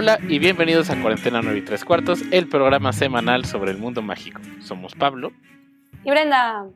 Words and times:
Hola 0.00 0.20
y 0.28 0.38
bienvenidos 0.38 0.90
a 0.90 1.02
Cuarentena 1.02 1.42
9 1.42 1.58
y 1.58 1.62
3 1.62 1.84
cuartos, 1.84 2.22
el 2.30 2.48
programa 2.48 2.92
semanal 2.92 3.44
sobre 3.44 3.72
el 3.72 3.78
mundo 3.78 4.00
mágico. 4.00 4.40
Somos 4.60 4.94
Pablo. 4.94 5.32
Y 6.04 6.10
Brenda. 6.12 6.68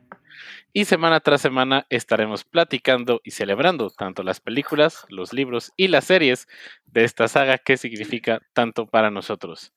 Y 0.73 0.83
semana 0.83 1.21
tras 1.21 1.39
semana 1.39 1.85
estaremos 1.89 2.43
platicando 2.43 3.21
y 3.23 3.31
celebrando 3.31 3.89
tanto 3.91 4.23
las 4.23 4.41
películas, 4.41 5.05
los 5.07 5.31
libros 5.31 5.71
y 5.77 5.87
las 5.87 6.03
series 6.03 6.49
de 6.83 7.05
esta 7.05 7.29
saga 7.29 7.59
que 7.59 7.77
significa 7.77 8.41
tanto 8.51 8.87
para 8.87 9.09
nosotros. 9.09 9.71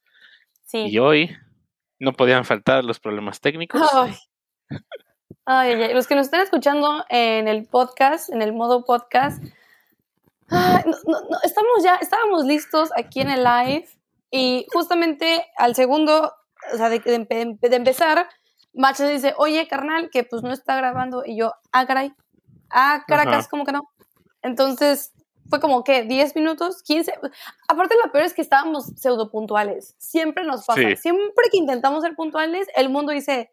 Sí. 0.65 0.79
Y 0.89 0.99
hoy 0.99 1.31
no 2.01 2.15
podían 2.15 2.45
faltar 2.45 2.85
los 2.85 2.99
problemas 2.99 3.41
técnicos. 3.41 3.81
Ay. 3.95 4.13
Ay, 5.45 5.71
ay, 5.71 5.83
ay. 5.85 5.95
Los 5.95 6.09
que 6.09 6.17
nos 6.17 6.27
están 6.27 6.41
escuchando 6.41 7.05
en 7.11 7.47
el 7.47 7.65
podcast, 7.69 8.29
en 8.29 8.43
el 8.43 8.53
modo 8.53 8.85
podcast, 8.85 9.41
ay, 10.51 10.83
no, 10.87 10.97
no, 11.07 11.21
no, 11.31 11.39
estamos 11.45 11.83
ya, 11.83 11.97
estábamos 11.97 12.45
listos 12.45 12.91
aquí 12.97 13.21
en 13.21 13.31
el 13.31 13.45
live 13.45 13.89
y 14.31 14.67
justamente 14.73 15.47
al 15.57 15.75
segundo, 15.75 16.33
o 16.73 16.77
sea, 16.77 16.89
de, 16.89 16.99
de- 17.01 17.59
de 17.61 17.77
empezar, 17.77 18.29
Macho 18.75 19.07
dice, 19.07 19.35
oye, 19.39 19.67
carnal, 19.69 20.11
que 20.11 20.25
pues 20.25 20.43
no 20.43 20.53
está 20.53 20.77
grabando 20.77 21.23
y 21.25 21.37
yo, 21.39 21.53
ah, 21.73 21.87
caray, 21.87 22.13
ah, 22.71 23.05
Caracas. 23.07 23.49
¿cómo 23.49 23.65
que 23.65 23.73
no? 23.73 23.89
Entonces 24.43 25.13
fue 25.49 25.61
como 25.61 25.83
que 25.85 26.03
10 26.03 26.35
minutos, 26.37 26.83
15. 26.83 27.15
Aparte, 27.69 27.95
lo 28.05 28.11
peor 28.13 28.25
es 28.25 28.35
que 28.35 28.43
estábamos 28.43 28.87
pseudo 28.97 29.31
puntuales. 29.31 29.95
Siempre 29.99 30.45
nos 30.45 30.65
pasa. 30.67 30.81
Sí. 30.81 30.97
Siempre 30.97 31.45
que 31.51 31.57
intentamos 31.59 32.03
ser 32.03 32.15
puntuales, 32.17 32.67
el 32.75 32.89
mundo 32.91 33.13
dice, 33.13 33.53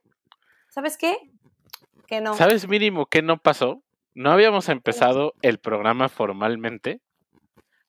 ¿sabes 0.69 0.97
qué? 0.97 1.17
Que 2.07 2.19
no. 2.19 2.33
¿Sabes 2.33 2.67
mínimo 2.67 3.05
qué 3.05 3.21
no 3.21 3.37
pasó? 3.37 3.81
No 4.15 4.31
habíamos 4.31 4.69
empezado 4.69 5.33
el 5.41 5.59
programa 5.59 6.09
formalmente, 6.09 7.01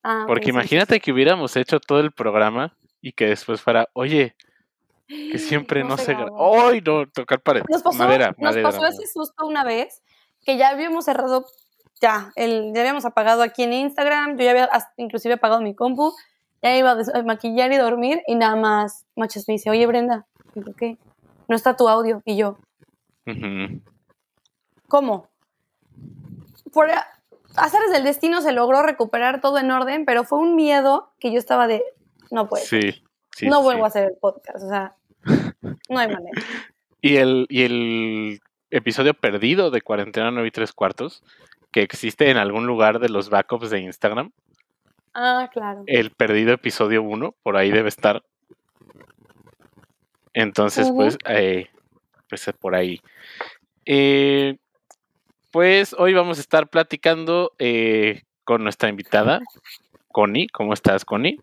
Ah, 0.04 0.24
porque 0.26 0.50
imagínate 0.50 1.00
que 1.00 1.12
hubiéramos 1.12 1.56
hecho 1.56 1.80
todo 1.80 1.98
el 2.00 2.12
programa 2.12 2.76
y 3.00 3.12
que 3.12 3.26
después 3.26 3.62
fuera, 3.62 3.88
oye, 3.94 4.36
que 5.08 5.38
siempre 5.66 5.82
no, 5.82 5.90
No 5.90 5.96
se 5.96 6.12
grabó. 6.12 6.68
¡Ay, 6.68 6.82
no! 6.82 7.06
Tocar 7.06 7.40
pared. 7.40 7.62
Nos 7.70 7.82
pasó, 7.82 7.96
madera, 7.96 8.28
nos 8.28 8.38
madera. 8.38 8.68
pasó 8.68 8.84
ese 8.86 9.06
susto 9.06 9.46
una 9.46 9.64
vez 9.64 10.02
que 10.44 10.58
ya 10.58 10.68
habíamos 10.68 11.06
cerrado, 11.06 11.46
ya, 12.02 12.32
el, 12.36 12.72
ya 12.74 12.82
habíamos 12.82 13.06
apagado 13.06 13.42
aquí 13.42 13.62
en 13.62 13.72
Instagram, 13.72 14.36
yo 14.36 14.44
ya 14.44 14.50
había 14.50 14.64
hasta 14.66 14.92
inclusive 14.98 15.34
apagado 15.34 15.62
mi 15.62 15.74
compu, 15.74 16.12
ya 16.62 16.76
iba 16.76 16.90
a 16.92 17.22
maquillar 17.22 17.72
y 17.72 17.78
dormir 17.78 18.22
y 18.26 18.34
nada 18.34 18.56
más, 18.56 19.06
Machas 19.16 19.44
me 19.48 19.52
dice, 19.52 19.70
oye 19.70 19.86
Brenda, 19.86 20.26
¿qué? 20.76 20.98
No 21.48 21.56
está 21.56 21.76
tu 21.76 21.88
audio. 21.88 22.20
Y 22.26 22.36
yo. 22.36 22.58
¿cómo? 24.86 25.28
Por 26.72 26.90
azares 27.56 27.90
del 27.92 28.04
destino 28.04 28.40
se 28.40 28.52
logró 28.52 28.82
recuperar 28.82 29.40
todo 29.40 29.58
en 29.58 29.70
orden, 29.70 30.04
pero 30.04 30.24
fue 30.24 30.38
un 30.38 30.56
miedo 30.56 31.12
que 31.20 31.32
yo 31.32 31.38
estaba 31.38 31.66
de, 31.66 31.82
no 32.30 32.48
puede, 32.48 32.64
ser, 32.64 32.94
Sí, 32.94 33.02
sí. 33.36 33.46
no 33.46 33.58
sí. 33.58 33.62
vuelvo 33.64 33.84
a 33.84 33.88
hacer 33.88 34.04
el 34.04 34.16
podcast, 34.20 34.64
o 34.64 34.68
sea, 34.68 34.96
no 35.88 35.98
hay 35.98 36.08
manera. 36.08 36.42
Y 37.00 37.16
el, 37.16 37.46
y 37.48 37.62
el 37.62 38.40
episodio 38.70 39.14
perdido 39.14 39.70
de 39.70 39.82
Cuarentena 39.82 40.30
9 40.30 40.48
y 40.48 40.50
3 40.50 40.72
cuartos, 40.72 41.22
que 41.70 41.82
existe 41.82 42.30
en 42.30 42.36
algún 42.38 42.66
lugar 42.66 42.98
de 42.98 43.08
los 43.08 43.30
backups 43.30 43.70
de 43.70 43.80
Instagram, 43.80 44.32
Ah, 45.12 45.48
claro. 45.52 45.84
el 45.86 46.10
perdido 46.10 46.52
episodio 46.52 47.02
1, 47.02 47.36
por 47.42 47.56
ahí 47.56 47.70
debe 47.70 47.88
estar. 47.88 48.24
Entonces, 50.32 50.90
pues, 50.90 51.16
eh, 51.28 51.68
pues 52.28 52.50
por 52.58 52.74
ahí. 52.74 53.00
Eh, 53.86 54.56
pues 55.54 55.94
hoy 55.96 56.14
vamos 56.14 56.38
a 56.38 56.40
estar 56.40 56.68
platicando 56.68 57.52
eh, 57.60 58.22
con 58.42 58.64
nuestra 58.64 58.88
invitada, 58.88 59.40
Connie. 60.08 60.48
¿Cómo 60.48 60.74
estás, 60.74 61.04
Connie? 61.04 61.38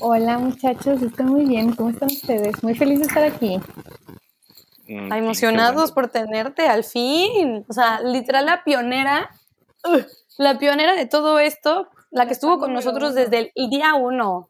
Hola 0.00 0.38
muchachos, 0.38 1.00
estoy 1.02 1.26
muy 1.26 1.44
bien. 1.44 1.72
¿Cómo 1.76 1.90
están 1.90 2.08
ustedes? 2.08 2.60
Muy 2.64 2.74
feliz 2.74 2.98
de 2.98 3.06
estar 3.06 3.22
aquí. 3.22 3.60
Mm, 4.88 5.12
emocionados 5.12 5.94
bueno. 5.94 5.94
por 5.94 6.08
tenerte 6.08 6.66
al 6.66 6.82
fin. 6.82 7.64
O 7.68 7.72
sea, 7.72 8.00
literal 8.00 8.44
la 8.44 8.64
pionera, 8.64 9.30
la 10.36 10.58
pionera 10.58 10.96
de 10.96 11.06
todo 11.06 11.38
esto, 11.38 11.86
la 12.10 12.26
que 12.26 12.32
estuvo 12.32 12.58
con 12.58 12.74
nosotros 12.74 13.14
desde 13.14 13.52
el 13.54 13.70
día 13.70 13.94
uno. 13.94 14.48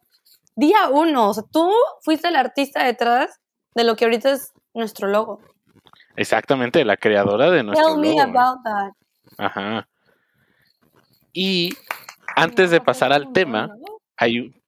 Día 0.57 0.89
uno. 0.91 1.29
O 1.29 1.35
sea, 1.35 1.45
tú 1.53 1.71
fuiste 2.01 2.29
el 2.29 2.37
artista 2.37 2.85
detrás 2.85 3.39
de 3.75 3.85
lo 3.85 3.97
que 3.97 4.07
ahorita 4.07 4.31
es 4.31 4.55
nuestro 4.73 5.09
logo. 5.09 5.41
Exactamente, 6.19 6.85
la 6.85 6.97
creadora 6.97 7.49
de 7.51 7.63
nuestro 7.63 7.95
Tell 7.95 7.99
me 8.01 8.21
about 8.21 8.63
that. 8.65 8.91
Ajá. 9.39 9.89
Y 11.33 11.77
antes 12.35 12.71
de 12.73 12.81
pasar 12.81 13.13
al 13.13 13.33
tema, 13.33 13.71
hay 14.17 14.41
un... 14.41 14.63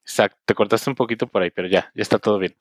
Exacto, 0.00 0.38
te 0.44 0.54
cortaste 0.54 0.88
un 0.88 0.96
poquito 0.96 1.26
por 1.26 1.42
ahí, 1.42 1.50
pero 1.50 1.68
ya, 1.68 1.90
ya 1.94 2.02
está 2.02 2.18
todo 2.18 2.38
bien. 2.38 2.56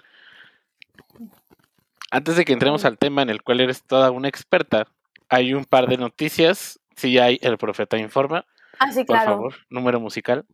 Antes 2.12 2.36
de 2.36 2.46
que 2.46 2.54
entremos 2.54 2.84
al 2.84 2.98
tema 2.98 3.22
en 3.22 3.30
el 3.30 3.42
cual 3.42 3.62
eres 3.62 3.84
toda 3.84 4.12
una 4.12 4.28
experta, 4.28 4.88
hay 5.30 5.54
un 5.54 5.66
par 5.66 5.88
de 5.88 5.98
noticias. 5.98 6.80
Sí 6.96 7.18
hay 7.20 7.40
El 7.42 7.58
Profeta 7.58 7.98
Informa, 7.98 8.46
Ah, 8.80 8.92
sí, 8.92 9.04
por 9.06 9.16
claro. 9.16 9.32
favor, 9.32 9.56
número 9.70 10.00
musical. 10.00 10.46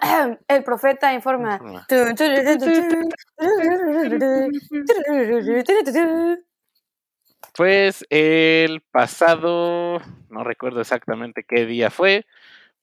El 0.48 0.64
profeta 0.64 1.12
informa. 1.12 1.60
Pues 7.54 8.06
el 8.08 8.80
pasado, 8.92 10.00
no 10.30 10.44
recuerdo 10.44 10.80
exactamente 10.80 11.44
qué 11.46 11.66
día 11.66 11.90
fue, 11.90 12.24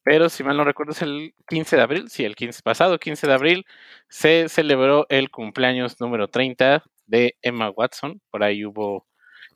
pero 0.03 0.29
si 0.29 0.43
mal 0.43 0.57
no 0.57 0.63
recuerdo 0.65 0.91
es 0.93 1.01
el 1.01 1.33
15 1.47 1.75
de 1.77 1.81
abril, 1.83 2.09
sí, 2.09 2.25
el 2.25 2.35
15 2.35 2.61
pasado, 2.63 2.99
15 2.99 3.25
de 3.27 3.33
abril, 3.33 3.65
se 4.09 4.47
celebró 4.49 5.05
el 5.09 5.31
cumpleaños 5.31 5.99
número 6.01 6.27
30 6.29 6.83
de 7.07 7.37
Emma 7.41 7.69
Watson. 7.71 8.21
Por 8.31 8.43
ahí 8.43 8.65
hubo 8.65 9.07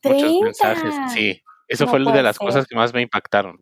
muchos 0.04 0.32
¡30! 0.32 0.42
mensajes. 0.42 0.94
Sí, 1.14 1.42
eso 1.68 1.86
No 1.86 1.90
fue 1.92 2.00
de 2.00 2.06
puede 2.06 2.24
las 2.24 2.38
ser. 2.38 2.46
cosas 2.48 2.66
que 2.68 2.76
más 2.76 2.94
me 2.94 3.02
impactaron. 3.02 3.62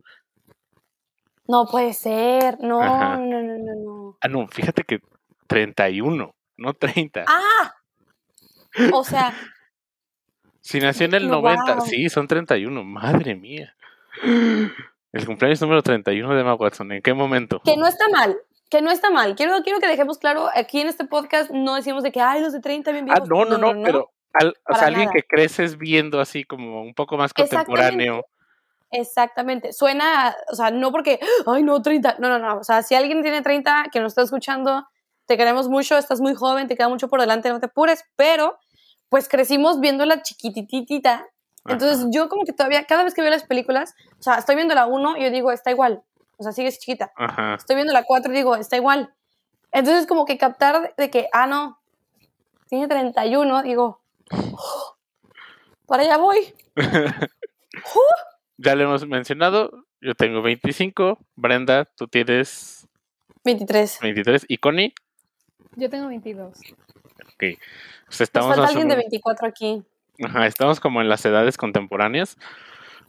No 1.48 1.66
puede 1.70 1.92
ser. 1.92 2.58
No, 2.60 2.80
Ajá. 2.82 3.16
no, 3.16 3.42
no, 3.42 3.58
no, 3.58 3.74
no. 3.74 4.18
Ah, 4.20 4.28
no, 4.28 4.46
fíjate 4.48 4.84
que 4.84 5.00
31, 5.48 6.34
no 6.56 6.74
30. 6.74 7.24
¡Ah! 7.26 7.74
O 8.92 9.04
sea, 9.04 9.34
Si 10.60 10.78
nació 10.80 11.06
en 11.06 11.14
el 11.14 11.28
no, 11.28 11.40
90, 11.42 11.74
wow. 11.76 11.84
sí, 11.86 12.08
son 12.08 12.26
31, 12.28 12.84
madre 12.84 13.34
mía. 13.34 13.74
El 15.12 15.26
cumpleaños 15.26 15.60
número 15.60 15.82
31 15.82 16.34
de 16.34 16.40
Emma 16.40 16.54
Watson, 16.54 16.90
¿en 16.92 17.02
qué 17.02 17.12
momento? 17.12 17.60
que 17.64 17.76
no 17.76 17.86
está 17.86 18.08
mal, 18.08 18.34
que 18.70 18.80
no 18.80 18.90
está 18.90 19.10
mal. 19.10 19.34
Quiero, 19.36 19.60
quiero 19.62 19.78
que 19.78 19.86
dejemos 19.86 20.16
claro, 20.18 20.48
aquí 20.54 20.80
en 20.80 20.88
este 20.88 21.04
podcast 21.04 21.50
no 21.50 21.74
decimos 21.74 22.02
de 22.02 22.12
que, 22.12 22.20
ay, 22.22 22.40
los 22.40 22.54
de 22.54 22.60
30 22.60 22.92
bien 22.92 23.04
Ah, 23.10 23.20
viejos. 23.20 23.28
no, 23.28 23.44
no, 23.44 23.58
no, 23.58 23.82
pero 23.84 24.10
al- 24.32 24.48
o 24.50 24.54
para 24.64 24.78
sea, 24.78 24.88
alguien 24.88 25.06
nada. 25.06 25.12
que 25.14 25.22
creces 25.24 25.76
viendo 25.76 26.18
así 26.18 26.44
como 26.44 26.80
un 26.82 26.94
poco 26.94 27.18
más 27.18 27.34
contemporáneo. 27.34 28.24
Exactamente. 28.92 29.72
Suena, 29.72 30.36
o 30.50 30.54
sea, 30.54 30.70
no 30.70 30.92
porque, 30.92 31.18
ay, 31.46 31.62
no, 31.62 31.80
30. 31.80 32.16
No, 32.18 32.28
no, 32.28 32.38
no. 32.38 32.58
O 32.58 32.64
sea, 32.64 32.82
si 32.82 32.94
alguien 32.94 33.22
tiene 33.22 33.42
30 33.42 33.86
que 33.90 34.00
nos 34.00 34.12
está 34.12 34.22
escuchando, 34.22 34.86
te 35.26 35.36
queremos 35.36 35.68
mucho, 35.68 35.96
estás 35.96 36.20
muy 36.20 36.34
joven, 36.34 36.68
te 36.68 36.76
queda 36.76 36.88
mucho 36.88 37.08
por 37.08 37.20
delante, 37.20 37.48
no 37.48 37.58
te 37.58 37.66
apures, 37.66 38.04
pero 38.16 38.58
pues 39.08 39.28
crecimos 39.28 39.80
viéndola 39.80 40.22
chiquititita. 40.22 41.26
Entonces 41.66 42.00
Ajá, 42.00 42.08
yo 42.10 42.28
como 42.28 42.44
que 42.44 42.52
todavía, 42.52 42.84
cada 42.84 43.04
vez 43.04 43.14
que 43.14 43.22
veo 43.22 43.30
las 43.30 43.44
películas, 43.44 43.94
o 44.18 44.22
sea, 44.22 44.34
estoy 44.34 44.56
viendo 44.56 44.74
la 44.74 44.86
1 44.86 45.16
y 45.16 45.22
yo 45.22 45.30
digo, 45.30 45.52
está 45.52 45.70
igual. 45.70 46.02
O 46.36 46.42
sea, 46.42 46.52
sigue 46.52 46.72
chiquita. 46.72 47.12
ajá. 47.16 47.54
estoy 47.54 47.76
viendo 47.76 47.92
la 47.92 48.04
4 48.04 48.32
y 48.32 48.36
digo, 48.36 48.56
está 48.56 48.76
igual. 48.76 49.14
Entonces, 49.70 50.06
como 50.06 50.26
que 50.26 50.36
captar 50.36 50.94
de, 50.96 51.10
que, 51.10 51.28
ah, 51.32 51.46
no, 51.46 51.80
tiene 52.68 52.88
31, 52.88 53.62
digo, 53.62 54.02
"Oh, 54.30 54.96
para 55.86 56.02
allá 56.02 56.16
voy. 56.18 56.54
ya 58.62 58.74
lo 58.74 58.84
hemos 58.84 59.06
mencionado, 59.06 59.86
yo 60.00 60.14
tengo 60.14 60.42
25, 60.42 61.18
Brenda, 61.36 61.84
tú 61.96 62.08
tienes 62.08 62.86
23. 63.44 63.98
23 64.00 64.44
y 64.48 64.58
Connie, 64.58 64.94
Yo 65.76 65.88
tengo 65.90 66.08
22. 66.08 66.58
pues 67.38 67.58
Nos 68.06 68.20
estamos, 68.20 68.48
falta 68.48 68.62
más 68.62 68.70
o 68.70 68.72
alguien 68.72 68.88
de 68.88 68.96
menos- 68.96 69.10
24 69.10 69.46
aquí. 69.48 69.82
ajá, 70.24 70.46
estamos 70.46 70.80
como 70.80 71.00
en 71.00 71.08
las 71.08 71.24
edades 71.24 71.56
contemporáneas. 71.56 72.36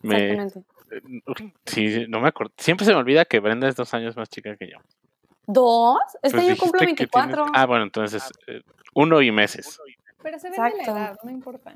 Me, 0.01 0.31
Exactamente. 0.31 1.53
sí, 1.65 2.05
no 2.09 2.19
me 2.19 2.27
acuerdo, 2.29 2.53
siempre 2.57 2.85
se 2.85 2.93
me 2.93 2.99
olvida 2.99 3.25
que 3.25 3.39
Brenda 3.39 3.67
es 3.67 3.75
dos 3.75 3.93
años 3.93 4.15
más 4.17 4.29
chica 4.29 4.55
que 4.57 4.69
yo. 4.69 4.77
¿Dos? 5.45 5.97
Este 6.21 6.37
Pues 6.37 6.47
yo 6.49 6.57
cumplo 6.57 6.79
dijiste 6.81 7.03
que 7.05 7.07
tienes- 7.09 7.27
24. 7.35 7.45
Ah, 7.53 7.65
bueno, 7.65 7.83
entonces 7.83 8.29
eh, 8.47 8.61
uno 8.93 9.21
y 9.21 9.31
meses. 9.31 9.79
Pero 10.21 10.39
se 10.39 10.49
ve 10.49 10.55
la 10.57 10.69
edad, 10.69 11.17
no 11.23 11.31
importa. 11.31 11.75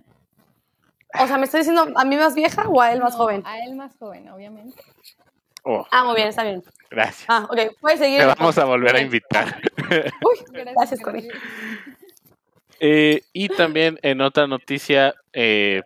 O 1.23 1.27
sea, 1.27 1.37
¿me 1.37 1.45
está 1.45 1.57
diciendo 1.57 1.87
a 1.95 2.05
mí 2.05 2.15
más 2.15 2.35
vieja 2.35 2.67
o 2.67 2.81
a 2.81 2.91
él 2.93 2.99
más 3.01 3.13
No, 3.13 3.17
joven? 3.19 3.43
A 3.45 3.59
él 3.63 3.75
más 3.75 3.95
joven, 3.97 4.29
obviamente. 4.29 4.81
Oh, 5.63 5.85
Ah, 5.91 6.03
muy 6.05 6.15
bien, 6.15 6.27
está 6.29 6.43
bien. 6.43 6.63
gracias. 6.89 7.25
Ah, 7.29 7.47
ok, 7.49 7.59
puedes 7.81 7.99
seguir. 7.99 8.19
Te 8.19 8.25
vamos 8.25 8.57
a 8.57 8.65
volver 8.65 8.95
a 8.95 9.01
invitar. 9.01 9.59
Uy, 10.23 10.37
Gracias, 10.51 10.75
gracias, 10.75 11.01
Cori. 11.01 11.21
gracias. 11.21 11.43
Eh, 12.79 13.21
y 13.33 13.49
también 13.49 13.99
en 14.03 14.21
otra 14.21 14.45
noticia, 14.47 15.15
eh, 15.33 15.81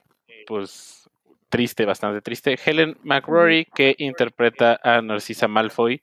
pues 0.47 1.09
triste, 1.49 1.85
bastante 1.85 2.21
triste, 2.21 2.57
Helen 2.63 2.97
McRory, 3.03 3.65
que 3.73 3.95
interpreta 3.97 4.79
a 4.83 5.01
Narcisa 5.01 5.47
Malfoy, 5.47 6.01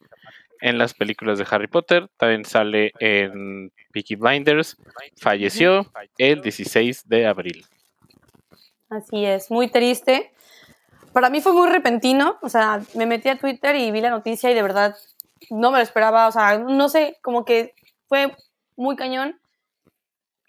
en 0.60 0.76
las 0.76 0.92
películas 0.92 1.38
de 1.38 1.46
Harry 1.50 1.68
Potter, 1.68 2.08
también 2.16 2.44
sale 2.44 2.92
en 2.98 3.70
Peaky 3.92 4.16
Blinders, 4.16 4.76
falleció 5.16 5.90
el 6.18 6.42
16 6.42 7.08
de 7.08 7.26
abril. 7.26 7.64
Así 8.90 9.24
es, 9.24 9.50
muy 9.50 9.68
triste. 9.68 10.32
Para 11.12 11.30
mí 11.30 11.40
fue 11.40 11.52
muy 11.52 11.68
repentino, 11.68 12.36
o 12.42 12.48
sea, 12.48 12.80
me 12.94 13.06
metí 13.06 13.28
a 13.28 13.38
Twitter 13.38 13.76
y 13.76 13.90
vi 13.90 14.00
la 14.00 14.10
noticia 14.10 14.50
y 14.50 14.54
de 14.54 14.62
verdad 14.62 14.96
no 15.50 15.70
me 15.70 15.78
lo 15.78 15.82
esperaba, 15.82 16.28
o 16.28 16.32
sea, 16.32 16.58
no 16.58 16.88
sé, 16.88 17.18
como 17.22 17.44
que 17.44 17.74
fue 18.06 18.34
muy 18.76 18.96
cañón. 18.96 19.38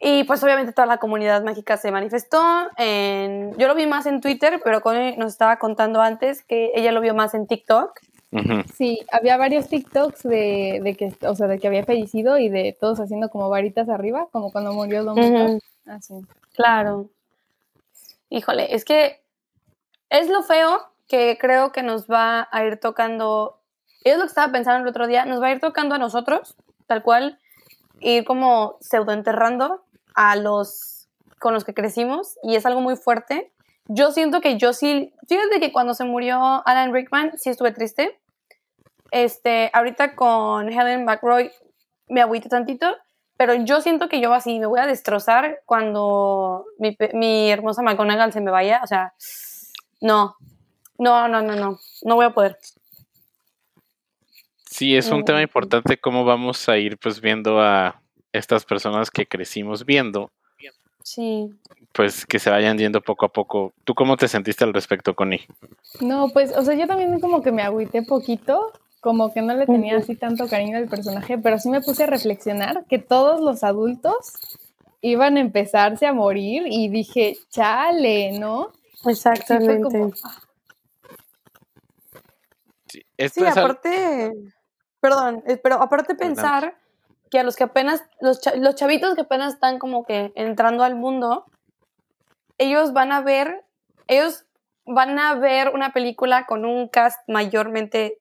Y 0.02 0.24
pues 0.24 0.42
obviamente 0.44 0.72
toda 0.72 0.86
la 0.86 0.98
comunidad 0.98 1.44
mágica 1.44 1.76
se 1.76 1.92
manifestó. 1.92 2.42
En, 2.78 3.58
yo 3.58 3.68
lo 3.68 3.76
vi 3.76 3.86
más 3.86 4.06
en 4.06 4.22
Twitter, 4.22 4.62
pero 4.64 4.80
Connie 4.82 5.18
nos 5.18 5.34
estaba 5.34 5.58
contando 5.60 6.02
antes 6.02 6.42
que 6.44 6.72
ella 6.74 6.94
lo 6.94 7.02
vio 7.02 7.14
más 7.14 7.34
en 7.34 7.48
TikTok. 7.48 8.00
Sí, 8.74 9.00
había 9.12 9.36
varios 9.38 9.68
TikToks 9.68 10.24
de, 10.24 10.80
de 10.84 10.96
que, 10.96 11.12
o 11.28 11.36
sea, 11.36 11.48
de 11.48 11.60
que 11.60 11.68
había 11.68 11.84
fallecido 11.84 12.38
y 12.38 12.48
de 12.48 12.78
todos 12.80 13.00
haciendo 13.00 13.30
como 13.30 13.50
varitas 13.50 13.90
arriba, 13.90 14.28
como 14.32 14.52
cuando 14.52 14.72
murió 14.72 15.04
Dumbledore. 15.04 15.56
Ujú. 15.56 15.60
Así. 15.86 16.14
Claro. 16.54 17.10
Híjole, 18.30 18.76
es 18.76 18.86
que 18.86 19.24
es 20.10 20.30
lo 20.30 20.44
feo 20.44 20.92
que 21.08 21.38
creo 21.40 21.72
que 21.72 21.84
nos 21.84 22.08
va 22.08 22.48
a 22.52 22.64
ir 22.64 22.80
tocando. 22.80 23.62
Es 24.04 24.16
lo 24.18 24.24
que 24.24 24.28
estaba 24.28 24.52
pensando 24.52 24.84
el 24.84 24.88
otro 24.88 25.08
día, 25.08 25.26
nos 25.26 25.42
va 25.42 25.48
a 25.48 25.52
ir 25.52 25.60
tocando 25.60 25.96
a 25.96 25.98
nosotros, 25.98 26.56
tal 26.88 27.04
cual, 27.04 27.40
ir 28.00 28.24
como 28.24 28.78
pseudoenterrando 28.80 29.84
a 30.16 30.36
los 30.36 31.00
con 31.40 31.54
los 31.54 31.64
que 31.64 31.74
crecimos 31.74 32.38
y 32.44 32.56
es 32.56 32.66
algo 32.66 32.82
muy 32.82 32.96
fuerte. 32.96 33.52
Yo 33.86 34.12
siento 34.12 34.42
que 34.42 34.58
yo 34.58 34.74
sí, 34.74 35.14
fíjate 35.28 35.60
que 35.60 35.72
cuando 35.72 35.94
se 35.94 36.04
murió 36.04 36.62
Alan 36.68 36.94
Rickman 36.94 37.38
sí 37.38 37.50
estuve 37.50 37.72
triste. 37.72 38.20
Este, 39.12 39.72
ahorita 39.74 40.16
con 40.16 40.70
Helen 40.70 41.06
McRoy 41.06 41.52
me 42.08 42.22
agüité 42.22 42.50
tantito, 42.50 42.96
pero 43.40 43.54
yo 43.54 43.80
siento 43.80 44.10
que 44.10 44.20
yo 44.20 44.34
así 44.34 44.60
me 44.60 44.66
voy 44.66 44.82
a 44.82 44.86
destrozar 44.86 45.62
cuando 45.66 46.66
mi, 46.78 46.92
pe- 46.94 47.12
mi 47.14 47.50
hermosa 47.50 47.82
McGonagall 47.82 48.34
se 48.34 48.42
me 48.42 48.52
vaya. 48.52 48.82
O 48.84 48.88
sea, 48.88 49.14
no, 50.02 50.36
no, 50.98 51.30
no, 51.30 51.42
no, 51.42 51.56
no, 51.56 51.80
no 52.04 52.16
voy 52.16 52.26
a 52.26 52.32
poder. 52.32 52.58
Sí, 54.70 54.96
es 54.98 55.10
un 55.10 55.24
tema 55.24 55.40
Mm. 55.40 55.44
importante 55.44 55.98
cómo 55.98 56.26
vamos 56.26 56.68
a 56.68 56.78
ir 56.78 56.98
pues 56.98 57.22
viendo 57.22 57.62
a 57.62 58.02
estas 58.34 58.66
personas 58.66 59.10
que 59.10 59.26
crecimos 59.26 59.86
viendo, 59.86 60.32
Sí. 61.02 61.50
pues 61.94 62.26
que 62.26 62.40
se 62.40 62.50
vayan 62.50 62.78
yendo 62.78 63.00
poco 63.02 63.26
a 63.26 63.30
poco. 63.30 63.72
¿Tú 63.86 63.96
cómo 63.96 64.18
te 64.18 64.28
sentiste 64.28 64.66
al 64.66 64.74
respecto, 64.74 65.16
Connie? 65.16 65.48
No, 66.02 66.28
pues, 66.34 66.52
o 66.56 66.62
sea, 66.64 66.76
yo 66.76 66.88
también 66.88 67.20
como 67.22 67.42
que 67.42 67.54
me 67.54 67.62
agüité 67.64 68.04
poquito, 68.04 68.74
como 69.02 69.34
que 69.34 69.42
no 69.42 69.54
le 69.56 69.66
tenía 69.66 69.98
así 69.98 70.16
tanto 70.16 70.48
cariño 70.48 70.78
al 70.78 70.88
personaje, 70.88 71.38
pero 71.38 71.58
sí 71.58 71.70
me 71.70 71.82
puse 71.82 72.04
a 72.04 72.08
reflexionar 72.08 72.86
que 72.86 73.00
todos 73.00 73.40
los 73.42 73.64
adultos 73.64 74.16
iban 75.02 75.38
a 75.38 75.40
empezarse 75.40 76.06
a 76.06 76.14
morir 76.14 76.64
y 76.68 76.90
dije, 76.90 77.38
chale, 77.50 78.38
¿no? 78.38 78.72
Exactamente. 79.06 79.82
como, 79.82 80.12
Sí, 82.88 83.04
esto 83.18 83.42
Sí, 83.42 83.46
es 83.46 83.56
al- 83.56 83.64
aparte, 83.64 84.32
perdón, 85.00 85.44
eh, 85.48 85.58
pero 85.58 85.82
aparte 85.82 86.16
pensar 86.16 86.76
que 87.30 87.40
a 87.40 87.44
los 87.44 87.56
que 87.56 87.64
apenas, 87.64 88.04
los, 88.20 88.42
los 88.58 88.76
chavitos 88.76 89.14
que 89.16 89.22
apenas 89.22 89.54
están 89.54 89.78
como 89.78 90.04
que 90.04 90.32
entrando 90.36 90.84
al 90.84 90.96
mundo, 90.96 91.46
ellos 92.58 92.92
van 92.94 93.12
a 93.12 93.22
ver, 93.22 93.64
ellos 94.08 94.46
van 94.86 95.20
a 95.20 95.36
ver 95.36 95.70
una 95.70 95.94
película 95.94 96.48
con 96.48 96.66
un 96.66 96.88
cast 96.88 97.20
mayormente 97.28 98.18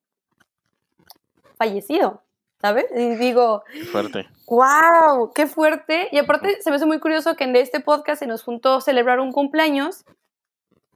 fallecido, 1.59 2.23
¿sabes? 2.61 2.87
Y 2.97 3.17
digo, 3.17 3.65
fuerte. 3.93 4.29
¡Wow! 4.47 5.33
¡Qué 5.35 5.47
fuerte! 5.47 6.09
Y 6.13 6.19
aparte 6.19 6.63
se 6.63 6.71
me 6.71 6.77
hace 6.77 6.87
muy 6.87 7.01
curioso 7.01 7.37
que 7.37 7.45
en 7.45 7.55
este 7.57 7.81
podcast 7.81 8.21
se 8.21 8.27
nos 8.27 8.43
juntó 8.43 8.81
celebrar 8.81 9.21
un 9.21 9.33
cumpleaños 9.33 10.05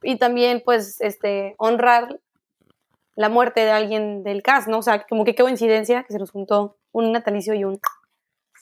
y 0.01 0.17
también 0.17 0.61
pues 0.65 0.99
este 1.01 1.55
honrar 1.57 2.19
la 3.15 3.29
muerte 3.29 3.61
de 3.61 3.71
alguien 3.71 4.23
del 4.23 4.41
cast, 4.41 4.67
¿no? 4.67 4.79
O 4.79 4.81
sea, 4.81 5.05
como 5.05 5.23
que 5.23 5.35
qué 5.35 5.43
coincidencia 5.43 6.03
que 6.03 6.13
se 6.13 6.19
nos 6.19 6.31
juntó 6.31 6.77
un 6.91 7.11
natalicio 7.11 7.53
y 7.53 7.63
un... 7.63 7.79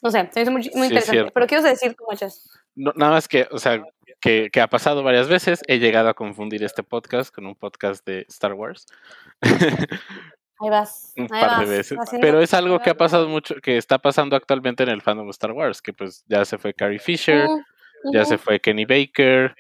No 0.02 0.12
sé, 0.12 0.30
se 0.32 0.40
me 0.40 0.42
hizo 0.42 0.52
muy, 0.52 0.62
muy 0.76 0.88
Sí, 0.90 0.96
es 0.96 1.04
interesante. 1.08 1.32
Pero 1.32 1.48
quiero 1.48 1.64
decir, 1.64 1.96
muchachas. 2.00 2.50
No, 2.76 2.92
nada 2.96 3.14
más 3.14 3.28
que, 3.28 3.48
o 3.52 3.60
sea, 3.60 3.82
que, 4.20 4.50
que 4.52 4.62
ha 4.62 4.68
pasado 4.68 5.04
varias 5.04 5.30
veces. 5.30 5.62
He 5.68 5.80
llegado 5.80 6.10
a 6.10 6.16
confundir 6.16 6.64
este 6.64 6.84
podcast 6.84 7.34
con 7.34 7.46
un 7.46 7.56
podcast 7.56 8.06
de 8.06 8.26
Star 8.28 8.54
Wars. 8.54 8.86
Ahí 10.62 10.70
vas. 10.70 11.14
un 11.18 11.24
ahí 11.24 11.42
par 11.42 11.66
de 11.66 11.78
veces. 11.78 11.98
Pero 12.20 12.42
es 12.42 12.54
algo 12.54 12.80
que 12.80 12.90
ha 12.90 12.98
pasado 12.98 13.28
mucho, 13.28 13.56
que 13.56 13.78
está 13.78 13.98
pasando 14.00 14.36
actualmente 14.36 14.84
en 14.84 14.90
el 14.90 15.02
fandom 15.02 15.26
de 15.26 15.32
Star 15.32 15.52
Wars, 15.52 15.82
que 15.82 15.94
pues 15.94 16.24
ya 16.28 16.46
se 16.46 16.58
fue 16.58 16.74
Carrie 16.74 17.00
Fisher, 17.00 17.48
ya 18.14 18.26
se 18.26 18.38
fue 18.38 18.60
Kenny 18.60 18.86
Baker. 18.86 19.56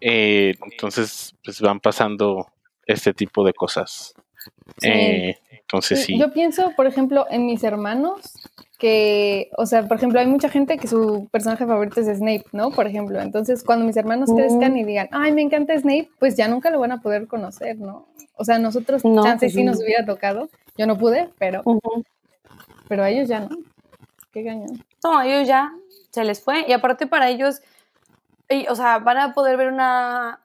eh, 0.00 0.54
entonces, 0.70 1.34
pues 1.44 1.60
van 1.60 1.80
pasando 1.80 2.46
este 2.86 3.12
tipo 3.12 3.44
de 3.44 3.52
cosas. 3.52 4.14
Sí. 4.78 4.88
Eh, 4.88 5.38
entonces 5.50 6.04
sí. 6.04 6.18
Yo 6.18 6.32
pienso, 6.32 6.72
por 6.76 6.86
ejemplo, 6.86 7.26
en 7.30 7.46
mis 7.46 7.62
hermanos, 7.64 8.34
que, 8.78 9.50
o 9.56 9.66
sea, 9.66 9.86
por 9.88 9.96
ejemplo, 9.96 10.20
hay 10.20 10.26
mucha 10.26 10.48
gente 10.48 10.78
que 10.78 10.86
su 10.86 11.28
personaje 11.32 11.66
favorito 11.66 12.00
es 12.00 12.06
Snape, 12.06 12.44
¿no? 12.52 12.70
Por 12.70 12.86
ejemplo, 12.86 13.20
entonces 13.20 13.64
cuando 13.64 13.84
mis 13.84 13.96
hermanos 13.96 14.30
Mm. 14.30 14.36
crezcan 14.36 14.76
y 14.76 14.84
digan, 14.84 15.08
ay, 15.10 15.32
me 15.32 15.42
encanta 15.42 15.76
Snape, 15.78 16.08
pues 16.20 16.36
ya 16.36 16.46
nunca 16.48 16.70
lo 16.70 16.78
van 16.78 16.92
a 16.92 17.00
poder 17.02 17.26
conocer, 17.26 17.76
¿no? 17.78 18.06
O 18.36 18.44
sea, 18.44 18.58
nosotros, 18.58 19.04
No, 19.04 19.24
chance 19.24 19.46
pues 19.46 19.52
sí 19.54 19.64
nos 19.64 19.78
no. 19.78 19.84
hubiera 19.84 20.06
tocado, 20.06 20.48
yo 20.76 20.86
no 20.86 20.96
pude, 20.96 21.28
pero, 21.38 21.62
Ujú. 21.64 22.04
pero 22.88 23.02
a 23.02 23.10
ellos 23.10 23.28
ya 23.28 23.40
no. 23.40 23.48
Qué 24.32 24.44
cañón. 24.44 24.84
No, 25.02 25.22
ellos 25.22 25.48
ya 25.48 25.72
se 26.10 26.22
les 26.24 26.40
fue. 26.40 26.64
Y 26.68 26.72
aparte 26.72 27.06
para 27.08 27.28
ellos, 27.30 27.60
y- 28.48 28.66
o 28.68 28.76
sea, 28.76 28.98
van 29.00 29.18
a 29.18 29.34
poder 29.34 29.56
ver 29.56 29.72
una... 29.72 30.40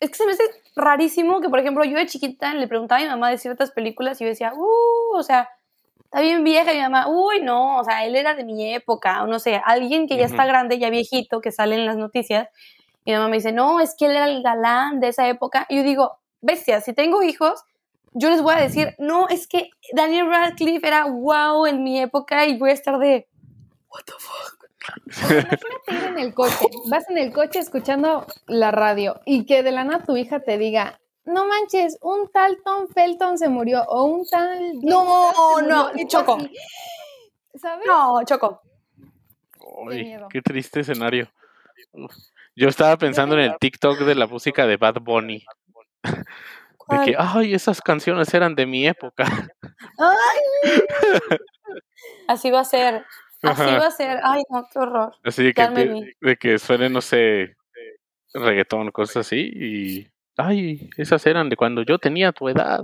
Es 0.00 0.08
que 0.08 0.16
se 0.16 0.24
me 0.24 0.32
hace 0.32 0.44
rarísimo 0.76 1.42
que, 1.42 1.50
por 1.50 1.58
ejemplo, 1.58 1.84
yo 1.84 1.98
de 1.98 2.06
chiquita 2.06 2.54
le 2.54 2.66
preguntaba 2.68 3.00
a 3.02 3.04
mi 3.04 3.10
mamá 3.10 3.28
de 3.28 3.36
ciertas 3.36 3.70
películas 3.70 4.18
y 4.20 4.24
yo 4.24 4.30
decía, 4.30 4.54
uh, 4.54 5.14
o 5.16 5.22
sea, 5.22 5.50
está 6.10 6.20
bien 6.20 6.42
vieja. 6.42 6.72
Y 6.72 6.76
mi 6.76 6.82
mamá, 6.82 7.06
uy, 7.08 7.40
no, 7.40 7.78
o 7.78 7.84
sea, 7.84 8.04
él 8.04 8.16
era 8.16 8.34
de 8.34 8.44
mi 8.44 8.74
época, 8.74 9.22
o 9.22 9.26
no 9.26 9.38
sé, 9.38 9.62
alguien 9.64 10.08
que 10.08 10.16
ya 10.16 10.24
está 10.24 10.42
Ujú. 10.42 10.48
grande, 10.48 10.78
ya 10.78 10.90
viejito, 10.90 11.40
que 11.40 11.52
sale 11.52 11.76
en 11.76 11.86
las 11.86 11.96
noticias. 11.96 12.48
Y 13.04 13.12
mi 13.12 13.16
mamá 13.16 13.28
me 13.28 13.36
dice, 13.36 13.52
no, 13.52 13.80
es 13.80 13.94
que 13.96 14.06
él 14.06 14.12
era 14.12 14.26
el 14.26 14.42
galán 14.42 15.00
de 15.00 15.08
esa 15.08 15.28
época. 15.28 15.66
Y 15.68 15.76
yo 15.76 15.82
digo, 15.84 16.18
bestia, 16.40 16.80
si 16.80 16.92
tengo 16.92 17.22
hijos, 17.22 17.62
yo 18.12 18.28
les 18.28 18.42
voy 18.42 18.54
a 18.54 18.60
decir, 18.60 18.94
no, 18.98 19.28
es 19.28 19.46
que 19.46 19.70
Daniel 19.92 20.26
Radcliffe 20.26 20.86
era 20.86 21.06
wow 21.06 21.66
en 21.66 21.84
mi 21.84 22.00
época 22.00 22.44
y 22.46 22.58
voy 22.58 22.70
a 22.70 22.74
estar 22.74 22.98
de, 22.98 23.28
what 23.88 24.02
the 24.04 24.12
fuck. 24.18 24.60
Imagínate 25.06 25.94
ir 25.94 26.04
en 26.04 26.18
el 26.18 26.34
coche, 26.34 26.66
vas 26.90 27.08
en 27.08 27.18
el 27.18 27.32
coche 27.32 27.60
escuchando 27.60 28.26
la 28.46 28.70
radio 28.70 29.20
y 29.26 29.44
que 29.44 29.62
de 29.62 29.70
la 29.70 29.84
nada 29.84 30.04
tu 30.04 30.16
hija 30.16 30.40
te 30.40 30.58
diga, 30.58 30.99
no 31.24 31.46
manches, 31.46 31.98
un 32.02 32.30
tal 32.32 32.58
Tom 32.64 32.88
Felton 32.88 33.38
se 33.38 33.48
murió 33.48 33.82
o 33.84 34.04
un 34.04 34.26
tal... 34.26 34.74
No, 34.80 35.32
se 35.32 35.62
murió", 35.62 35.68
no, 35.68 35.90
y 35.94 36.02
tú 36.02 36.08
Choco. 36.08 36.36
así, 36.36 36.54
¿Sabes? 37.54 37.86
No, 37.86 38.22
Choco. 38.24 38.62
Uy, 39.60 40.16
qué 40.30 40.42
triste 40.42 40.80
escenario. 40.80 41.30
Yo 42.56 42.68
estaba 42.68 42.96
pensando 42.96 43.34
en 43.36 43.42
el 43.42 43.56
TikTok 43.58 43.98
de 44.00 44.14
la 44.14 44.26
música 44.26 44.66
de 44.66 44.76
Bad 44.76 45.00
Bunny. 45.00 45.44
De 46.90 47.04
que, 47.04 47.14
ay, 47.16 47.54
esas 47.54 47.80
canciones 47.80 48.34
eran 48.34 48.56
de 48.56 48.66
mi 48.66 48.84
época. 48.84 49.24
Así 52.26 52.50
va 52.50 52.60
a 52.60 52.64
ser. 52.64 53.06
Así 53.42 53.62
Ajá. 53.62 53.78
va 53.78 53.86
a 53.86 53.90
ser. 53.92 54.20
Ay, 54.24 54.42
no, 54.50 54.66
qué 54.72 54.78
horror. 54.80 55.14
Así 55.22 55.44
de 55.44 55.54
que, 55.54 56.14
de 56.20 56.36
que 56.36 56.58
suene, 56.58 56.90
no 56.90 57.00
sé, 57.00 57.56
reggaetón, 58.34 58.90
cosas 58.90 59.26
así. 59.26 59.50
Y, 59.54 60.09
ay, 60.46 60.90
esas 60.96 61.24
eran 61.26 61.48
de 61.48 61.56
cuando 61.56 61.82
yo 61.82 61.98
tenía 61.98 62.32
tu 62.32 62.48
edad. 62.48 62.80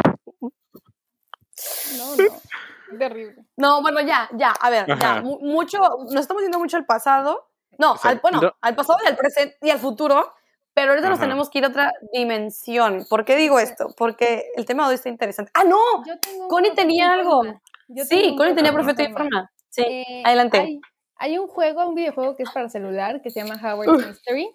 No, 1.99 2.17
no. 2.17 2.25
Terrible. 2.99 3.35
No, 3.57 3.83
bueno, 3.83 4.01
ya, 4.01 4.29
ya, 4.35 4.51
a 4.51 4.71
ver, 4.71 4.91
Ajá. 4.91 5.17
ya, 5.17 5.23
mu- 5.23 5.41
mucho, 5.41 5.79
nos 6.11 6.15
estamos 6.17 6.43
yendo 6.43 6.59
mucho 6.59 6.77
al 6.77 6.87
pasado. 6.87 7.49
No, 7.79 7.93
O 7.93 7.97
sea, 7.99 8.13
al, 8.13 8.21
bueno, 8.21 8.41
no- 8.41 8.53
al 8.61 8.75
pasado 8.75 8.99
y 9.05 9.09
al 9.09 9.17
presente 9.17 9.57
y 9.61 9.71
al 9.71 9.79
futuro, 9.79 10.33
pero 10.73 10.91
ahorita 10.93 11.09
nos 11.11 11.19
tenemos 11.21 11.51
que 11.51 11.59
ir 11.59 11.65
a 11.65 11.69
otra 11.69 11.93
dimensión. 12.13 13.05
¿Por 13.11 13.25
qué 13.25 13.37
digo 13.37 13.59
esto? 13.59 13.89
Porque 13.97 14.45
el 14.57 14.65
tema 14.67 14.85
de 14.85 14.91
hoy 14.91 14.95
está 14.95 15.09
interesante. 15.09 15.51
¡Ah, 15.55 15.65
no! 15.65 15.79
Yo 16.07 16.19
tengo 16.21 16.45
un 16.45 16.49
Connie 16.49 16.75
tenía 16.75 17.13
algo. 17.13 17.43
Yo 17.89 18.05
Sí, 18.05 18.35
Connie 18.37 18.55
tenía 18.55 18.73
profeta 18.73 19.03
informa. 19.03 19.25
informa. 19.27 19.51
Sí, 19.69 19.83
Eh, 19.87 20.23
adelante. 20.25 20.59
Hay, 20.61 20.81
hay 21.17 21.39
un 21.39 21.49
juego, 21.49 21.87
un 21.89 21.95
videojuego 21.95 22.37
que 22.37 22.45
es 22.45 22.51
para 22.51 22.69
celular 22.69 23.21
que 23.21 23.31
se 23.31 23.43
llama 23.43 23.61
Howard's 23.63 24.07
Mystery. 24.07 24.49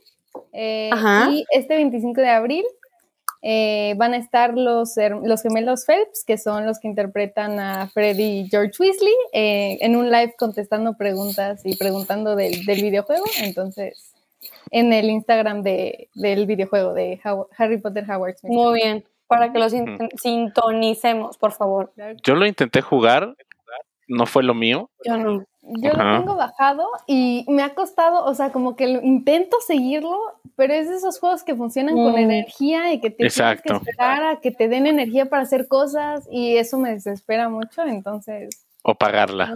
Eh, 0.53 0.89
Ajá. 0.93 1.29
y 1.29 1.45
este 1.51 1.75
25 1.75 2.21
de 2.21 2.29
abril 2.29 2.65
eh, 3.41 3.95
van 3.97 4.13
a 4.13 4.17
estar 4.17 4.53
los, 4.55 4.95
los 5.23 5.41
gemelos 5.41 5.85
Phelps, 5.85 6.23
que 6.25 6.37
son 6.37 6.65
los 6.65 6.79
que 6.79 6.87
interpretan 6.87 7.59
a 7.59 7.87
Freddy 7.87 8.41
y 8.41 8.49
George 8.49 8.73
Weasley, 8.79 9.13
eh, 9.33 9.77
en 9.81 9.95
un 9.95 10.11
live 10.11 10.35
contestando 10.37 10.95
preguntas 10.97 11.61
y 11.65 11.75
preguntando 11.77 12.35
del, 12.35 12.65
del 12.65 12.81
videojuego. 12.81 13.25
Entonces, 13.41 14.13
en 14.69 14.93
el 14.93 15.09
Instagram 15.09 15.63
de, 15.63 16.09
del 16.13 16.45
videojuego 16.45 16.93
de 16.93 17.19
How- 17.23 17.47
Harry 17.57 17.77
Potter 17.79 18.03
Howard's 18.09 18.43
Mystery. 18.43 18.55
Muy 18.63 18.73
bien. 18.81 19.03
para 19.27 19.51
que 19.51 19.59
lo 19.59 19.69
sin- 19.69 19.97
sintonicemos, 20.21 21.37
por 21.37 21.51
favor. 21.53 21.91
Yo 22.23 22.35
lo 22.35 22.45
intenté 22.45 22.81
jugar, 22.81 23.35
no 24.07 24.25
fue 24.25 24.43
lo 24.43 24.53
mío. 24.53 24.89
Yo 25.05 25.17
no. 25.17 25.45
Yo 25.63 25.91
Ajá. 25.91 26.03
lo 26.13 26.17
tengo 26.19 26.35
bajado 26.35 26.87
y 27.05 27.45
me 27.47 27.61
ha 27.61 27.75
costado, 27.75 28.25
o 28.25 28.33
sea, 28.33 28.51
como 28.51 28.75
que 28.75 28.85
intento 28.89 29.57
seguirlo, 29.65 30.19
pero 30.55 30.73
es 30.73 30.89
de 30.89 30.95
esos 30.95 31.19
juegos 31.19 31.43
que 31.43 31.55
funcionan 31.55 32.01
con 32.01 32.13
Mm. 32.13 32.17
energía 32.17 32.91
y 32.93 32.99
que 32.99 33.11
te 33.11 33.23
Exacto. 33.25 33.63
tienes 33.63 33.83
que 33.83 33.89
esperar 33.91 34.23
a 34.23 34.39
que 34.41 34.51
te 34.51 34.67
den 34.67 34.87
energía 34.87 35.27
para 35.29 35.43
hacer 35.43 35.67
cosas 35.67 36.27
y 36.31 36.57
eso 36.57 36.77
me 36.79 36.91
desespera 36.91 37.47
mucho, 37.47 37.83
entonces, 37.83 38.65
O 38.83 38.95
pagarla. 38.95 39.53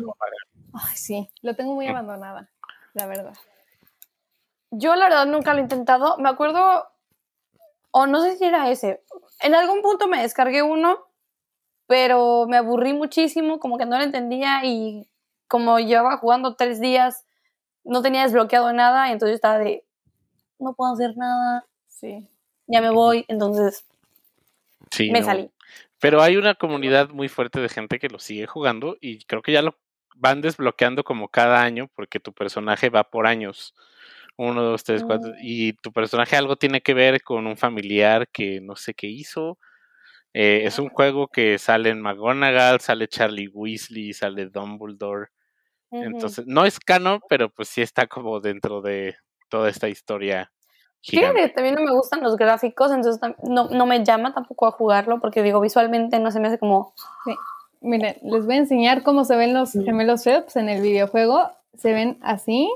ay, 0.74 0.95
sí, 0.95 1.27
lo 1.41 1.55
tengo 1.55 1.74
muy 1.74 1.88
abandonada, 1.88 2.50
la 2.93 3.07
verdad. 3.07 3.33
Yo 4.69 4.95
la 4.95 5.05
verdad 5.05 5.25
nunca 5.25 5.53
lo 5.53 5.59
he 5.59 5.63
intentado. 5.63 6.17
Me 6.17 6.29
acuerdo, 6.29 6.85
o 7.91 8.05
no 8.07 8.21
sé 8.21 8.38
si 8.38 8.45
era 8.45 8.69
ese. 8.69 9.01
En 9.41 9.55
algún 9.55 9.81
punto 9.81 10.07
me 10.07 10.21
descargué 10.21 10.62
uno, 10.62 11.00
pero 11.88 12.45
me 12.47 12.57
aburrí 12.57 12.93
muchísimo, 12.93 13.59
como 13.59 13.77
que 13.77 13.85
no 13.85 13.97
lo 13.97 14.03
entendía 14.03 14.63
y 14.65 15.07
como 15.47 15.79
llevaba 15.79 16.17
jugando 16.17 16.55
tres 16.55 16.79
días, 16.79 17.25
no 17.83 18.01
tenía 18.01 18.23
desbloqueado 18.23 18.73
nada 18.73 19.09
y 19.09 19.11
entonces 19.11 19.35
estaba 19.35 19.59
de, 19.59 19.83
no 20.59 20.73
puedo 20.73 20.93
hacer 20.93 21.15
nada, 21.17 21.65
Sí. 21.87 22.27
ya 22.67 22.81
me 22.81 22.89
voy, 22.89 23.25
entonces 23.27 23.85
Sí, 24.91 25.11
me 25.11 25.19
no. 25.21 25.25
salí. 25.25 25.49
Pero 25.99 26.21
hay 26.21 26.37
una 26.37 26.55
comunidad 26.55 27.09
muy 27.09 27.29
fuerte 27.29 27.59
de 27.59 27.69
gente 27.69 27.99
que 27.99 28.09
lo 28.09 28.19
sigue 28.19 28.47
jugando 28.47 28.97
y 29.01 29.23
creo 29.25 29.41
que 29.41 29.51
ya 29.51 29.61
lo 29.61 29.75
van 30.15 30.41
desbloqueando 30.41 31.03
como 31.03 31.27
cada 31.29 31.61
año 31.61 31.89
porque 31.95 32.19
tu 32.19 32.33
personaje 32.33 32.89
va 32.89 33.03
por 33.03 33.27
años. 33.27 33.73
Uno, 34.37 34.61
dos, 34.63 34.83
tres, 34.83 35.03
cuatro. 35.03 35.31
Y 35.41 35.73
tu 35.73 35.93
personaje 35.93 36.35
algo 36.35 36.57
tiene 36.57 36.81
que 36.81 36.93
ver 36.93 37.23
con 37.23 37.47
un 37.47 37.55
familiar 37.55 38.27
que 38.27 38.59
no 38.61 38.75
sé 38.75 38.93
qué 38.93 39.07
hizo. 39.07 39.57
Eh, 40.33 40.63
es 40.65 40.77
un 40.77 40.89
juego 40.89 41.29
que 41.29 41.57
sale 41.57 41.89
en 41.89 42.01
McGonagall, 42.01 42.81
sale 42.81 43.07
Charlie 43.07 43.47
Weasley, 43.47 44.11
sale 44.13 44.47
Dumbledore. 44.47 45.29
Entonces, 45.91 46.45
no 46.47 46.65
es 46.65 46.79
canon, 46.79 47.21
pero 47.29 47.49
pues 47.49 47.69
sí 47.69 47.81
está 47.81 48.07
como 48.07 48.39
dentro 48.39 48.81
de 48.81 49.15
toda 49.49 49.69
esta 49.69 49.87
historia 49.87 50.51
gigante. 51.01 51.41
que 51.41 51.49
también 51.49 51.75
no 51.75 51.81
me 51.81 51.91
gustan 51.91 52.21
los 52.21 52.35
gráficos, 52.35 52.91
entonces 52.91 53.21
no, 53.43 53.69
no 53.69 53.85
me 53.85 54.03
llama 54.03 54.33
tampoco 54.33 54.67
a 54.67 54.71
jugarlo 54.71 55.19
porque 55.19 55.43
digo, 55.43 55.61
visualmente 55.61 56.19
no 56.19 56.31
se 56.31 56.39
me 56.39 56.47
hace 56.47 56.57
como... 56.59 56.93
Miren, 57.81 58.17
les 58.23 58.45
voy 58.45 58.55
a 58.55 58.59
enseñar 58.59 59.03
cómo 59.03 59.25
se 59.25 59.35
ven 59.35 59.53
los 59.53 59.73
gemelos 59.73 60.23
Phelps 60.23 60.55
en 60.55 60.69
el 60.69 60.81
videojuego. 60.81 61.51
Se 61.77 61.93
ven 61.93 62.17
así. 62.23 62.67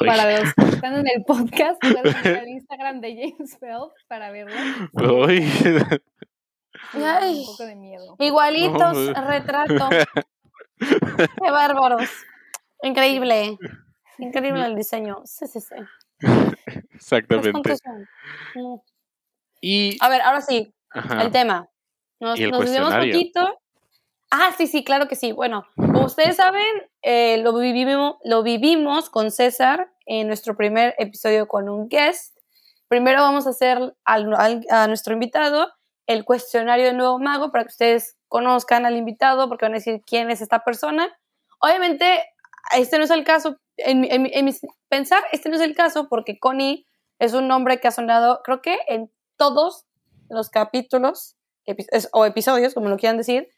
Uy, 0.00 0.06
Para 0.06 0.40
los 0.40 0.54
que 0.54 0.62
están 0.74 0.94
en 0.94 1.06
el 1.08 1.24
podcast, 1.24 1.82
al 1.82 2.48
Instagram 2.48 3.00
de 3.00 3.14
James 3.14 3.56
Phelps 3.58 4.04
para 4.06 4.30
verlo. 4.30 4.54
uy. 4.92 5.44
Ay. 6.92 7.40
Un 7.40 7.46
poco 7.46 7.66
de 7.66 7.74
miedo. 7.74 8.16
Igualitos, 8.20 9.14
retrato. 9.14 9.88
Qué 10.78 11.50
bárbaros. 11.50 12.08
Increíble. 12.82 13.58
Increíble 14.18 14.64
el 14.64 14.74
diseño. 14.76 15.22
Sí, 15.24 15.46
sí, 15.46 15.60
sí. 15.60 15.74
Exactamente. 16.94 17.76
Y, 19.60 19.96
A 20.00 20.08
ver, 20.08 20.22
ahora 20.22 20.40
sí, 20.40 20.72
ajá, 20.90 21.22
el 21.22 21.30
tema. 21.30 21.68
Nos, 22.20 22.38
el 22.38 22.50
nos 22.50 22.60
desviamos 22.60 22.88
cuestionario. 22.94 23.14
poquito. 23.14 23.60
Ah, 24.30 24.52
sí, 24.56 24.66
sí, 24.66 24.84
claro 24.84 25.06
que 25.08 25.16
sí. 25.16 25.32
Bueno, 25.32 25.66
como 25.76 26.04
ustedes 26.06 26.36
saben, 26.36 26.64
eh, 27.02 27.38
lo, 27.38 27.56
vivimos, 27.56 28.16
lo 28.24 28.42
vivimos 28.42 29.08
con 29.10 29.30
César 29.30 29.90
en 30.06 30.26
nuestro 30.26 30.56
primer 30.56 30.94
episodio 30.98 31.46
con 31.46 31.68
un 31.68 31.88
guest. 31.88 32.36
Primero 32.88 33.20
vamos 33.22 33.46
a 33.46 33.50
hacer 33.50 33.94
al- 34.04 34.34
al- 34.34 34.66
a 34.70 34.86
nuestro 34.88 35.12
invitado 35.14 35.72
el 36.06 36.24
cuestionario 36.24 36.86
de 36.86 36.92
nuevo 36.92 37.18
mago 37.18 37.50
para 37.50 37.64
que 37.64 37.70
ustedes 37.70 38.16
conozcan 38.28 38.84
al 38.86 38.96
invitado, 38.96 39.48
porque 39.48 39.64
van 39.64 39.72
a 39.72 39.76
decir 39.78 40.00
quién 40.06 40.30
es 40.30 40.40
esta 40.40 40.64
persona. 40.64 41.08
Obviamente, 41.60 42.24
este 42.76 42.98
no 42.98 43.04
es 43.04 43.10
el 43.10 43.24
caso, 43.24 43.56
en, 43.76 44.00
mi- 44.00 44.08
en 44.10 44.50
pensar, 44.88 45.22
este 45.32 45.48
no 45.48 45.56
es 45.56 45.60
el 45.62 45.74
caso 45.74 46.08
porque 46.08 46.38
Connie 46.38 46.86
es 47.18 47.32
un 47.34 47.48
nombre 47.48 47.78
que 47.80 47.88
ha 47.88 47.92
sonado, 47.92 48.40
creo 48.44 48.60
que 48.62 48.78
en 48.88 49.10
todos 49.36 49.84
los 50.28 50.48
capítulos 50.50 51.36
epi- 51.66 51.86
es- 51.92 52.08
o 52.12 52.24
episodios, 52.26 52.74
como 52.74 52.88
lo 52.88 52.96
quieran 52.96 53.16
decir, 53.18 53.48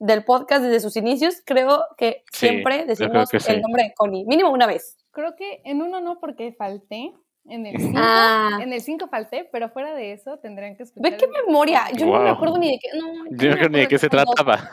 del 0.00 0.24
podcast 0.24 0.62
desde 0.62 0.80
sus 0.80 0.96
inicios, 0.96 1.42
creo 1.46 1.84
que 1.96 2.24
Sí, 2.32 2.48
siempre 2.48 2.84
decimos 2.84 3.28
que 3.30 3.38
sí. 3.40 3.52
el 3.52 3.60
nombre 3.62 3.84
de 3.84 3.94
Connie, 3.94 4.24
mínimo 4.26 4.50
una 4.50 4.66
vez. 4.66 4.96
Creo 5.12 5.36
que 5.36 5.60
en 5.64 5.80
uno 5.82 6.00
no 6.00 6.18
porque 6.20 6.52
falté. 6.52 7.12
En 7.46 7.66
el 7.66 7.76
5 7.78 7.92
Ah, 8.02 8.58
en 8.62 8.72
el 8.72 8.80
5 8.80 9.06
falté, 9.08 9.46
pero 9.52 9.68
fuera 9.68 9.94
de 9.94 10.12
eso 10.14 10.38
tendrían 10.38 10.76
que 10.78 10.84
escuchar. 10.84 11.12
ve 11.12 11.18
qué 11.18 11.26
memoria, 11.28 11.82
yo 11.94 12.06
no 12.06 12.20
me 12.22 12.30
acuerdo 12.30 12.56
ni 12.56 12.70
de 12.72 12.78
qué, 12.80 12.88
no, 12.98 13.06
Yo 13.06 13.50
no 13.50 13.50
me 13.50 13.56
creo 13.58 13.68
ni 13.68 13.78
de 13.80 13.86
qué 13.88 13.98
se 13.98 14.08
trataba. 14.08 14.70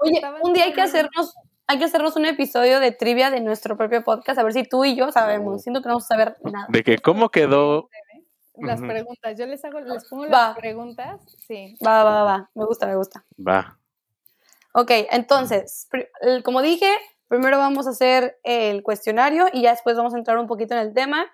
Oye, 0.00 0.20
un 0.42 0.52
día 0.52 0.64
hay 0.64 0.72
que 0.72 0.80
hacernos, 0.82 1.34
hay 1.68 1.78
que 1.78 1.84
hacernos 1.84 2.16
un 2.16 2.24
episodio 2.24 2.80
de 2.80 2.92
trivia 2.92 3.30
de 3.30 3.40
nuestro 3.40 3.76
propio 3.76 4.02
podcast, 4.02 4.38
a 4.38 4.42
ver 4.42 4.54
si 4.54 4.64
tú 4.64 4.86
y 4.86 4.96
yo 4.96 5.12
sabemos. 5.12 5.62
Siento 5.62 5.82
que 5.82 5.88
no 5.88 5.96
vamos 5.96 6.04
a 6.04 6.14
saber 6.14 6.36
nada. 6.42 6.66
De 6.70 6.82
que 6.82 6.98
cómo 6.98 7.28
quedó. 7.28 7.90
Las 8.54 8.80
preguntas, 8.80 9.38
yo 9.38 9.46
les 9.46 9.62
hago, 9.64 9.78
les 9.80 10.08
pongo 10.08 10.24
Va. 10.24 10.48
las 10.48 10.56
preguntas. 10.56 11.20
Sí. 11.46 11.76
Va, 11.86 12.02
va, 12.02 12.10
va, 12.10 12.24
va. 12.24 12.50
Me 12.54 12.64
gusta, 12.64 12.86
me 12.86 12.96
gusta. 12.96 13.24
Va. 13.46 13.78
Ok, 14.72 14.90
entonces, 15.10 15.88
como 16.42 16.62
dije, 16.62 16.90
primero 17.28 17.58
vamos 17.58 17.86
a 17.86 17.90
hacer 17.90 18.38
el 18.44 18.82
cuestionario 18.82 19.46
y 19.52 19.62
ya 19.62 19.70
después 19.70 19.94
vamos 19.94 20.14
a 20.14 20.18
entrar 20.18 20.38
un 20.38 20.46
poquito 20.46 20.74
en 20.74 20.80
el 20.80 20.94
tema, 20.94 21.26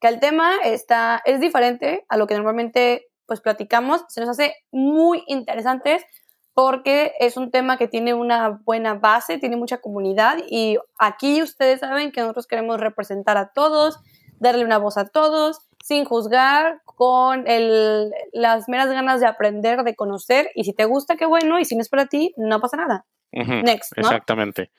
que 0.00 0.08
el 0.08 0.20
tema 0.20 0.56
está, 0.64 1.20
es 1.26 1.38
diferente 1.38 2.06
a 2.08 2.16
lo 2.16 2.26
que 2.26 2.34
normalmente 2.34 3.08
pues 3.26 3.40
platicamos, 3.40 4.04
se 4.08 4.20
nos 4.20 4.30
hace 4.30 4.56
muy 4.72 5.22
interesantes 5.26 6.02
porque 6.54 7.12
es 7.18 7.36
un 7.36 7.50
tema 7.50 7.76
que 7.76 7.88
tiene 7.88 8.14
una 8.14 8.60
buena 8.64 8.94
base, 8.94 9.38
tiene 9.38 9.56
mucha 9.56 9.78
comunidad 9.78 10.38
y 10.48 10.78
aquí 10.98 11.42
ustedes 11.42 11.80
saben 11.80 12.12
que 12.12 12.20
nosotros 12.20 12.46
queremos 12.46 12.80
representar 12.80 13.36
a 13.36 13.52
todos, 13.52 13.98
darle 14.38 14.64
una 14.64 14.78
voz 14.78 14.98
a 14.98 15.06
todos, 15.06 15.60
sin 15.82 16.04
juzgar, 16.04 16.80
con 16.84 17.48
el, 17.48 18.12
las 18.32 18.68
meras 18.68 18.88
ganas 18.88 19.20
de 19.20 19.26
aprender, 19.26 19.82
de 19.82 19.96
conocer, 19.96 20.50
y 20.54 20.64
si 20.64 20.72
te 20.72 20.84
gusta, 20.84 21.16
qué 21.16 21.26
bueno, 21.26 21.58
y 21.58 21.64
si 21.64 21.74
no 21.74 21.80
es 21.80 21.88
para 21.88 22.06
ti, 22.06 22.32
no 22.36 22.60
pasa 22.60 22.76
nada. 22.76 23.04
Next, 23.32 23.96
¿no? 23.96 24.02
Exactamente. 24.02 24.70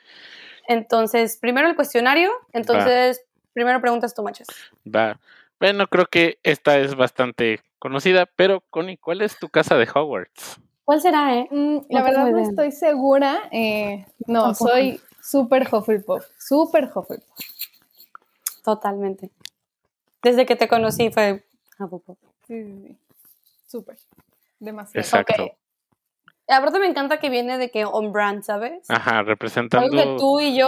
Entonces, 0.67 1.37
primero 1.37 1.67
el 1.67 1.75
cuestionario, 1.75 2.31
entonces, 2.53 3.25
primero 3.51 3.81
preguntas 3.81 4.13
tú, 4.13 4.23
machos. 4.23 4.47
Va. 4.87 5.19
Bueno, 5.59 5.87
creo 5.87 6.05
que 6.05 6.39
esta 6.43 6.77
es 6.77 6.95
bastante 6.95 7.59
conocida, 7.79 8.25
pero 8.25 8.61
Connie, 8.69 8.97
¿cuál 8.97 9.21
es 9.21 9.37
tu 9.37 9.49
casa 9.49 9.75
de 9.75 9.87
Hogwarts? 9.93 10.61
¿Cuál 10.85 11.01
será, 11.01 11.35
eh? 11.35 11.47
Mm, 11.49 11.77
la 11.89 11.99
No 11.99 12.05
verdad 12.05 12.31
no 12.31 12.37
estoy 12.39 12.71
segura. 12.71 13.47
eh, 13.51 14.05
no, 14.27 14.43
Tampoco. 14.43 14.69
soy 14.71 14.99
súper 15.21 15.67
Hufflepuff. 15.73 16.25
Súper 16.37 16.85
Hufflepuff. 16.93 17.29
Totalmente. 18.63 19.31
Desde 20.21 20.45
que 20.45 20.55
te 20.55 20.67
conocí 20.67 21.09
fue... 21.11 21.45
Hufflepuff. 21.79 22.17
Sí, 22.47 22.63
sí, 22.63 22.81
sí. 22.87 22.97
Súper. 23.67 23.97
Demasiado. 24.59 24.99
Exacto. 25.03 25.43
Ok. 25.45 25.51
Aparte 26.47 26.79
me 26.79 26.87
encanta 26.87 27.19
que 27.19 27.29
viene 27.29 27.57
de 27.57 27.71
que 27.71 27.85
on 27.85 28.11
brand, 28.11 28.43
¿sabes? 28.43 28.85
Ajá, 28.89 29.11
Algo 29.19 29.23
que 29.25 29.29
representando 29.31 30.17
tú 30.17 30.39
y 30.41 30.57
yo 30.57 30.67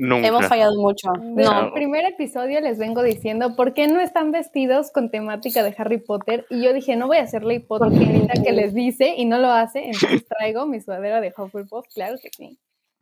nunca. 0.00 0.26
hemos 0.28 0.46
fallado 0.46 0.74
mucho. 0.80 1.10
Desde 1.18 1.50
No. 1.50 1.66
el 1.66 1.72
primer 1.72 2.04
episodio 2.06 2.60
les 2.60 2.78
vengo 2.78 3.02
diciendo 3.02 3.54
por 3.56 3.72
qué 3.74 3.86
no 3.88 4.00
están 4.00 4.32
vestidos 4.32 4.90
con 4.90 5.10
temática 5.10 5.62
de 5.62 5.74
Harry 5.78 5.98
Potter 5.98 6.46
y 6.50 6.62
yo 6.62 6.72
dije 6.72 6.96
no 6.96 7.06
voy 7.06 7.18
a 7.18 7.22
hacerle 7.22 7.54
hipócrita 7.54 8.32
que 8.42 8.52
les 8.52 8.74
dice 8.74 9.14
y 9.16 9.24
no 9.26 9.38
lo 9.38 9.50
hace, 9.50 9.84
entonces 9.86 10.24
traigo 10.28 10.66
mi 10.66 10.80
sudadera 10.80 11.20
de 11.20 11.32
Hufflepuff, 11.36 11.86
claro 11.94 12.16
que 12.22 12.30
sí. 12.36 12.58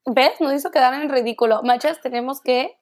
¿Ves? 0.07 0.41
Nos 0.41 0.53
hizo 0.55 0.71
quedar 0.71 0.95
en 0.95 1.03
el 1.03 1.09
ridículo. 1.11 1.63
Machas, 1.63 2.01
tenemos 2.01 2.41
que 2.41 2.79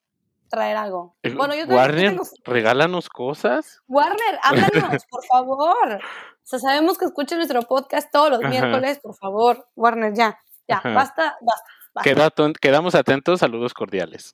traer 0.48 0.76
algo. 0.76 1.16
Eh, 1.24 1.34
Bueno, 1.34 1.54
yo 1.54 1.62
también 1.62 1.78
Warner, 1.80 2.10
tengo- 2.10 2.22
regálanos 2.44 3.08
cosas. 3.08 3.80
Warner, 3.88 4.38
háblanos, 4.42 5.04
por 5.10 5.24
favor. 5.24 5.94
O 5.94 6.48
sea, 6.48 6.60
sabemos 6.60 6.98
que 6.98 7.04
escuchan 7.06 7.38
nuestro 7.38 7.62
podcast 7.62 8.12
todos 8.12 8.30
los 8.30 8.38
Ajá. 8.40 8.48
miércoles, 8.48 9.00
por 9.02 9.16
favor. 9.16 9.66
Warner, 9.74 10.14
ya. 10.14 10.38
Ya, 10.68 10.76
Ajá. 10.78 10.92
basta, 10.94 11.36
basta. 11.40 11.68
Queda 12.02 12.30
quedamos 12.60 12.94
atentos, 12.94 13.40
saludos 13.40 13.74
cordiales. 13.74 14.32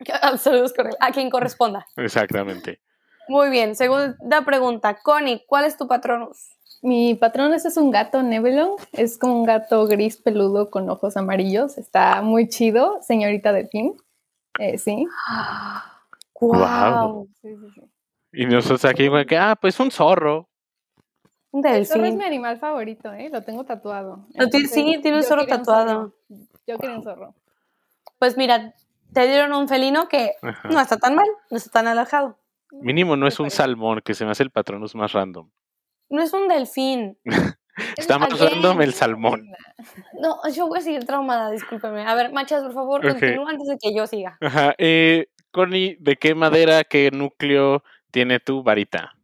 Saludos 0.38 0.72
corre- 0.74 0.96
a 1.00 1.12
quien 1.12 1.30
corresponda. 1.30 1.86
Exactamente. 1.96 2.80
Muy 3.28 3.48
bien, 3.50 3.74
segunda 3.76 4.44
pregunta. 4.44 4.98
Connie, 5.02 5.44
¿cuál 5.46 5.64
es 5.64 5.76
tu 5.76 5.86
patronus? 5.88 6.50
Mi 6.82 7.14
patrón 7.14 7.54
ese 7.54 7.68
es 7.68 7.76
un 7.78 7.90
gato 7.90 8.22
Nebelong, 8.22 8.76
es 8.92 9.16
como 9.16 9.38
un 9.40 9.44
gato 9.46 9.86
gris 9.86 10.18
peludo 10.18 10.70
con 10.70 10.90
ojos 10.90 11.16
amarillos, 11.16 11.78
está 11.78 12.20
muy 12.20 12.48
chido, 12.48 12.98
señorita 13.00 13.52
de 13.54 13.64
Pin. 13.64 13.96
Eh, 14.58 14.76
sí. 14.78 15.06
Wow. 16.40 17.28
sí, 17.40 17.56
sí, 17.56 17.66
sí. 17.74 17.80
Y 18.32 18.46
nosotros 18.46 18.84
aquí, 18.84 19.08
ah, 19.38 19.56
pues 19.58 19.78
un 19.80 19.90
zorro. 19.90 20.48
Un 21.52 21.64
El 21.64 21.86
zorro 21.86 22.00
es 22.04 22.10
delfín. 22.10 22.18
mi 22.18 22.24
animal 22.24 22.58
favorito, 22.58 23.12
¿eh? 23.12 23.30
Lo 23.32 23.42
tengo 23.42 23.64
tatuado. 23.64 24.26
Sí, 24.50 24.98
tiene 25.00 25.18
un 25.18 25.22
zorro 25.22 25.46
tatuado. 25.46 26.12
zorro. 26.28 26.48
Yo 26.66 26.78
quería 26.78 26.96
un 26.96 27.02
zorro. 27.02 27.34
Pues 28.18 28.36
mira, 28.36 28.74
te 29.12 29.26
dieron 29.26 29.52
un 29.52 29.68
felino 29.68 30.08
que 30.08 30.32
Ajá. 30.42 30.68
no 30.68 30.80
está 30.80 30.96
tan 30.96 31.14
mal, 31.14 31.26
no 31.50 31.56
está 31.56 31.70
tan 31.70 31.86
alejado. 31.86 32.38
Mínimo 32.72 33.16
no 33.16 33.26
es 33.26 33.38
un 33.38 33.50
salmón, 33.50 34.00
que 34.04 34.14
se 34.14 34.24
me 34.24 34.32
hace 34.32 34.42
el 34.42 34.50
patronus 34.50 34.94
más 34.94 35.12
random. 35.12 35.50
No 36.08 36.22
es 36.22 36.32
un 36.32 36.48
delfín. 36.48 37.18
Está 37.96 38.18
más 38.18 38.38
random 38.38 38.82
el 38.82 38.94
salmón. 38.94 39.50
No, 40.20 40.36
yo 40.52 40.68
voy 40.68 40.78
a 40.78 40.82
seguir 40.82 41.04
traumada, 41.04 41.50
discúlpeme. 41.50 42.06
A 42.06 42.14
ver, 42.14 42.32
machas, 42.32 42.62
por 42.62 42.72
favor, 42.72 43.02
continúa 43.02 43.50
antes 43.50 43.66
de 43.66 43.78
que 43.78 43.92
yo 43.92 44.06
siga. 44.06 44.38
Ajá. 44.40 44.74
Eh, 44.78 45.26
Connie, 45.50 45.96
¿de 45.98 46.16
qué 46.16 46.36
madera, 46.36 46.84
qué 46.84 47.10
núcleo 47.10 47.82
tiene 48.12 48.38
tu 48.38 48.62
varita? 48.62 49.14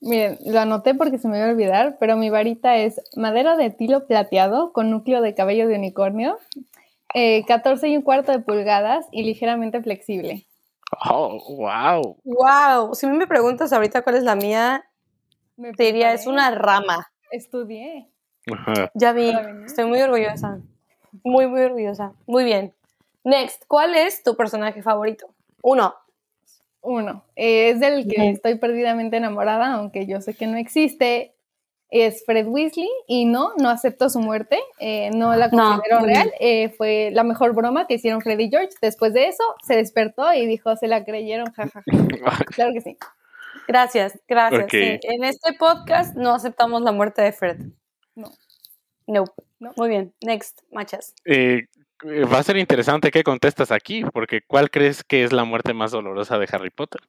Miren, 0.00 0.38
lo 0.46 0.60
anoté 0.60 0.94
porque 0.94 1.18
se 1.18 1.28
me 1.28 1.38
iba 1.38 1.46
a 1.46 1.50
olvidar, 1.50 1.96
pero 2.00 2.16
mi 2.16 2.30
varita 2.30 2.76
es 2.76 3.00
madera 3.16 3.56
de 3.56 3.70
tilo 3.70 4.06
plateado 4.06 4.72
con 4.72 4.90
núcleo 4.90 5.20
de 5.20 5.34
cabello 5.34 5.68
de 5.68 5.74
unicornio, 5.74 6.38
eh, 7.14 7.44
14 7.46 7.88
y 7.88 7.96
un 7.96 8.02
cuarto 8.02 8.32
de 8.32 8.40
pulgadas 8.40 9.06
y 9.10 9.22
ligeramente 9.22 9.82
flexible. 9.82 10.46
Oh, 11.08 11.38
wow. 11.56 12.16
Wow, 12.24 12.94
si 12.94 13.06
me 13.06 13.26
preguntas 13.26 13.72
ahorita 13.72 14.02
cuál 14.02 14.16
es 14.16 14.24
la 14.24 14.34
mía, 14.34 14.84
Me 15.56 15.72
te 15.72 15.84
diría, 15.84 16.12
es 16.12 16.26
una 16.26 16.50
rama. 16.50 17.10
Estudié. 17.30 18.08
Ajá. 18.52 18.90
Ya 18.94 19.12
vi, 19.12 19.32
estoy 19.66 19.84
muy 19.84 20.00
orgullosa. 20.00 20.60
Muy, 21.22 21.46
muy 21.46 21.62
orgullosa. 21.62 22.12
Muy 22.26 22.44
bien. 22.44 22.74
Next, 23.22 23.64
¿cuál 23.68 23.94
es 23.94 24.22
tu 24.22 24.36
personaje 24.36 24.82
favorito? 24.82 25.32
Uno. 25.62 25.94
Uno, 26.82 27.24
eh, 27.36 27.70
es 27.70 27.80
del 27.80 28.08
que 28.08 28.30
estoy 28.30 28.54
perdidamente 28.54 29.18
enamorada, 29.18 29.74
aunque 29.74 30.06
yo 30.06 30.22
sé 30.22 30.34
que 30.34 30.46
no 30.46 30.56
existe. 30.56 31.34
Es 31.90 32.24
Fred 32.24 32.46
Weasley 32.46 32.88
y 33.08 33.24
no, 33.24 33.52
no 33.58 33.68
acepto 33.68 34.08
su 34.08 34.20
muerte, 34.20 34.60
eh, 34.78 35.10
no 35.12 35.34
la 35.34 35.48
No, 35.48 35.72
considero 35.74 35.98
bien. 36.04 36.08
real. 36.14 36.32
eh, 36.38 36.68
fue 36.76 37.10
la 37.12 37.24
mejor 37.24 37.52
broma 37.54 37.86
que 37.86 37.94
hicieron 37.94 38.20
Fred 38.20 38.38
y 38.38 38.48
George. 38.48 38.70
Después 38.80 39.12
de 39.12 39.26
eso, 39.28 39.42
se 39.66 39.74
despertó 39.74 40.32
y 40.32 40.46
dijo, 40.46 40.76
se 40.76 40.86
la 40.86 41.04
creyeron, 41.04 41.52
jajaja. 41.52 41.82
Claro 42.54 42.72
que 42.72 42.80
sí. 42.80 42.96
Gracias, 43.66 44.18
gracias. 44.28 44.66
Sí, 44.70 44.98
En 45.02 45.24
este 45.24 45.52
podcast 45.54 46.14
no 46.16 46.32
aceptamos 46.34 46.82
la 46.82 46.92
muerte 46.92 47.22
de 47.22 47.32
Fred. 47.32 47.58
No. 48.14 48.30
Nope. 49.06 49.32
No. 49.58 49.72
Muy 49.76 49.88
bien. 49.88 50.14
Next, 50.22 50.60
machas. 50.72 51.14
Eh, 51.24 51.66
va 52.32 52.38
a 52.38 52.42
ser 52.42 52.56
interesante 52.56 53.10
qué 53.10 53.22
contestas 53.24 53.70
aquí, 53.72 54.04
porque 54.12 54.40
¿cuál 54.46 54.70
crees 54.70 55.02
que 55.04 55.22
es 55.24 55.32
la 55.32 55.44
muerte 55.44 55.74
más 55.74 55.90
dolorosa 55.90 56.38
de 56.38 56.48
Harry 56.52 56.70
Potter? 56.70 57.00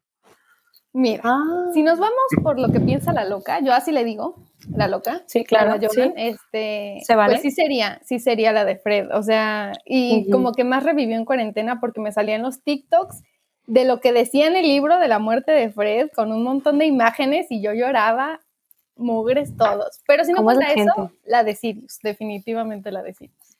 Mira, 0.93 1.21
Ah, 1.23 1.69
si 1.73 1.83
nos 1.83 1.97
vamos 1.99 2.15
por 2.43 2.59
lo 2.59 2.69
que 2.71 2.79
piensa 2.81 3.13
la 3.13 3.23
loca, 3.25 3.59
yo 3.61 3.73
así 3.73 3.91
le 3.91 4.03
digo, 4.03 4.35
la 4.69 4.87
loca. 4.87 5.23
sí, 5.25 5.43
claro. 5.43 5.75
la 5.75 5.79
sí. 5.79 5.87
Jonan, 5.87 6.13
este, 6.17 6.99
¿Se 7.03 7.15
vale? 7.15 7.33
Pues 7.33 7.41
sí 7.41 7.51
sería, 7.51 7.99
sí 8.03 8.19
sería 8.19 8.51
la 8.51 8.65
de 8.65 8.77
Fred, 8.77 9.09
o 9.13 9.23
sea, 9.23 9.73
y 9.85 10.29
como 10.29 10.51
que 10.53 10.63
más 10.63 10.83
revivió 10.83 11.15
en 11.15 11.25
cuarentena 11.25 11.79
porque 11.79 12.01
me 12.01 12.11
salían 12.11 12.41
los 12.41 12.61
TikToks 12.61 13.23
de 13.67 13.85
lo 13.85 13.99
que 14.01 14.11
decía 14.11 14.47
en 14.47 14.55
el 14.55 14.67
libro 14.67 14.99
de 14.99 15.07
la 15.07 15.19
muerte 15.19 15.51
de 15.51 15.71
Fred 15.71 16.09
con 16.15 16.31
un 16.31 16.43
montón 16.43 16.79
de 16.79 16.85
imágenes 16.85 17.47
y 17.49 17.61
yo 17.61 17.73
lloraba 17.73 18.41
mugres 18.95 19.55
todos. 19.57 20.01
Pero 20.07 20.23
si 20.23 20.31
no 20.31 20.37
¿Cómo 20.37 20.51
es 20.51 20.57
la 20.57 20.73
cuenta 20.73 20.81
eso, 20.81 21.07
gente? 21.07 21.19
la 21.25 21.43
de 21.43 21.55
Sirius, 21.55 21.99
definitivamente 22.03 22.91
la 22.91 23.03
de 23.03 23.13
Sirius. 23.13 23.57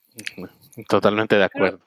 Totalmente 0.88 1.36
de 1.36 1.44
acuerdo. 1.44 1.80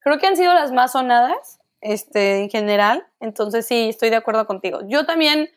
Creo 0.00 0.18
que 0.18 0.26
han 0.26 0.36
sido 0.36 0.52
las 0.54 0.72
más 0.72 0.92
sonadas, 0.92 1.60
este, 1.80 2.42
en 2.42 2.50
general. 2.50 3.06
Entonces 3.20 3.66
sí, 3.66 3.88
estoy 3.88 4.10
de 4.10 4.16
acuerdo 4.16 4.46
contigo. 4.46 4.80
Yo 4.86 5.06
también, 5.06 5.48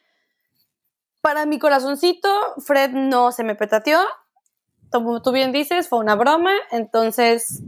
para 1.26 1.48
mi 1.48 1.58
corazoncito, 1.58 2.30
Fred 2.64 2.92
no 2.92 3.32
se 3.32 3.44
me 3.44 3.56
petateó. 3.56 3.98
Como 4.92 5.24
tú 5.24 5.32
bien 5.32 5.52
dices, 5.52 5.90
fue 5.90 5.98
una 5.98 6.14
broma. 6.14 6.52
Entonces, 6.70 7.64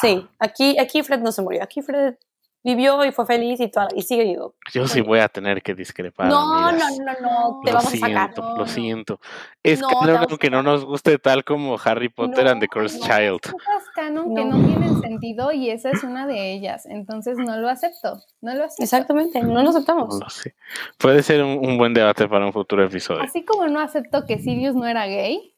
sí, 0.00 0.28
aquí, 0.38 0.78
aquí 0.78 1.02
Fred 1.02 1.18
no 1.18 1.32
se 1.32 1.42
murió. 1.42 1.60
Aquí 1.60 1.82
Fred 1.82 2.14
vivió 2.62 3.04
y 3.04 3.12
fue 3.12 3.24
feliz 3.26 3.58
y, 3.60 3.68
toda- 3.70 3.88
y 3.94 4.02
sigue 4.02 4.24
vivo. 4.24 4.54
Yo 4.72 4.86
sí 4.86 5.00
voy 5.00 5.18
a 5.20 5.28
tener 5.28 5.62
que 5.62 5.74
discrepar. 5.74 6.26
No, 6.28 6.60
no, 6.60 6.68
amigas. 6.68 6.98
no, 6.98 7.04
no, 7.30 7.60
te 7.64 7.70
Lo 7.72 7.78
vamos 7.78 7.94
a 7.94 7.96
sacar. 7.96 8.10
siento, 8.34 8.42
No, 8.42 8.56
lo 8.58 8.66
siento. 8.66 9.20
Es 9.62 9.80
No, 9.80 9.88
que 10.38 10.50
no 10.50 10.62
nos 10.62 10.84
guste 10.84 11.18
tal 11.18 11.44
como 11.44 11.76
Harry 11.84 12.08
Potter 12.10 12.48
and 12.48 12.60
the 12.60 12.68
Cursed 12.68 13.00
no. 13.00 13.06
Child. 13.06 13.40
Cosas 13.52 13.84
canon 13.94 14.34
que 14.34 14.44
No. 14.44 14.56
tienen 14.66 15.00
sentido 15.00 15.52
y 15.52 15.70
esa 15.70 15.90
es 15.90 16.02
una 16.04 16.26
de 16.26 16.52
ellas, 16.52 16.86
entonces 16.86 17.36
no 17.38 17.56
lo 17.56 17.68
acepto, 17.68 18.20
no 18.40 18.54
lo 18.54 18.64
acepto. 18.64 18.82
Exactamente, 18.82 19.40
no 19.42 19.62
lo 19.62 19.70
aceptamos. 19.70 20.14
No 20.18 20.20
lo 20.24 20.30
sé. 20.30 20.54
Puede 20.98 21.22
ser 21.22 21.42
un, 21.42 21.58
un 21.66 21.78
buen 21.78 21.94
debate 21.94 22.28
para 22.28 22.44
un 22.46 22.52
futuro 22.52 22.84
episodio. 22.84 23.22
Así 23.22 23.44
como 23.44 23.66
no 23.68 23.80
acepto 23.80 24.26
que 24.26 24.38
Sirius 24.38 24.74
no 24.74 24.86
era 24.86 25.06
gay, 25.06 25.54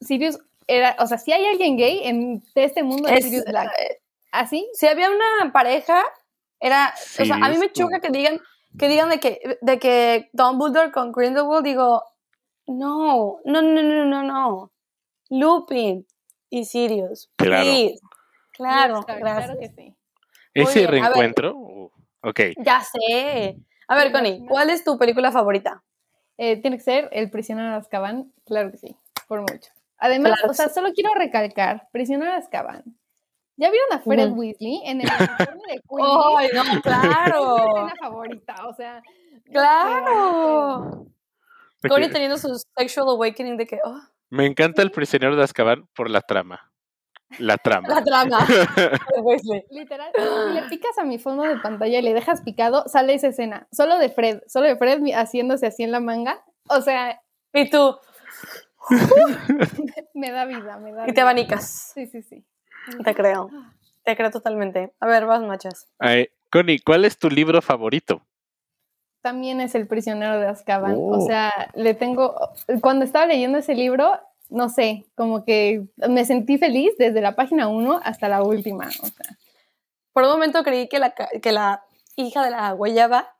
Sirius 0.00 0.38
era, 0.66 0.96
o 0.98 1.06
sea, 1.06 1.18
si 1.18 1.32
hay 1.32 1.44
alguien 1.46 1.76
gay 1.76 2.00
en 2.04 2.42
este 2.54 2.82
mundo 2.82 3.08
es 3.08 3.18
Es- 3.18 3.24
Sirius 3.24 3.44
Black. 3.44 3.70
eh, 3.78 3.98
Así, 4.32 4.68
si 4.74 4.88
había 4.88 5.08
una 5.10 5.52
pareja, 5.52 6.02
era, 6.66 6.94
o 7.20 7.24
sea, 7.24 7.36
a 7.36 7.48
mí 7.50 7.58
me 7.58 7.70
choca 7.72 8.00
que 8.00 8.08
digan, 8.10 8.40
que 8.78 8.88
digan 8.88 9.10
de 9.10 9.20
que, 9.20 9.58
de 9.60 9.78
que 9.78 10.30
Dumbledore 10.32 10.90
con 10.92 11.12
Grindelwald, 11.12 11.64
digo, 11.64 12.02
no, 12.66 13.38
no, 13.44 13.60
no, 13.62 13.82
no, 13.82 14.04
no, 14.06 14.22
no, 14.22 14.72
Lupin 15.30 16.06
y 16.50 16.64
Sirius, 16.64 17.30
Claro. 17.36 17.62
please. 17.64 17.98
Claro, 18.52 19.02
Claro, 19.02 19.20
gracias. 19.20 19.46
claro 19.46 19.60
que 19.60 19.68
sí. 19.68 19.96
Ese 20.54 20.78
bien, 20.80 20.88
a 20.88 20.90
ver. 20.90 21.00
reencuentro. 21.02 21.54
uh, 21.56 21.90
ok. 22.22 22.40
Ya 22.58 22.80
sé. 22.80 23.58
A 23.88 23.96
ver, 23.96 24.06
¿Te 24.06 24.12
Connie? 24.12 24.46
¿cuál 24.46 24.70
es 24.70 24.84
tu 24.84 24.96
película 24.96 25.32
favorita? 25.32 25.82
Eh, 26.38 26.60
tiene 26.62 26.76
que 26.78 26.82
ser 26.82 27.08
El 27.12 27.30
prisionero 27.30 27.70
de 27.72 27.76
Azkaban, 27.76 28.32
claro 28.46 28.70
que 28.70 28.78
sí, 28.78 28.96
por 29.28 29.40
mucho. 29.40 29.70
Además, 29.98 30.32
Claro 30.38 30.50
o 30.50 30.54
sea, 30.54 30.68
solo 30.68 30.92
quiero 30.94 31.12
recalcar, 31.14 31.88
prisionero 31.92 32.30
de 32.32 32.38
Azkaban. 32.38 32.82
¿Ya 33.56 33.70
vieron 33.70 33.92
a 33.92 34.00
Fred 34.00 34.28
Ujú. 34.30 34.40
Weasley 34.40 34.82
en 34.84 35.00
el 35.00 35.06
uniforme 35.06 35.62
de 35.68 35.80
Queen? 35.88 36.08
¡Ay, 36.38 36.48
no, 36.54 36.62
Es 36.68 36.74
mi 36.74 36.80
claro! 36.82 37.56
escena 37.68 37.94
favorita, 38.00 38.54
o 38.68 38.74
sea. 38.74 39.02
¡Claro! 39.52 41.06
Connie 41.88 42.06
Ok. 42.06 42.12
teniendo 42.12 42.38
su 42.38 42.58
sexual 42.76 43.08
awakening 43.10 43.56
de 43.56 43.66
que, 43.66 43.78
oh, 43.84 44.00
Me 44.30 44.46
encanta 44.46 44.82
el 44.82 44.90
prisionero 44.90 45.36
de 45.36 45.44
Azkaban 45.44 45.86
por 45.94 46.10
la 46.10 46.20
trama. 46.22 46.72
La 47.38 47.56
trama. 47.58 47.88
la 47.88 48.02
trama. 48.04 48.38
Weasley. 49.22 49.64
Literal, 49.70 50.12
le 50.54 50.62
picas 50.68 50.96
a 50.98 51.04
mi 51.04 51.18
fondo 51.18 51.42
de 51.42 51.56
pantalla 51.58 51.98
y 51.98 52.02
le 52.02 52.14
dejas 52.14 52.42
picado, 52.42 52.84
sale 52.88 53.14
esa 53.14 53.28
escena. 53.28 53.66
Solo 53.72 53.98
de 53.98 54.08
Fred, 54.08 54.40
solo 54.46 54.66
de 54.66 54.76
Fred 54.76 55.00
haciéndose 55.14 55.66
así 55.66 55.82
en 55.82 55.90
la 55.92 56.00
manga. 56.00 56.44
O 56.68 56.80
sea, 56.80 57.20
Y 57.52 57.68
tú, 57.70 57.96
me 60.14 60.30
da 60.30 60.44
vida, 60.44 60.78
me 60.78 60.92
da 60.92 61.04
y 61.04 61.06
te 61.08 61.12
vida. 61.12 61.22
abanicas. 61.22 61.92
Sí, 61.94 62.06
sí, 62.06 62.22
sí. 62.22 62.44
Te 63.04 63.14
creo. 63.14 63.50
Te 64.04 64.16
creo 64.16 64.30
totalmente. 64.30 64.92
A 65.00 65.06
ver, 65.06 65.26
vas, 65.26 65.42
machas. 65.42 65.88
Ay, 65.98 66.28
Connie, 66.50 66.78
¿cuál 66.78 67.04
es 67.04 67.18
tu 67.18 67.30
libro 67.30 67.62
favorito? 67.62 68.22
También 69.22 69.60
es 69.60 69.74
el 69.74 69.86
prisionero 69.86 70.38
de 70.38 70.46
Azkaban. 70.46 70.94
Oh. 70.96 71.18
O 71.18 71.26
sea, 71.26 71.70
le 71.74 71.94
tengo. 71.94 72.34
Cuando 72.82 73.04
estaba 73.04 73.26
leyendo 73.26 73.58
ese 73.58 73.74
libro, 73.74 74.20
no 74.50 74.68
sé, 74.68 75.06
como 75.14 75.44
que 75.44 75.86
me 76.08 76.24
sentí 76.24 76.58
feliz 76.58 76.92
desde 76.98 77.20
la 77.20 77.34
página 77.34 77.68
1 77.68 78.00
hasta 78.04 78.28
la 78.28 78.42
última. 78.42 78.86
O 78.86 79.06
sea, 79.06 79.36
Por 80.12 80.24
un 80.24 80.30
momento 80.30 80.62
creí 80.62 80.88
que 80.88 80.98
la, 80.98 81.14
que 81.14 81.52
la 81.52 81.82
hija 82.16 82.44
de 82.44 82.50
la 82.50 82.72
guayaba 82.72 83.34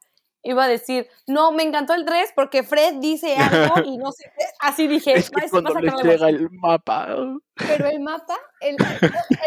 iba 0.44 0.64
a 0.64 0.68
decir, 0.68 1.09
no, 1.26 1.50
me 1.52 1.62
encantó 1.62 1.94
el 1.94 2.04
3 2.04 2.33
porque 2.37 2.62
Fred 2.62 2.94
dice 3.00 3.37
algo 3.37 3.83
y 3.85 3.96
no 3.96 4.12
sé. 4.12 4.30
Así 4.61 4.87
dije, 4.87 5.12
Es 5.16 5.30
que 5.30 5.40
"Va, 5.42 5.48
se 5.48 5.61
va 5.61 5.70
a 5.70 5.72
cuando 5.72 5.80
les 5.80 6.02
llega 6.02 6.26
así". 6.26 6.37
el 6.37 6.50
mapa. 6.50 7.09
Pero 7.57 7.88
el 7.88 8.00
mapa, 8.00 8.37
el, 8.61 8.76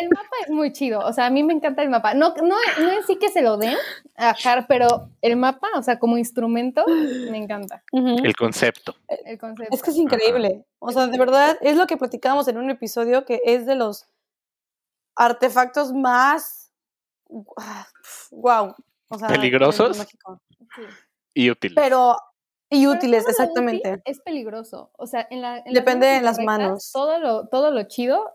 el 0.02 0.10
mapa 0.10 0.36
es 0.44 0.50
muy 0.50 0.72
chido. 0.74 1.00
O 1.02 1.14
sea, 1.14 1.28
a 1.28 1.30
mí 1.30 1.44
me 1.44 1.54
encanta 1.54 1.84
el 1.84 1.90
mapa. 1.90 2.14
No, 2.14 2.34
no, 2.42 2.56
no 2.80 2.92
en 2.92 3.04
sí 3.06 3.18
que 3.18 3.30
se 3.30 3.42
lo 3.42 3.58
den 3.58 3.76
a 4.16 4.36
Har, 4.44 4.66
pero 4.68 5.10
el 5.22 5.36
mapa, 5.38 5.68
o 5.76 5.84
sea, 5.84 6.00
como 6.00 6.18
instrumento, 6.18 6.86
me 6.88 7.38
encanta. 7.38 7.84
El 7.92 8.36
concepto. 8.36 8.96
el 9.08 9.38
concepto. 9.38 9.76
Es 9.76 9.84
que 9.84 9.92
es 9.92 9.98
increíble. 9.98 10.66
O 10.80 10.92
sea, 10.92 11.08
de 11.08 11.18
verdad, 11.18 11.58
es 11.62 11.76
lo 11.78 11.86
que 11.88 11.98
platicábamos 11.98 12.48
en 12.48 12.58
un 12.58 12.70
episodio 12.70 13.26
que 13.26 13.42
es 13.46 13.66
de 13.66 13.76
los 13.76 14.08
artefactos 15.16 15.94
más 15.94 16.72
wow. 18.32 18.74
O 19.10 19.18
sea, 19.18 19.28
¿Peligrosos? 19.28 20.06
Sí. 20.76 20.82
Y 21.34 21.50
útil. 21.52 21.74
Pero 21.76 22.18
y 22.70 22.88
útiles, 22.88 23.28
exactamente. 23.28 23.90
útil 23.90 24.02
Es 24.06 24.20
peligroso. 24.20 24.92
O 24.98 25.08
sea, 25.08 25.28
en 25.30 25.42
la. 25.42 25.58
en 25.60 25.66
las 25.66 25.74
Depende 25.74 26.08
manos 26.08 26.20
de 26.20 26.26
las 26.26 26.40
manos. 26.40 26.92
Todo 26.92 27.20
lo, 27.20 27.48
todo 27.48 27.72
lo 27.72 27.84
chido 27.84 28.34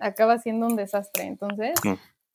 acaba 0.00 0.38
siendo 0.38 0.66
un 0.66 0.76
desastre. 0.76 1.24
Entonces, 1.24 1.74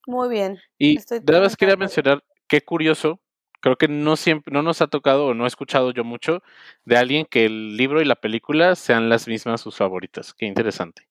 Muy 0.05 0.29
bien. 0.29 0.59
Y 0.77 0.99
nada 1.23 1.41
más 1.41 1.57
quería 1.57 1.75
mencionar, 1.75 2.23
qué 2.47 2.61
curioso, 2.61 3.19
creo 3.59 3.77
que 3.77 3.87
no 3.87 4.15
siempre, 4.15 4.53
no 4.53 4.61
nos 4.61 4.81
ha 4.81 4.87
tocado 4.87 5.27
o 5.27 5.33
no 5.33 5.43
he 5.43 5.47
escuchado 5.47 5.91
yo 5.91 6.03
mucho 6.03 6.41
de 6.85 6.97
alguien 6.97 7.25
que 7.29 7.45
el 7.45 7.75
libro 7.75 8.01
y 8.01 8.05
la 8.05 8.15
película 8.15 8.75
sean 8.75 9.09
las 9.09 9.27
mismas 9.27 9.61
sus 9.61 9.75
favoritas. 9.75 10.33
Qué 10.33 10.45
interesante. 10.45 11.07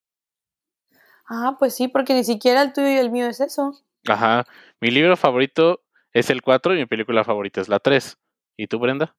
Ah, 1.27 1.57
pues 1.59 1.75
sí, 1.75 1.87
porque 1.87 2.13
ni 2.13 2.23
siquiera 2.23 2.61
el 2.61 2.73
tuyo 2.73 2.89
y 2.89 2.97
el 2.97 3.11
mío 3.11 3.27
es 3.27 3.41
eso. 3.41 3.73
Ajá. 4.07 4.45
Mi 4.79 4.89
libro 4.89 5.17
favorito 5.17 5.81
es 6.13 6.29
el 6.29 6.41
4 6.41 6.75
y 6.75 6.79
mi 6.79 6.85
película 6.85 7.23
favorita 7.23 7.61
es 7.61 7.69
la 7.69 7.79
3. 7.79 8.17
¿Y 8.57 8.67
tú, 8.67 8.79
Brenda? 8.79 9.15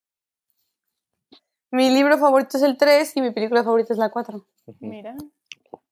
Mi 1.71 1.91
libro 1.91 2.17
favorito 2.19 2.57
es 2.57 2.63
el 2.63 2.77
3 2.77 3.17
y 3.17 3.21
mi 3.21 3.31
película 3.31 3.63
favorita 3.63 3.93
es 3.93 3.99
la 3.99 4.11
4. 4.11 4.45
mira. 4.81 5.15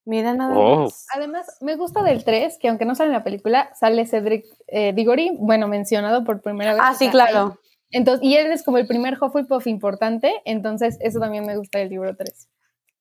Mira 0.09 0.33
nada 0.35 0.55
Oh. 0.57 0.85
más. 0.85 1.05
Además, 1.15 1.47
me 1.61 1.75
gusta 1.75 2.03
del 2.03 2.23
3, 2.25 2.59
que 2.61 2.69
aunque 2.69 2.85
no 2.85 2.95
sale 2.95 3.09
en 3.09 3.15
la 3.15 3.25
película, 3.25 3.75
sale 3.75 4.07
Cedric 4.07 4.45
eh, 4.69 4.93
Diggory, 4.95 5.33
bueno, 5.39 5.67
mencionado 5.67 6.23
por 6.25 6.41
primera 6.43 6.75
vez. 6.75 6.83
Ah, 6.85 6.95
sí, 6.95 7.11
claro. 7.11 7.39
ahí. 7.61 7.71
Entonces, 7.91 8.25
y 8.25 8.37
él 8.37 8.53
es 8.53 8.63
como 8.63 8.79
el 8.79 8.87
primer 8.87 9.19
Hufflepuff 9.21 9.67
importante, 9.67 10.33
entonces 10.45 10.97
eso 11.01 11.19
también 11.19 11.45
me 11.45 11.57
gusta 11.57 11.81
del 11.81 11.89
libro 11.89 12.15
3. 12.17 12.49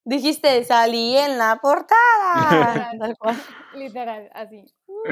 Dijiste, 0.04 0.64
salí 0.64 1.16
en 1.18 1.38
la 1.38 1.60
portada. 1.62 1.96
Tal 3.00 3.18
cual. 3.18 3.36
Literal, 3.76 4.30
así. 4.34 4.66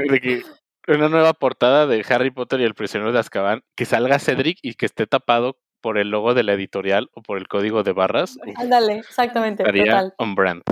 De 0.09 0.19
que 0.19 0.41
una 0.87 1.09
nueva 1.09 1.33
portada 1.33 1.87
de 1.87 2.05
Harry 2.09 2.31
Potter 2.31 2.59
y 2.61 2.63
el 2.63 2.75
prisionero 2.75 3.11
de 3.11 3.19
Azkaban, 3.19 3.63
que 3.75 3.85
salga 3.85 4.19
Cedric 4.19 4.59
y 4.61 4.75
que 4.75 4.85
esté 4.85 5.07
tapado 5.07 5.57
por 5.81 5.97
el 5.97 6.09
logo 6.09 6.33
de 6.33 6.43
la 6.43 6.53
editorial 6.53 7.09
o 7.13 7.21
por 7.21 7.37
el 7.37 7.47
código 7.47 7.83
de 7.83 7.91
barras, 7.91 8.37
Ándale, 8.55 8.99
exactamente, 8.99 9.63
estaría 9.63 9.85
total. 9.85 10.13
on 10.17 10.35
brand. 10.35 10.63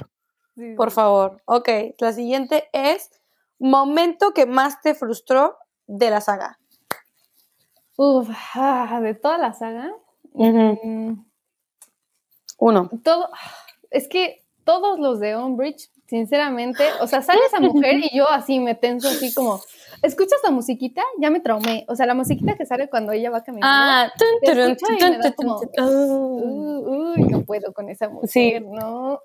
Por 0.78 0.91
favor. 0.91 1.41
Ok, 1.45 1.69
la 2.00 2.13
siguiente 2.13 2.69
es 2.74 3.10
momento 3.60 4.34
que 4.34 4.45
más 4.45 4.82
te 4.82 4.95
frustró 4.95 5.58
de 5.88 6.10
la 6.10 6.21
saga. 6.21 6.60
Uf, 7.97 8.30
ah, 8.56 9.00
de 9.02 9.13
toda 9.13 9.38
la 9.38 9.54
saga. 9.54 9.91
Mm, 10.34 11.24
Uno. 12.60 12.89
todo, 13.04 13.30
es 13.89 14.08
que 14.08 14.45
todos 14.63 15.00
los 15.00 15.19
de 15.19 15.36
Umbridge, 15.36 15.89
sinceramente, 16.12 16.84
o 17.00 17.08
sea, 17.08 17.21
sale 17.21 17.39
esa 17.47 17.62
mujer 17.62 17.95
y 18.00 18.15
yo 18.17 18.30
así 18.30 18.60
me 18.60 18.76
tenso 18.76 19.08
así 19.08 19.34
como, 19.34 19.62
¿escuchas 20.04 20.39
la 20.43 20.52
musiquita? 20.52 21.02
Ya 21.19 21.30
me 21.30 21.39
traumé. 21.39 21.86
O 21.88 21.95
sea, 21.95 22.06
la 22.06 22.13
musiquita 22.13 22.56
que 22.58 22.65
sale 22.65 22.89
cuando 22.89 23.13
ella 23.13 23.30
va 23.32 23.41
caminando. 23.43 23.74
Ah, 23.74 24.12
tun, 24.17 24.28
tun, 24.43 24.97
me 25.10 25.17
da 25.17 25.32
tun, 25.32 25.34
como-. 25.38 25.62
Uh, 25.78 27.13
uy, 27.15 27.24
no 27.24 27.43
puedo 27.45 27.71
con 27.74 27.88
esa 27.89 28.10
mujer, 28.10 28.30
Sí. 28.30 28.60
no. 28.60 29.21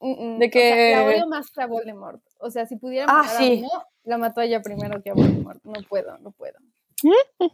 Mm, 0.00 0.34
mm. 0.34 0.38
De 0.40 0.46
O 0.46 0.50
sea, 0.50 0.96
la 0.96 1.10
que- 1.10 1.14
odio 1.14 1.26
más 1.28 1.50
que 1.52 1.62
a 1.62 1.66
Voldemort. 1.68 2.20
O 2.40 2.50
sea, 2.50 2.66
si 2.66 2.74
pudiera 2.76 3.06
Ah, 3.08 3.22
matar 3.22 3.36
sí. 3.38 3.62
a 3.64 3.66
uno, 3.72 3.84
la 4.02 4.18
mató 4.18 4.40
a 4.40 4.44
ella 4.46 4.60
primero 4.62 5.00
que 5.02 5.10
a 5.10 5.14
Voldemort. 5.14 5.62
No 5.64 5.80
puedo, 5.88 6.18
no 6.18 6.32
puedo. 6.32 6.58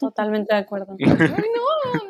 Totalmente 0.00 0.54
de 0.54 0.61
acuerdo. 0.61 0.96
Ay, 0.98 1.06
no, 1.06 1.92
no. 1.92 2.04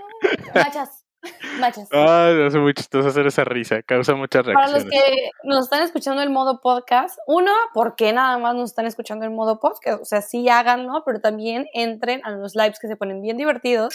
Machas. 0.55 1.02
Machas. 1.61 1.89
Ay, 1.93 2.35
me 2.35 2.47
hace 2.47 2.59
muy 2.59 2.75
chistoso 2.75 3.09
hacer 3.09 3.27
esa 3.27 3.45
risa, 3.45 3.83
causa 3.83 4.15
muchas 4.15 4.45
Para 4.45 4.69
los 4.69 4.83
reacciones. 4.85 4.91
que 4.93 5.31
nos 5.45 5.65
están 5.65 5.83
escuchando 5.83 6.23
en 6.23 6.33
modo 6.33 6.61
podcast, 6.61 7.19
uno, 7.27 7.53
¿por 7.75 7.95
qué 7.95 8.13
nada 8.13 8.39
más 8.39 8.55
nos 8.55 8.71
están 8.71 8.87
escuchando 8.87 9.25
en 9.25 9.35
modo 9.35 9.61
podcast? 9.61 10.03
O 10.03 10.05
sea, 10.05 10.21
sí 10.23 10.49
háganlo, 10.49 11.03
pero 11.07 11.21
también 11.21 11.67
entren 11.75 12.21
a 12.25 12.31
los 12.31 12.55
lives 12.55 12.79
que 12.81 12.89
se 12.89 12.97
ponen 12.97 13.23
bien 13.23 13.37
divertidos. 13.37 13.95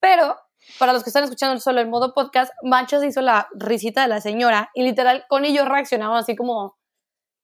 Pero 0.00 0.36
para 0.78 0.92
los 0.92 1.02
que 1.02 1.10
están 1.10 1.24
escuchando 1.24 1.58
solo 1.60 1.80
en 1.80 1.90
modo 1.90 2.14
podcast, 2.14 2.52
Machas 2.62 3.02
hizo 3.04 3.20
la 3.20 3.48
risita 3.54 4.02
de 4.02 4.08
la 4.08 4.20
señora 4.20 4.70
y 4.74 4.82
literal 4.82 5.24
con 5.28 5.44
ellos 5.44 5.66
reaccionaban 5.68 6.18
así 6.18 6.36
como. 6.36 6.76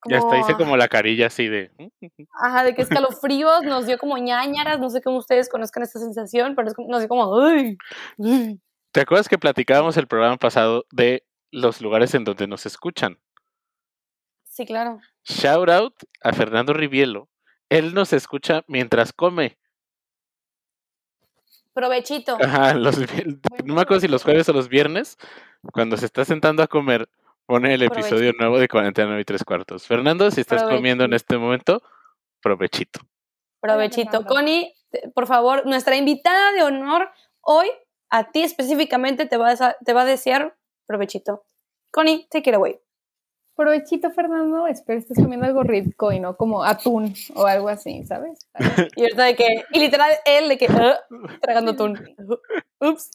Ya 0.08 0.18
hasta 0.18 0.36
hice 0.38 0.52
como- 0.52 0.66
como 0.66 0.76
la 0.76 0.86
carilla 0.88 1.26
así 1.26 1.48
de... 1.48 1.72
Ajá, 2.44 2.62
de 2.62 2.74
que 2.76 2.82
escalofríos, 2.82 3.62
nos 3.64 3.86
dio 3.86 3.98
como 3.98 4.16
ñañaras, 4.18 4.78
no 4.78 4.88
sé 4.88 5.02
cómo 5.02 5.16
ustedes 5.18 5.48
conozcan 5.48 5.82
esta 5.82 5.98
sensación, 5.98 6.54
pero 6.54 6.68
es 6.68 6.74
como, 6.74 6.88
nos 6.88 7.00
dio 7.00 7.08
como, 7.08 7.40
"Ay, 7.44 7.76
ay". 8.22 8.60
¿Te 8.96 9.02
acuerdas 9.02 9.28
que 9.28 9.36
platicábamos 9.36 9.98
el 9.98 10.06
programa 10.06 10.38
pasado 10.38 10.86
de 10.90 11.26
los 11.50 11.82
lugares 11.82 12.14
en 12.14 12.24
donde 12.24 12.46
nos 12.46 12.64
escuchan? 12.64 13.20
Sí, 14.42 14.64
claro. 14.64 15.00
Shout 15.22 15.68
out 15.68 15.94
a 16.22 16.32
Fernando 16.32 16.72
Rivielo. 16.72 17.28
Él 17.68 17.92
nos 17.92 18.14
escucha 18.14 18.64
mientras 18.68 19.12
come. 19.12 19.58
Provechito. 21.74 22.38
Ajá, 22.42 22.72
los, 22.72 22.96
no 23.66 23.74
me 23.74 23.82
acuerdo 23.82 24.00
si 24.00 24.08
los 24.08 24.22
jueves 24.22 24.48
o 24.48 24.54
los 24.54 24.70
viernes, 24.70 25.18
cuando 25.74 25.98
se 25.98 26.06
está 26.06 26.24
sentando 26.24 26.62
a 26.62 26.66
comer, 26.66 27.06
pone 27.44 27.74
el 27.74 27.82
episodio 27.82 28.32
nuevo 28.32 28.58
de 28.58 28.66
49 28.66 29.20
y 29.20 29.24
tres 29.26 29.44
cuartos. 29.44 29.86
Fernando, 29.86 30.30
si 30.30 30.40
estás 30.40 30.62
comiendo 30.62 31.04
en 31.04 31.12
este 31.12 31.36
momento, 31.36 31.82
provechito. 32.40 33.00
Provechito. 33.60 34.24
Connie, 34.24 34.72
por 35.14 35.26
favor, 35.26 35.66
nuestra 35.66 35.96
invitada 35.96 36.52
de 36.52 36.62
honor 36.62 37.10
hoy, 37.42 37.70
a 38.10 38.30
ti 38.30 38.42
específicamente, 38.42 39.26
te 39.26 39.36
va 39.36 39.48
a, 39.48 39.52
desa- 39.52 39.76
te 39.84 39.92
va 39.92 40.02
a 40.02 40.04
desear 40.06 40.56
provechito. 40.86 41.44
Connie, 41.92 42.26
take 42.30 42.50
it 42.50 42.56
away. 42.56 42.78
Provechito, 43.54 44.10
Fernando. 44.10 44.66
Espero 44.66 44.98
estés 44.98 45.16
comiendo 45.18 45.46
algo 45.46 45.62
rico 45.62 46.12
y 46.12 46.20
no 46.20 46.36
como 46.36 46.62
atún 46.62 47.14
o 47.34 47.46
algo 47.46 47.68
así, 47.68 48.04
¿sabes? 48.04 48.46
Y 48.96 49.02
ahorita 49.02 49.24
de 49.24 49.34
que, 49.36 49.64
y 49.72 49.78
literal, 49.80 50.12
él 50.26 50.48
de 50.48 50.58
que, 50.58 50.66
"Ah", 50.68 50.98
tragando 51.40 51.72
atún. 51.72 51.98
Ups, 52.80 53.10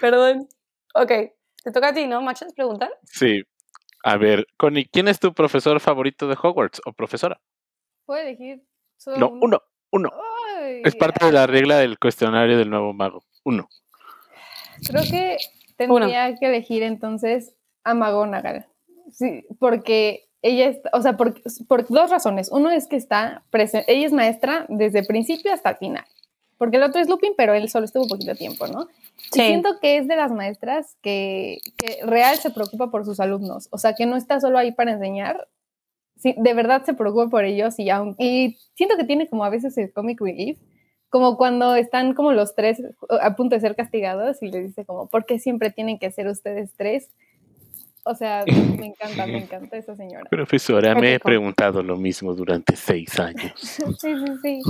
perdón. 0.00 0.48
Ok, 0.94 1.08
te 1.64 1.72
toca 1.72 1.88
a 1.88 1.92
ti, 1.94 2.06
¿no, 2.06 2.20
Machas, 2.22 2.52
preguntar? 2.54 2.90
Sí. 3.04 3.42
A 4.04 4.16
ver, 4.16 4.46
Connie, 4.56 4.88
¿quién 4.90 5.08
es 5.08 5.18
tu 5.20 5.34
profesor 5.34 5.78
favorito 5.80 6.26
de 6.28 6.36
Hogwarts 6.40 6.80
o 6.86 6.92
profesora? 6.92 7.40
¿Puedo 8.06 8.20
elegir 8.22 8.62
solo 8.96 9.18
No, 9.18 9.28
uno, 9.42 9.62
uno. 9.90 10.10
Ay, 10.56 10.82
Es 10.84 10.94
parte 10.96 11.26
de 11.26 11.32
la 11.32 11.46
regla 11.46 11.78
del 11.78 11.98
cuestionario 11.98 12.56
del 12.56 12.70
nuevo 12.70 12.92
mago. 12.94 13.24
Uno. 13.44 13.68
Creo 14.86 15.02
que 15.02 15.36
tendría 15.76 16.34
que 16.36 16.46
elegir 16.46 16.82
entonces 16.82 17.54
a 17.84 17.94
McGonagall. 17.94 18.66
Sí, 19.12 19.44
porque 19.58 20.26
ella 20.42 20.68
está, 20.68 20.90
o 20.92 21.02
sea, 21.02 21.16
por, 21.16 21.34
por 21.66 21.86
dos 21.88 22.10
razones. 22.10 22.50
Uno 22.50 22.70
es 22.70 22.86
que 22.86 22.96
está 22.96 23.42
presente, 23.50 23.92
ella 23.92 24.06
es 24.06 24.12
maestra 24.12 24.66
desde 24.68 25.04
principio 25.04 25.52
hasta 25.52 25.74
final. 25.76 26.04
Porque 26.58 26.76
el 26.76 26.82
otro 26.82 27.00
es 27.00 27.08
Lupin, 27.08 27.32
pero 27.36 27.54
él 27.54 27.68
solo 27.70 27.86
estuvo 27.86 28.06
poquito 28.06 28.34
tiempo, 28.34 28.66
¿no? 28.66 28.86
Y 29.32 29.38
siento 29.46 29.80
que 29.80 29.96
es 29.96 30.06
de 30.08 30.16
las 30.16 30.30
maestras 30.30 30.96
que, 31.00 31.58
que 31.78 31.98
real 32.04 32.36
se 32.36 32.50
preocupa 32.50 32.90
por 32.90 33.04
sus 33.06 33.18
alumnos. 33.18 33.68
O 33.70 33.78
sea, 33.78 33.94
que 33.94 34.04
no 34.04 34.16
está 34.16 34.40
solo 34.40 34.58
ahí 34.58 34.70
para 34.72 34.92
enseñar. 34.92 35.48
Sí, 36.18 36.34
de 36.36 36.52
verdad 36.52 36.84
se 36.84 36.92
preocupa 36.92 37.28
por 37.30 37.44
ellos 37.44 37.78
y, 37.78 37.88
aun- 37.88 38.14
y 38.18 38.58
siento 38.74 38.98
que 38.98 39.04
tiene 39.04 39.26
como 39.26 39.44
a 39.44 39.48
veces 39.50 39.76
el 39.78 39.90
comic 39.90 40.20
relief. 40.20 40.58
Como 41.10 41.36
cuando 41.36 41.74
están 41.74 42.14
como 42.14 42.32
los 42.32 42.54
tres 42.54 42.82
a 43.20 43.36
punto 43.36 43.54
de 43.56 43.60
ser 43.60 43.76
castigados 43.76 44.42
y 44.42 44.50
les 44.50 44.68
dice 44.68 44.84
como, 44.84 45.08
¿por 45.08 45.26
qué 45.26 45.38
siempre 45.38 45.70
tienen 45.70 45.98
que 45.98 46.10
ser 46.10 46.28
ustedes 46.28 46.72
tres? 46.76 47.10
O 48.04 48.14
sea, 48.14 48.44
me 48.46 48.86
encanta, 48.86 49.26
me 49.26 49.38
encanta 49.38 49.76
esa 49.76 49.94
señora. 49.96 50.24
Profesora, 50.30 50.94
me 50.94 51.14
he 51.14 51.20
preguntado 51.20 51.82
lo 51.82 51.96
mismo 51.96 52.34
durante 52.34 52.76
seis 52.76 53.18
años. 53.20 53.52
Sí, 53.58 53.84
sí, 53.98 54.14
sí. 54.42 54.60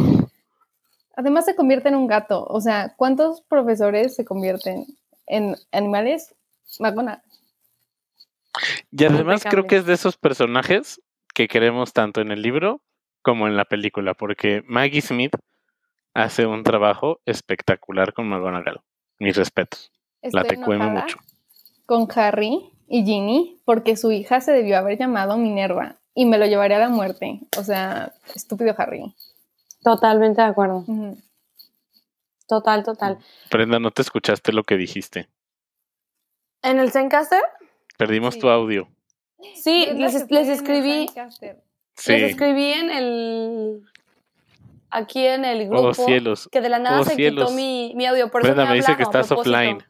Además 1.14 1.44
se 1.44 1.54
convierte 1.54 1.88
en 1.88 1.96
un 1.96 2.06
gato. 2.06 2.44
O 2.44 2.60
sea, 2.60 2.94
¿cuántos 2.96 3.42
profesores 3.42 4.14
se 4.14 4.24
convierten 4.24 4.86
en 5.26 5.56
animales? 5.72 6.34
McGonagall. 6.78 7.22
Y 8.90 9.04
además 9.04 9.44
creo 9.48 9.66
que 9.66 9.76
es 9.76 9.86
de 9.86 9.94
esos 9.94 10.16
personajes 10.16 11.00
que 11.34 11.48
queremos 11.48 11.92
tanto 11.92 12.20
en 12.20 12.32
el 12.32 12.42
libro 12.42 12.80
como 13.22 13.46
en 13.46 13.56
la 13.56 13.64
película, 13.64 14.14
porque 14.14 14.62
Maggie 14.66 15.02
Smith 15.02 15.34
hace 16.24 16.46
un 16.46 16.62
trabajo 16.62 17.20
espectacular 17.26 18.12
con 18.12 18.28
McGonagall. 18.28 18.80
Mis 19.18 19.36
respetos. 19.36 19.90
La 20.22 20.42
Estoy 20.42 20.56
tecuemo 20.58 20.84
enojada 20.84 21.02
mucho. 21.02 21.18
con 21.86 22.08
Harry 22.14 22.70
y 22.88 23.04
Ginny 23.04 23.58
porque 23.64 23.96
su 23.96 24.12
hija 24.12 24.40
se 24.40 24.52
debió 24.52 24.78
haber 24.78 24.98
llamado 24.98 25.36
Minerva 25.38 25.96
y 26.14 26.26
me 26.26 26.38
lo 26.38 26.46
llevaría 26.46 26.76
a 26.76 26.80
la 26.80 26.88
muerte. 26.88 27.40
O 27.58 27.62
sea, 27.64 28.12
estúpido 28.34 28.74
Harry. 28.78 29.14
Totalmente 29.82 30.42
de 30.42 30.48
acuerdo. 30.48 30.84
Total, 32.46 32.84
total. 32.84 33.18
Brenda, 33.50 33.78
no 33.78 33.90
te 33.90 34.02
escuchaste 34.02 34.52
lo 34.52 34.64
que 34.64 34.76
dijiste. 34.76 35.28
¿En 36.62 36.78
el 36.80 36.90
Zencaster? 36.90 37.42
Perdimos 37.96 38.34
Sí. 38.34 38.40
tu 38.40 38.48
audio. 38.50 38.88
Sí, 39.54 39.86
les, 39.94 40.12
se 40.12 40.18
les 40.18 40.28
fue 40.28 40.38
en 40.40 40.44
el 40.46 40.50
escribí, 40.50 41.06
les 42.08 42.22
escribí 42.30 42.72
en 42.72 42.90
el, 42.90 43.82
aquí 44.90 45.24
en 45.26 45.44
el 45.44 45.68
grupo, 45.68 45.88
Oh, 45.88 45.94
cielos. 45.94 46.48
que 46.50 46.60
de 46.60 46.68
la 46.68 46.78
nada 46.78 47.00
Oh, 47.00 47.04
se 47.04 47.14
cielos. 47.14 47.44
quitó 47.46 47.56
mi, 47.56 47.92
mi 47.96 48.06
audio. 48.06 48.30
Por 48.30 48.42
eso 48.42 48.48
Brenda 48.48 48.64
no 48.64 48.70
he 48.70 48.72
me 48.72 48.76
dice 48.80 48.96
que 48.96 49.02
a 49.02 49.04
estás 49.04 49.28
propósito. 49.28 49.56
offline. 49.56 49.84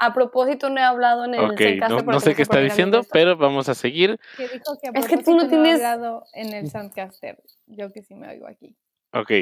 A 0.00 0.14
propósito, 0.14 0.70
no 0.70 0.78
he 0.78 0.82
hablado 0.84 1.24
en 1.24 1.34
el 1.34 1.40
Ok, 1.50 1.58
Zencaster 1.58 2.04
no, 2.04 2.20
sé 2.20 2.34
qué 2.36 2.42
está 2.42 2.58
a 2.58 2.60
diciendo, 2.60 3.04
pero 3.10 3.36
vamos 3.36 3.68
a 3.68 3.74
seguir. 3.74 4.20
Que 4.36 4.44
dijo 4.48 4.78
que 4.80 4.88
a 4.88 4.92
Es 4.94 5.08
que 5.08 5.16
tú 5.18 5.34
no 5.34 5.48
tienes- 5.48 5.74
hablado 5.76 6.24
en 6.34 6.52
el 6.54 6.70
Sandcaster. 6.70 7.42
Yo 7.66 7.92
que 7.92 8.02
sí 8.04 8.14
me 8.14 8.28
oigo 8.28 8.46
aquí. 8.46 8.76
Ok. 9.12 9.32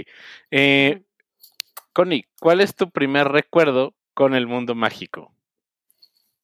Eh, 0.51 1.03
Connie, 1.92 2.25
¿cuál 2.40 2.62
es 2.62 2.75
tu 2.75 2.90
primer 2.90 3.29
recuerdo 3.29 3.94
con 4.14 4.35
el 4.35 4.46
mundo 4.46 4.75
mágico? 4.75 5.33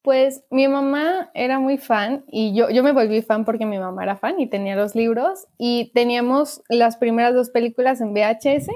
Pues 0.03 0.43
mi 0.51 0.67
mamá 0.67 1.31
era 1.33 1.61
muy 1.61 1.79
fan 1.79 2.25
y 2.27 2.55
yo, 2.57 2.69
yo 2.71 2.83
me 2.83 2.91
volví 2.93 3.23
fan 3.23 3.45
porque 3.45 3.67
mi 3.67 3.79
mamá 3.79 4.03
era 4.03 4.17
fan 4.17 4.41
y 4.41 4.49
tenía 4.49 4.75
los 4.75 4.97
libros 4.97 5.47
y 5.59 5.93
teníamos 5.95 6.61
las 6.69 6.97
primeras 6.97 7.35
dos 7.35 7.51
películas 7.51 8.01
en 8.01 8.13
VHS. 8.13 8.69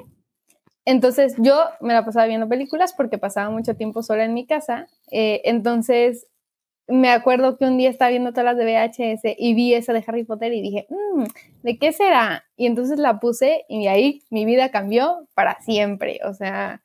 Entonces 0.84 1.34
yo 1.38 1.56
me 1.80 1.94
la 1.94 2.04
pasaba 2.04 2.26
viendo 2.26 2.48
películas 2.48 2.94
porque 2.96 3.18
pasaba 3.18 3.50
mucho 3.50 3.74
tiempo 3.76 4.02
sola 4.02 4.24
en 4.24 4.34
mi 4.34 4.46
casa. 4.46 4.88
Eh, 5.10 5.42
entonces 5.44 6.26
me 6.88 7.10
acuerdo 7.10 7.58
que 7.58 7.66
un 7.66 7.78
día 7.78 7.90
estaba 7.90 8.10
viendo 8.10 8.32
todas 8.32 8.46
las 8.46 8.58
de 8.58 8.64
VHS 8.66 9.36
y 9.38 9.54
vi 9.54 9.74
esa 9.74 9.92
de 9.94 10.04
Harry 10.06 10.24
Potter 10.24 10.52
y 10.54 10.62
dije, 10.62 10.86
"Mm, 10.90 11.24
¿de 11.62 11.78
qué 11.78 11.92
será? 11.92 12.44
Y 12.56 12.66
entonces 12.66 12.98
la 13.00 13.20
puse 13.20 13.64
y 13.68 13.88
ahí 13.88 14.22
mi 14.30 14.44
vida 14.46 14.70
cambió 14.70 15.28
para 15.34 15.60
siempre. 15.62 16.20
O 16.26 16.34
sea, 16.34 16.82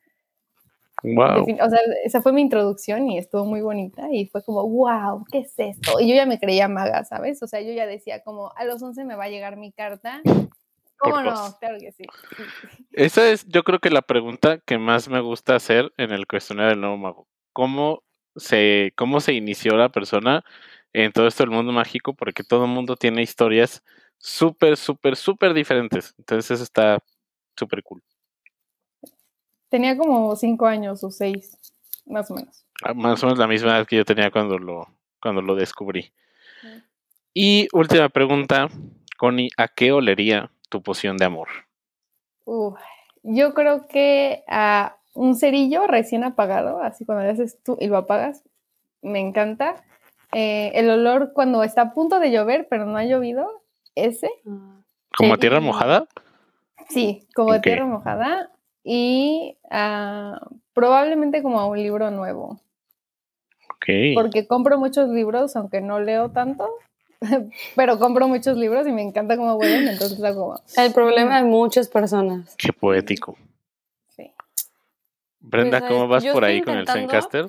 Wow. 1.02 1.42
O 1.42 1.70
sea, 1.70 1.80
esa 2.04 2.22
fue 2.22 2.32
mi 2.32 2.42
introducción 2.42 3.10
y 3.10 3.18
estuvo 3.18 3.44
muy 3.44 3.60
bonita 3.60 4.08
y 4.12 4.26
fue 4.26 4.44
como, 4.44 4.68
wow, 4.68 5.24
¿qué 5.30 5.38
es 5.38 5.54
esto? 5.56 6.00
Y 6.00 6.08
yo 6.08 6.14
ya 6.14 6.26
me 6.26 6.38
creía 6.38 6.68
maga, 6.68 7.04
¿sabes? 7.04 7.42
O 7.42 7.46
sea, 7.46 7.60
yo 7.60 7.72
ya 7.72 7.86
decía 7.86 8.22
como, 8.22 8.52
a 8.56 8.64
los 8.64 8.82
11 8.82 9.04
me 9.04 9.16
va 9.16 9.24
a 9.24 9.28
llegar 9.28 9.56
mi 9.56 9.72
carta. 9.72 10.20
¿Cómo 10.98 11.20
no? 11.20 11.34
Claro 11.58 11.78
que 11.80 11.90
sí. 11.90 12.04
Esa 12.92 13.28
es, 13.28 13.44
yo 13.48 13.64
creo 13.64 13.80
que 13.80 13.90
la 13.90 14.02
pregunta 14.02 14.58
que 14.58 14.78
más 14.78 15.08
me 15.08 15.20
gusta 15.20 15.56
hacer 15.56 15.92
en 15.96 16.12
el 16.12 16.28
cuestionario 16.28 16.70
del 16.70 16.80
nuevo 16.80 16.96
mago. 16.96 17.28
¿Cómo 17.52 18.04
se, 18.36 18.92
cómo 18.96 19.20
se 19.20 19.32
inició 19.32 19.76
la 19.76 19.90
persona 19.90 20.44
en 20.92 21.12
todo 21.12 21.26
esto 21.26 21.42
del 21.42 21.50
mundo 21.50 21.72
mágico, 21.72 22.14
porque 22.14 22.44
todo 22.44 22.64
el 22.64 22.70
mundo 22.70 22.96
tiene 22.96 23.22
historias 23.22 23.82
súper, 24.18 24.76
súper, 24.76 25.16
súper 25.16 25.54
diferentes. 25.54 26.14
Entonces 26.18 26.50
eso 26.52 26.62
está 26.62 26.98
súper 27.56 27.82
cool. 27.82 28.02
Tenía 29.72 29.96
como 29.96 30.36
cinco 30.36 30.66
años 30.66 31.02
o 31.02 31.10
seis, 31.10 31.56
más 32.04 32.30
o 32.30 32.34
menos. 32.34 32.62
Ah, 32.84 32.92
Más 32.92 33.22
o 33.22 33.26
menos 33.26 33.38
la 33.38 33.46
misma 33.46 33.70
edad 33.70 33.86
que 33.86 33.96
yo 33.96 34.04
tenía 34.04 34.30
cuando 34.30 34.58
lo, 34.58 34.86
cuando 35.18 35.40
lo 35.40 35.54
descubrí. 35.54 36.12
Y 37.32 37.68
última 37.72 38.10
pregunta, 38.10 38.68
Connie, 39.16 39.48
¿a 39.56 39.68
qué 39.68 39.90
olería 39.92 40.50
tu 40.68 40.82
poción 40.82 41.16
de 41.16 41.24
amor? 41.24 41.48
Uf, 42.44 42.78
yo 43.22 43.54
creo 43.54 43.86
que 43.86 44.44
a 44.46 44.98
un 45.14 45.36
cerillo 45.36 45.86
recién 45.86 46.22
apagado, 46.22 46.82
así 46.82 47.06
cuando 47.06 47.24
le 47.24 47.30
haces 47.30 47.56
tú 47.62 47.78
y 47.80 47.86
lo 47.86 47.96
apagas, 47.96 48.42
me 49.00 49.20
encanta. 49.20 49.82
Eh, 50.32 50.72
el 50.74 50.90
olor 50.90 51.32
cuando 51.32 51.62
está 51.62 51.80
a 51.80 51.94
punto 51.94 52.20
de 52.20 52.30
llover, 52.30 52.66
pero 52.68 52.84
no 52.84 52.98
ha 52.98 53.04
llovido, 53.04 53.62
ese, 53.94 54.28
¿Como 55.16 55.32
Sí. 55.36 55.40
tierra 55.40 55.60
mojada? 55.60 56.06
sí, 56.90 57.26
como 57.34 57.52
de 57.52 57.58
Ok. 57.60 57.62
tierra 57.64 57.86
mojada. 57.86 58.50
Y 58.84 59.56
ah, 59.70 60.40
probablemente 60.74 61.42
como 61.42 61.60
a 61.60 61.66
un 61.66 61.78
libro 61.82 62.10
nuevo, 62.10 62.60
Ok. 63.70 63.86
porque 64.14 64.46
compro 64.46 64.78
muchos 64.78 65.08
libros, 65.08 65.54
aunque 65.56 65.80
no 65.80 66.00
leo 66.00 66.30
tanto, 66.30 66.68
pero 67.76 67.98
compro 67.98 68.26
muchos 68.28 68.56
libros 68.56 68.86
y 68.86 68.92
me 68.92 69.02
encanta 69.02 69.36
cómo 69.36 69.54
huelen, 69.54 69.86
entonces 69.88 70.22
hago 70.24 70.54
como, 70.54 70.60
El 70.76 70.92
problema 70.92 71.36
de 71.38 71.44
muchas 71.44 71.88
personas. 71.88 72.54
Qué 72.56 72.72
poético. 72.72 73.36
sí. 74.16 74.32
Brenda, 75.40 75.78
Pues, 75.80 75.90
¿cómo 75.90 76.08
vas 76.08 76.24
por 76.26 76.44
ahí 76.44 76.60
con 76.62 76.76
el 76.76 76.88
Zencaster? 76.88 77.48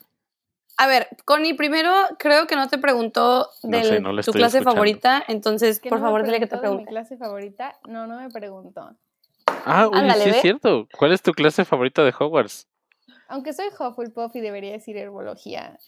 A 0.77 0.87
ver, 0.87 1.07
Connie, 1.25 1.53
primero 1.53 1.91
creo 2.17 2.47
que 2.47 2.55
no 2.55 2.67
te 2.67 2.79
preguntó 2.79 3.47
No 3.61 3.77
de 3.77 3.83
sé, 3.83 3.99
no 4.01 4.11
la 4.11 4.23
tu 4.23 4.31
clase 4.31 4.57
escuchando. 4.57 4.73
favorita, 4.75 5.23
entonces 5.27 5.79
por 5.79 5.99
no 5.99 6.05
favor 6.05 6.23
dile 6.23 6.39
que 6.39 6.47
te 6.47 6.57
preguntó 6.57 6.69
de 6.69 6.77
Mi 6.77 6.85
pregunte. 6.85 6.89
clase 6.89 7.17
favorita, 7.17 7.79
no, 7.87 8.07
no 8.07 8.17
me 8.17 8.29
preguntó. 8.31 8.95
Ah, 9.65 9.87
uy, 9.87 9.97
Ándale, 9.97 10.23
sí 10.23 10.29
es 10.29 10.41
cierto. 10.41 10.87
¿Cuál 10.97 11.13
es 11.13 11.21
tu 11.21 11.31
clase 11.31 11.65
favorita 11.65 12.03
de 12.03 12.13
Hogwarts? 12.17 12.67
Aunque 13.27 13.53
soy 13.53 13.67
Hufflepuff 13.67 14.35
y 14.35 14.41
debería 14.41 14.73
decir 14.73 14.97
herbología. 14.97 15.79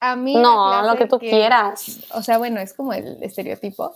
A 0.00 0.16
mí. 0.16 0.34
No, 0.34 0.82
lo 0.82 0.96
que 0.96 1.06
tú 1.06 1.18
quieras. 1.18 2.00
O 2.14 2.22
sea, 2.22 2.38
bueno, 2.38 2.60
es 2.60 2.72
como 2.72 2.92
el 2.92 3.22
estereotipo. 3.22 3.94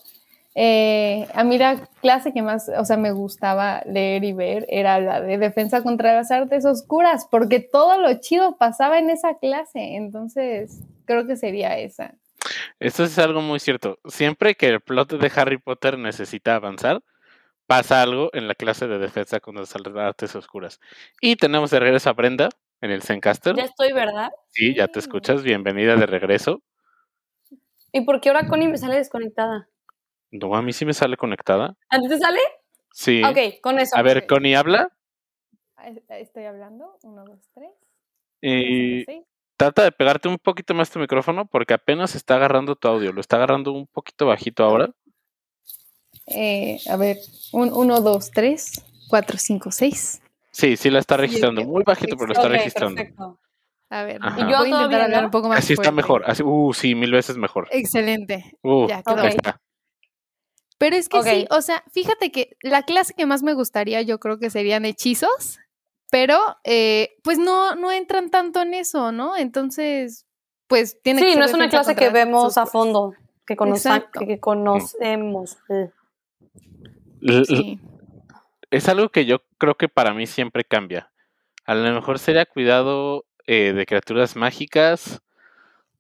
Eh, 0.55 1.27
a 1.35 1.43
mí 1.43 1.59
la 1.59 1.89
clase 2.01 2.33
que 2.33 2.41
más, 2.41 2.71
o 2.79 2.85
sea, 2.85 2.97
me 2.97 3.11
gustaba 3.11 3.83
leer 3.87 4.23
y 4.23 4.33
ver 4.33 4.67
era 4.69 5.01
la 5.01 5.21
de 5.21 5.39
defensa 5.39 5.83
contra 5.83 6.15
las 6.15 6.31
artes 6.31 6.65
oscuras, 6.65 7.27
porque 7.29 7.59
todo 7.59 7.99
lo 7.99 8.15
chido 8.21 8.57
pasaba 8.57 8.99
en 8.99 9.11
esa 9.11 9.39
clase. 9.39 9.97
Entonces, 9.97 10.81
creo 11.07 11.27
que 11.27 11.37
sería 11.37 11.79
esa. 11.79 12.15
Esto 12.79 13.05
es 13.05 13.19
algo 13.19 13.41
muy 13.41 13.59
cierto. 13.59 13.99
Siempre 14.07 14.55
que 14.55 14.69
el 14.69 14.81
plot 14.81 15.15
de 15.15 15.33
Harry 15.35 15.59
Potter 15.59 15.99
necesita 15.99 16.55
avanzar, 16.55 17.03
pasa 17.79 18.03
algo 18.03 18.31
en 18.33 18.47
la 18.47 18.55
clase 18.55 18.87
de 18.87 18.99
defensa 18.99 19.41
contra 19.41 19.63
las 19.63 19.97
artes 19.97 20.37
oscuras. 20.37 20.81
Y 21.21 21.35
tenemos 21.35 21.71
de 21.73 21.81
regreso 21.81 22.09
a 22.09 22.13
Brenda 22.13 22.49
en 22.81 22.93
el 22.93 23.03
Zencaster. 23.03 23.57
Ya 23.57 23.65
estoy, 23.65 23.93
¿verdad? 23.93 24.31
Sí, 24.51 24.75
ya 24.77 24.87
te 24.87 25.01
escuchas. 25.01 25.43
Bienvenida 25.43 25.97
de 25.97 26.07
regreso. 26.07 26.63
¿Y 27.91 28.03
por 28.03 28.21
qué 28.21 28.29
ahora 28.29 28.47
Connie 28.47 28.69
me 28.69 28.79
sale 28.79 28.97
desconectada? 28.97 29.69
No, 30.31 30.55
a 30.55 30.63
mí 30.63 30.73
sí 30.73 30.85
me 30.85 30.95
sale 30.95 31.17
conectada. 31.17 31.77
¿A 31.89 31.99
ti 31.99 32.09
te 32.09 32.19
sale? 32.19 32.39
Sí. 32.93 33.23
Ok, 33.25 33.61
con 33.61 33.81
eso. 33.81 33.97
A 33.97 34.03
ver. 34.03 34.27
Connie, 34.29 34.55
habla. 34.55 34.89
Ah, 35.77 35.89
Estoy 36.11 36.45
hablando. 36.45 36.97
Uno, 37.03 37.25
dos, 37.25 37.51
tres. 37.55 37.71
Y 38.41 39.05
trata 39.57 39.83
de 39.83 39.91
pegarte 39.91 40.29
un 40.29 40.39
poquito 40.39 40.75
más 40.75 40.91
tu 40.91 41.01
micrófono 41.01 41.47
porque 41.47 41.75
apenas 41.75 42.15
está 42.15 42.37
agarrando 42.37 42.77
tu 42.77 42.87
audio. 42.87 43.13
Lo 43.13 43.21
está 43.21 43.37
agarrando 43.37 43.73
un 43.73 43.89
poquito 43.89 44.27
bajito 44.27 44.63
ahora. 44.63 44.91
Eh, 46.27 46.81
a 46.89 46.97
ver, 46.97 47.19
un, 47.53 47.73
uno, 47.73 48.01
dos, 48.01 48.31
tres, 48.31 48.83
cuatro, 49.09 49.37
cinco, 49.39 49.71
seis. 49.71 50.21
Sí, 50.51 50.77
sí 50.77 50.91
la 50.91 51.01
está 51.01 51.17
Sí, 51.17 51.23
es 51.25 51.29
registrando. 51.29 51.65
Muy 51.65 51.83
bajito, 51.85 52.17
pero 52.17 52.29
lo 52.29 52.33
está 52.35 52.49
registrando. 52.49 52.97
perfecto. 52.97 53.39
A 53.91 54.03
ver, 54.05 54.19
Ajá. 54.23 54.39
Yo 54.51 54.57
voy 54.59 54.67
a 54.73 54.77
intentar 54.77 55.01
hablar 55.03 55.21
no. 55.23 55.27
un 55.29 55.31
poco 55.31 55.49
más 55.49 55.59
Así 55.59 55.75
está 55.75 55.85
fuerte. 55.85 55.97
mejor. 55.97 56.23
Así, 56.27 56.43
uh, 56.43 56.73
sí, 56.73 56.95
mil 56.95 57.13
veces 57.13 57.37
mejor. 57.37 57.69
Excelente. 57.71 58.57
Uh, 58.63 58.89
ya, 58.89 59.03
quedó 59.03 59.17
Ok. 59.23 59.25
está. 59.35 59.61
Pero 60.79 60.97
es 60.97 61.09
que 61.09 61.23
sí, 61.23 61.47
o 61.51 61.63
sea, 61.63 61.85
fíjate 61.93 62.33
que 62.33 62.57
la 62.63 62.83
clase 62.83 63.15
que 63.15 63.27
más 63.27 63.43
me 63.43 63.55
gustaría 63.55 64.03
yo 64.03 64.19
creo 64.19 64.39
que 64.39 64.51
serían 64.51 64.85
hechizos, 64.85 65.59
pero 66.11 66.39
eh, 66.65 67.11
pues 67.23 67.39
no, 67.39 67.77
no 67.77 67.93
entran 67.93 68.31
tanto 68.31 68.61
en 68.63 68.75
eso, 68.75 69.13
¿no? 69.13 69.37
Entonces, 69.37 70.27
pues 70.67 71.01
tiene 71.03 71.21
que 71.21 71.27
Sí, 71.29 71.33
ser 71.35 71.39
no 71.41 71.47
es 71.47 71.55
una 71.55 71.69
clase 71.69 71.95
que 71.95 72.11
vemos 72.11 72.59
a 72.59 72.67
fondo, 72.67 73.15
que, 73.47 73.55
conoza- 73.57 74.05
conocemos. 74.41 75.59
Eh. 75.69 75.91
Sí. 77.47 77.79
Es 78.71 78.89
algo 78.89 79.09
que 79.11 79.25
yo 79.25 79.39
creo 79.59 79.77
que 79.77 79.89
para 79.89 80.13
mí 80.15 80.27
siempre 80.27 80.65
cambia. 80.65 81.11
A 81.65 81.75
lo 81.75 81.93
mejor 81.95 82.19
sería 82.19 82.45
cuidado 82.47 83.25
eh, 83.47 83.73
de 83.73 83.87
criaturas 83.87 84.37
mágicas 84.37 85.21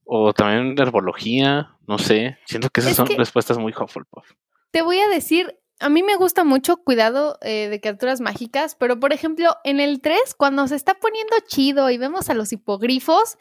o 0.04 0.32
también 0.32 0.74
de 0.74 0.82
herbología, 0.82 1.76
no 1.86 1.98
sé. 1.98 2.38
Siento 2.46 2.68
que 2.70 2.80
esas 2.80 2.92
Es 2.92 2.96
son 2.96 3.06
que- 3.06 3.16
respuestas 3.16 3.58
muy 3.58 3.72
Hufflepuff. 3.72 4.32
Te 4.70 4.82
voy 4.82 4.98
a 4.98 5.08
decir, 5.08 5.58
a 5.80 5.88
mí 5.88 6.02
me 6.02 6.16
gusta 6.16 6.42
mucho 6.44 6.78
cuidado 6.78 7.38
eh, 7.42 7.68
de 7.70 7.80
criaturas 7.80 8.20
mágicas, 8.20 8.74
pero 8.74 8.98
por 9.00 9.12
ejemplo, 9.12 9.56
en 9.64 9.80
el 9.80 10.00
3, 10.00 10.34
cuando 10.36 10.66
se 10.68 10.76
está 10.76 10.94
poniendo 10.94 11.34
chido 11.46 11.90
y 11.90 11.96
vemos 11.98 12.28
a 12.28 12.34
los 12.34 12.52
hipogrifos, 12.52 13.38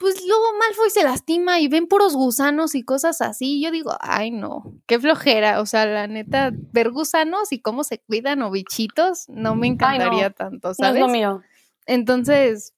pues 0.00 0.26
luego 0.26 0.42
Malfoy 0.58 0.88
se 0.88 1.04
lastima 1.04 1.60
y 1.60 1.68
ven 1.68 1.86
puros 1.86 2.14
gusanos 2.16 2.74
y 2.74 2.82
cosas 2.82 3.20
así. 3.20 3.62
Yo 3.62 3.70
digo, 3.70 3.94
ay 4.00 4.30
no, 4.30 4.64
qué 4.86 4.98
flojera. 4.98 5.60
O 5.60 5.66
sea, 5.66 5.84
la 5.84 6.06
neta, 6.06 6.50
ver 6.72 6.90
gusanos 6.90 7.52
y 7.52 7.60
cómo 7.60 7.84
se 7.84 7.98
cuidan 8.00 8.40
o 8.40 8.50
bichitos, 8.50 9.28
no 9.28 9.54
me 9.56 9.66
encantaría 9.66 10.30
tanto, 10.30 10.68
No 10.68 10.72
es 10.72 10.76
¿sabes? 10.78 11.00
lo 11.02 11.08
mío, 11.08 11.42
Entonces, 11.84 12.72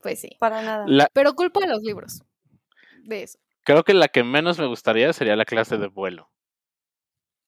pues 0.00 0.20
sí. 0.20 0.36
para 0.38 0.62
nada. 0.62 0.84
La- 0.86 1.08
Pero 1.12 1.34
culpo 1.34 1.60
a 1.62 1.66
los 1.66 1.82
libros 1.82 2.22
de 3.02 3.24
eso. 3.24 3.38
creo 3.64 3.82
que 3.82 3.92
la 3.92 4.06
que 4.06 4.22
menos 4.22 4.58
me 4.60 4.66
gustaría 4.66 5.12
sería 5.12 5.34
la 5.34 5.44
clase 5.44 5.76
de 5.78 5.88
vuelo. 5.88 6.30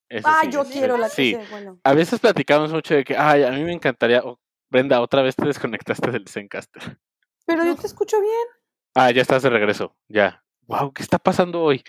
Esa 0.09 0.29
Ah, 0.31 0.41
sí, 0.43 0.51
yo 0.51 0.65
quiero 0.65 0.97
la 0.99 1.09
sí. 1.09 1.35
clase, 1.35 1.51
bueno. 1.51 1.79
A 1.85 1.95
veces 1.95 2.19
platicamos 2.21 2.73
mucho 2.73 2.95
de 2.95 3.05
que, 3.05 3.17
ay, 3.17 3.45
a 3.45 3.51
mí 3.53 3.63
me 3.63 3.73
encantaría. 3.73 4.23
oh, 4.25 4.39
Brenda, 4.71 5.01
otra 5.01 5.23
vez 5.23 5.37
te 5.37 5.47
desconectaste 5.47 6.11
del 6.11 6.27
Zencaster. 6.29 6.99
Pero 7.47 7.65
yo 7.65 7.77
te 7.77 7.87
escucho 7.87 8.21
bien. 8.21 8.47
Ah, 8.95 9.11
ya 9.11 9.23
estás 9.23 9.43
de 9.43 9.51
regreso. 9.51 9.97
Ya. 10.09 10.41
Wow, 10.67 10.93
¿qué 10.95 11.03
está 11.03 11.19
pasando 11.19 11.61
hoy? 11.63 11.83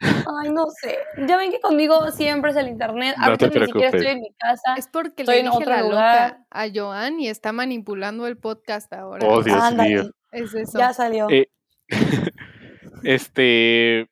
Ay, 0.00 0.50
no 0.50 0.66
sé. 0.80 0.96
Ya 1.26 1.36
ven 1.36 1.50
que 1.50 1.60
conmigo 1.60 2.10
siempre 2.10 2.52
es 2.52 2.56
el 2.56 2.68
internet. 2.68 3.16
No 3.18 3.24
Ahorita 3.26 3.50
te 3.50 3.60
ni 3.60 3.66
siquiera 3.66 3.88
estoy 3.88 4.06
en 4.06 4.20
mi 4.20 4.32
casa. 4.38 4.74
Es 4.78 4.88
porque 4.88 5.22
Estoy 5.22 5.34
le 5.34 5.40
en 5.40 5.46
dije 5.46 5.56
otro 5.58 5.70
la 5.70 5.82
lugar. 5.82 6.30
loca 6.30 6.46
a 6.50 6.66
Joan 6.74 7.20
y 7.20 7.28
está 7.28 7.52
manipulando 7.52 8.26
el 8.26 8.38
podcast 8.38 8.90
ahora. 8.94 9.26
Oh, 9.28 9.42
Dios 9.42 9.60
Ándale, 9.60 9.88
mío. 9.90 10.10
Es 10.32 10.54
eso. 10.54 10.78
Ya 10.78 10.94
salió. 10.94 11.28
Eh, 11.28 11.48
este. 13.02 14.08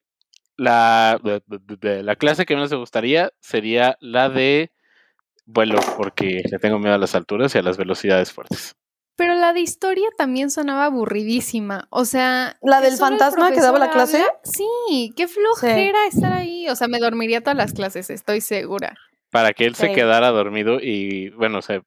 La, 0.59 1.18
la 1.81 2.16
clase 2.16 2.44
que 2.44 2.55
menos 2.55 2.70
me 2.70 2.76
gustaría 2.76 3.33
sería 3.40 3.96
la 4.00 4.28
de 4.28 4.70
vuelo, 5.46 5.81
porque 5.96 6.42
le 6.48 6.59
tengo 6.59 6.78
miedo 6.78 6.94
a 6.94 6.98
las 6.98 7.14
alturas 7.14 7.55
y 7.55 7.59
a 7.59 7.62
las 7.62 7.78
velocidades 7.78 8.31
fuertes. 8.33 8.76
Pero 9.16 9.35
la 9.35 9.53
de 9.53 9.61
historia 9.61 10.09
también 10.16 10.51
sonaba 10.51 10.87
aburridísima. 10.87 11.87
O 11.90 12.05
sea. 12.05 12.57
¿La 12.62 12.81
del 12.81 12.96
fantasma 12.96 13.53
que 13.53 13.61
daba 13.61 13.79
la 13.79 13.90
clase? 13.90 14.18
habla- 14.18 14.40
Sí, 14.44 15.12
qué 15.16 15.29
flojera 15.29 16.07
estar 16.07 16.33
ahí. 16.33 16.68
O 16.68 16.77
sea, 16.77 16.88
me 16.88 16.98
dormiría 16.98 17.40
todas 17.42 17.57
las 17.57 17.72
clases, 17.72 18.11
estoy 18.11 18.40
segura. 18.40 18.94
Para 19.31 19.53
que 19.53 19.64
él 19.66 19.75
se 19.75 19.88
Sí. 19.88 19.94
quedara 19.94 20.29
dormido 20.31 20.79
y, 20.81 21.31
bueno, 21.31 21.62
se 21.62 21.83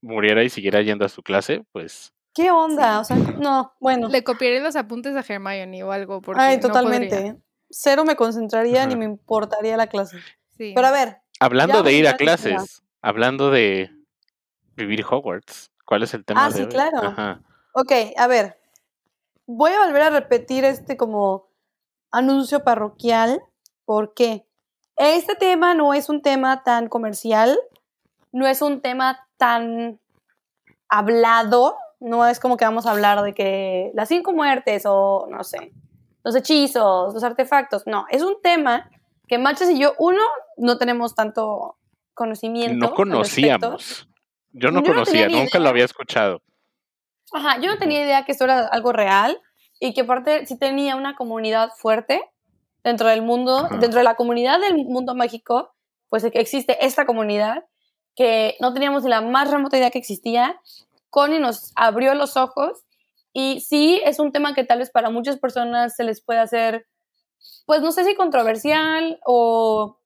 muriera 0.00 0.42
y 0.44 0.50
siguiera 0.50 0.80
yendo 0.82 1.04
a 1.04 1.08
su 1.08 1.22
clase, 1.22 1.62
pues. 1.72 2.12
¿Qué 2.34 2.50
onda? 2.52 3.00
O 3.00 3.04
sea, 3.04 3.16
no, 3.16 3.72
bueno. 3.80 4.08
Le 4.08 4.22
copiaré 4.22 4.60
los 4.60 4.76
apuntes 4.76 5.16
a 5.16 5.24
Hermione 5.34 5.82
o 5.82 5.90
algo. 5.92 6.20
Porque 6.20 6.40
Ay, 6.40 6.60
totalmente. 6.60 7.36
Cero 7.70 8.04
me 8.04 8.14
concentraría 8.16 8.86
ni 8.86 8.94
me 8.96 9.04
importaría 9.04 9.76
la 9.76 9.88
clase. 9.88 10.18
Sí. 10.56 10.72
Pero 10.74 10.86
a 10.86 10.90
ver, 10.92 11.18
Hablando 11.40 11.82
de 11.82 11.92
ir 11.92 12.08
a 12.08 12.16
clases, 12.16 12.82
hablando 13.02 13.50
de 13.50 13.90
vivir 14.76 15.04
Hogwarts, 15.08 15.70
¿cuál 15.88 16.02
es 16.02 16.12
el 16.12 16.22
tema 16.22 16.44
Ah, 16.44 16.48
de 16.50 16.54
sí, 16.54 16.62
hoy? 16.64 16.68
claro. 16.68 16.98
Ajá. 17.02 17.40
ok, 17.72 17.92
a 18.18 18.26
ver. 18.26 18.60
Voy 19.46 19.70
a 19.72 19.86
volver 19.86 20.02
a 20.02 20.10
repetir 20.10 20.64
este 20.66 20.98
como 20.98 21.48
anuncio 22.10 22.62
parroquial. 22.62 23.42
¿Por 23.86 24.12
qué? 24.12 24.46
Este 24.96 25.34
tema 25.34 25.72
no 25.72 25.94
es 25.94 26.10
un 26.10 26.20
tema 26.20 26.62
tan 26.62 26.88
comercial, 26.88 27.58
no 28.32 28.46
es 28.46 28.60
un 28.60 28.82
tema 28.82 29.26
tan 29.38 29.98
hablado, 30.90 31.76
no 32.00 32.26
es 32.26 32.38
como 32.40 32.58
que 32.58 32.66
vamos 32.66 32.84
a 32.84 32.90
hablar 32.90 33.22
de 33.22 33.32
que 33.32 33.90
las 33.94 34.08
cinco 34.08 34.32
muertes 34.32 34.82
o 34.86 35.26
no 35.30 35.42
sé, 35.44 35.72
los 36.24 36.34
hechizos, 36.36 37.14
los 37.14 37.24
artefactos, 37.24 37.86
no, 37.86 38.04
es 38.10 38.22
un 38.22 38.42
tema 38.42 38.90
que 39.26 39.38
Machas 39.38 39.70
y 39.70 39.78
yo, 39.78 39.94
uno, 39.98 40.20
no 40.56 40.76
tenemos 40.78 41.14
tanto 41.14 41.76
conocimiento. 42.14 42.88
No 42.88 42.94
conocíamos. 42.94 44.07
Yo 44.58 44.70
no 44.70 44.82
Yo 44.82 44.92
conocía, 44.92 45.28
nunca 45.28 45.58
lo 45.58 45.68
había 45.68 45.84
escuchado. 45.84 46.42
Ajá, 47.32 47.60
yo 47.60 47.70
no 47.70 47.78
tenía 47.78 48.02
idea 48.02 48.24
que 48.24 48.32
esto 48.32 48.44
era 48.44 48.66
algo 48.66 48.92
real 48.92 49.40
y 49.80 49.94
que 49.94 50.00
aparte 50.02 50.46
sí 50.46 50.58
tenía 50.58 50.96
una 50.96 51.14
comunidad 51.16 51.70
fuerte. 51.76 52.22
dentro 52.84 53.08
del 53.08 53.22
mundo, 53.22 53.66
Ajá. 53.66 53.76
dentro 53.78 53.98
de 53.98 54.04
la 54.04 54.14
comunidad 54.14 54.60
del 54.60 54.76
mundo 54.86 55.14
mágico, 55.14 55.74
pues 56.08 56.24
existe 56.24 56.84
esta 56.86 57.04
comunidad 57.06 57.64
que 58.14 58.56
no 58.60 58.72
teníamos 58.72 59.02
ni 59.02 59.10
la 59.10 59.20
más 59.20 59.50
remota 59.50 59.76
idea 59.76 59.90
que 59.90 59.98
existía. 59.98 60.58
Connie 61.10 61.38
nos 61.38 61.72
abrió 61.76 62.14
los 62.14 62.36
ojos 62.36 62.84
y 63.32 63.60
sí 63.60 64.00
es 64.04 64.18
un 64.18 64.32
tema 64.32 64.54
que 64.54 64.64
tal 64.64 64.78
vez 64.78 64.90
para 64.90 65.10
muchas 65.10 65.38
personas 65.38 65.96
se 65.96 66.04
les 66.04 66.22
puede 66.22 66.38
hacer, 66.38 66.86
pues 67.66 67.82
no 67.82 67.92
sé 67.92 68.04
si 68.04 68.14
controversial 68.14 69.20
o 69.26 69.98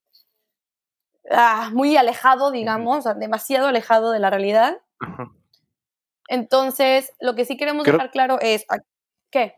ah, 1.31 1.71
muy 1.73 1.97
alejado, 1.97 2.51
digamos, 2.51 3.05
demasiado 3.19 3.69
alejado 3.69 4.11
de 4.11 4.19
la 4.19 4.31
realidad. 4.31 4.79
Ajá. 5.01 5.31
Entonces, 6.29 7.13
lo 7.21 7.35
que 7.35 7.45
sí 7.45 7.57
queremos 7.57 7.85
Creo- 7.85 7.95
dejar 7.95 8.11
claro 8.11 8.39
es, 8.41 8.65
¿a- 8.69 8.79
¿qué? 9.31 9.57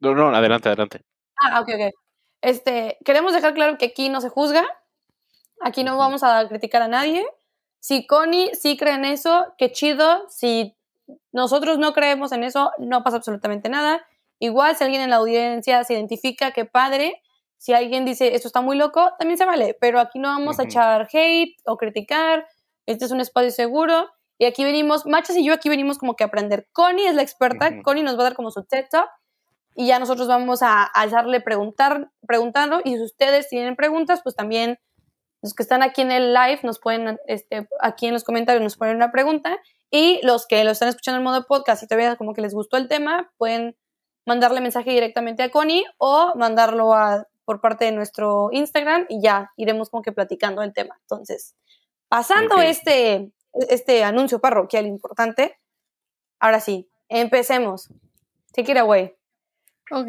No, 0.00 0.14
no, 0.14 0.28
adelante, 0.34 0.68
adelante. 0.68 1.02
Ah, 1.36 1.60
ok, 1.60 1.68
ok. 1.74 1.94
Este, 2.42 2.98
queremos 3.04 3.32
dejar 3.32 3.54
claro 3.54 3.78
que 3.78 3.86
aquí 3.86 4.08
no 4.08 4.20
se 4.20 4.28
juzga, 4.28 4.64
aquí 5.60 5.84
no 5.84 5.96
vamos 5.96 6.22
a 6.22 6.46
criticar 6.48 6.82
a 6.82 6.88
nadie. 6.88 7.24
Si 7.80 8.06
Connie 8.06 8.54
sí 8.54 8.76
cree 8.76 8.94
en 8.94 9.04
eso, 9.04 9.54
qué 9.58 9.72
chido. 9.72 10.28
Si 10.28 10.76
nosotros 11.32 11.78
no 11.78 11.92
creemos 11.92 12.32
en 12.32 12.44
eso, 12.44 12.72
no 12.78 13.02
pasa 13.02 13.16
absolutamente 13.16 13.68
nada. 13.68 14.04
Igual, 14.38 14.76
si 14.76 14.84
alguien 14.84 15.02
en 15.02 15.10
la 15.10 15.16
audiencia 15.16 15.82
se 15.84 15.94
identifica, 15.94 16.50
qué 16.50 16.64
padre. 16.64 17.21
Si 17.62 17.72
alguien 17.72 18.04
dice 18.04 18.34
esto 18.34 18.48
está 18.48 18.60
muy 18.60 18.76
loco, 18.76 19.12
también 19.20 19.38
se 19.38 19.44
vale. 19.44 19.76
Pero 19.80 20.00
aquí 20.00 20.18
no 20.18 20.26
vamos 20.26 20.58
a 20.58 20.64
echar 20.64 21.06
hate 21.12 21.54
o 21.64 21.76
criticar. 21.76 22.44
Este 22.86 23.04
es 23.04 23.12
un 23.12 23.20
espacio 23.20 23.52
seguro. 23.52 24.10
Y 24.36 24.46
aquí 24.46 24.64
venimos, 24.64 25.06
Machas 25.06 25.36
y 25.36 25.44
yo 25.44 25.54
aquí 25.54 25.68
venimos 25.68 25.96
como 25.96 26.16
que 26.16 26.24
a 26.24 26.26
aprender. 26.26 26.66
Connie 26.72 27.06
es 27.06 27.14
la 27.14 27.22
experta, 27.22 27.68
Ujú. 27.68 27.82
Connie 27.82 28.02
nos 28.02 28.16
va 28.16 28.22
a 28.22 28.24
dar 28.24 28.34
como 28.34 28.50
su 28.50 28.64
TED 28.64 28.86
Talk 28.90 29.08
y 29.76 29.86
ya 29.86 30.00
nosotros 30.00 30.26
vamos 30.26 30.60
a, 30.64 30.90
a 30.92 31.06
darle 31.06 31.40
preguntar, 31.40 32.10
preguntando 32.26 32.80
y 32.84 32.96
si 32.96 33.02
ustedes 33.04 33.48
tienen 33.48 33.76
preguntas, 33.76 34.22
pues 34.24 34.34
también 34.34 34.80
los 35.40 35.54
que 35.54 35.62
están 35.62 35.84
aquí 35.84 36.02
en 36.02 36.10
el 36.10 36.34
live 36.34 36.58
nos 36.64 36.80
pueden, 36.80 37.20
este, 37.28 37.68
aquí 37.78 38.08
en 38.08 38.12
los 38.12 38.24
comentarios 38.24 38.60
nos 38.64 38.76
ponen 38.76 38.96
una 38.96 39.12
pregunta 39.12 39.56
y 39.88 40.18
los 40.24 40.48
que 40.48 40.64
lo 40.64 40.72
están 40.72 40.88
escuchando 40.88 41.18
en 41.18 41.22
modo 41.22 41.46
podcast 41.46 41.84
y 41.84 41.86
todavía 41.86 42.16
como 42.16 42.34
que 42.34 42.42
les 42.42 42.54
gustó 42.54 42.76
el 42.76 42.88
tema, 42.88 43.32
pueden 43.38 43.76
mandarle 44.26 44.60
mensaje 44.60 44.90
directamente 44.90 45.44
a 45.44 45.50
Connie 45.50 45.84
o 45.98 46.32
mandarlo 46.34 46.92
a, 46.92 47.28
por 47.52 47.60
parte 47.60 47.84
de 47.84 47.92
nuestro 47.92 48.48
Instagram 48.50 49.04
y 49.10 49.20
ya 49.20 49.52
iremos 49.58 49.90
como 49.90 50.02
que 50.02 50.10
platicando 50.10 50.62
el 50.62 50.72
tema. 50.72 50.96
Entonces, 51.02 51.54
pasando 52.08 52.62
este, 52.62 53.30
este 53.68 54.04
anuncio 54.04 54.40
parroquial 54.40 54.86
importante, 54.86 55.58
ahora 56.40 56.60
sí, 56.60 56.88
empecemos. 57.10 57.90
Take 58.54 58.72
it 58.72 58.78
away. 58.78 59.14
Ok, 59.90 60.08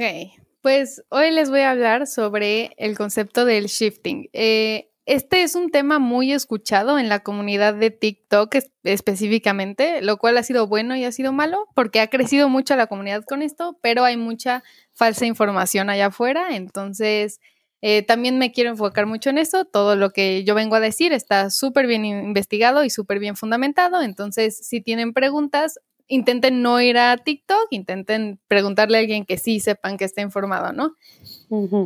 pues 0.62 1.03
hoy 1.10 1.32
les 1.32 1.49
voy 1.49 1.60
a 1.62 1.71
hablar 1.71 2.08
sobre 2.08 2.73
el 2.77 2.97
concepto 2.97 3.43
del 3.43 3.65
shifting. 3.65 4.29
Eh, 4.32 4.89
este 5.05 5.43
es 5.43 5.55
un 5.55 5.69
tema 5.69 5.99
muy 5.99 6.31
escuchado 6.31 6.97
en 6.99 7.09
la 7.09 7.19
comunidad 7.19 7.73
de 7.75 7.91
TikTok 7.91 8.55
es- 8.55 8.71
específicamente, 8.83 10.01
lo 10.01 10.17
cual 10.17 10.37
ha 10.37 10.43
sido 10.43 10.67
bueno 10.67 10.95
y 10.95 11.03
ha 11.03 11.11
sido 11.11 11.33
malo 11.33 11.67
porque 11.75 11.99
ha 11.99 12.07
crecido 12.09 12.49
mucho 12.49 12.75
la 12.75 12.87
comunidad 12.87 13.23
con 13.25 13.41
esto, 13.41 13.77
pero 13.81 14.05
hay 14.05 14.17
mucha 14.17 14.63
falsa 14.93 15.25
información 15.25 15.89
allá 15.89 16.07
afuera, 16.07 16.55
entonces 16.55 17.39
eh, 17.81 18.01
también 18.03 18.37
me 18.39 18.51
quiero 18.53 18.69
enfocar 18.69 19.05
mucho 19.05 19.29
en 19.29 19.37
eso. 19.37 19.65
Todo 19.65 19.95
lo 19.97 20.11
que 20.11 20.43
yo 20.45 20.55
vengo 20.55 20.75
a 20.75 20.79
decir 20.79 21.11
está 21.11 21.49
súper 21.49 21.85
bien 21.87 22.05
investigado 22.05 22.83
y 22.85 22.89
súper 22.89 23.19
bien 23.19 23.35
fundamentado, 23.35 24.01
entonces 24.01 24.57
si 24.65 24.81
tienen 24.81 25.11
preguntas, 25.13 25.79
intenten 26.07 26.61
no 26.61 26.81
ir 26.81 26.97
a 26.97 27.17
TikTok, 27.17 27.67
intenten 27.71 28.39
preguntarle 28.47 28.97
a 28.97 29.01
alguien 29.01 29.25
que 29.25 29.37
sí 29.37 29.59
sepan 29.59 29.97
que 29.97 30.05
está 30.05 30.21
informado, 30.21 30.73
¿no? 30.73 30.95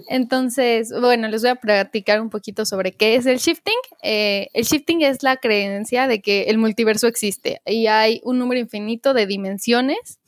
Entonces, 0.10 0.94
bueno, 0.98 1.28
les 1.28 1.42
voy 1.42 1.52
a 1.52 1.56
platicar 1.56 2.22
un 2.22 2.30
poquito 2.30 2.66
sobre 2.66 2.94
qué 2.94 3.16
es 3.16 3.26
el 3.26 3.38
shifting. 3.38 3.76
Eh, 4.02 4.48
el 4.54 4.64
shifting 4.64 5.02
es 5.02 5.24
la 5.24 5.38
creencia 5.38 6.08
de 6.08 6.22
que 6.22 6.44
el 6.44 6.58
multiverso 6.58 7.08
existe 7.08 7.62
y 7.66 7.88
hay 7.88 8.22
un 8.24 8.40
número 8.40 8.60
infinito 8.60 9.14
de 9.14 9.28
dimensiones 9.28 10.20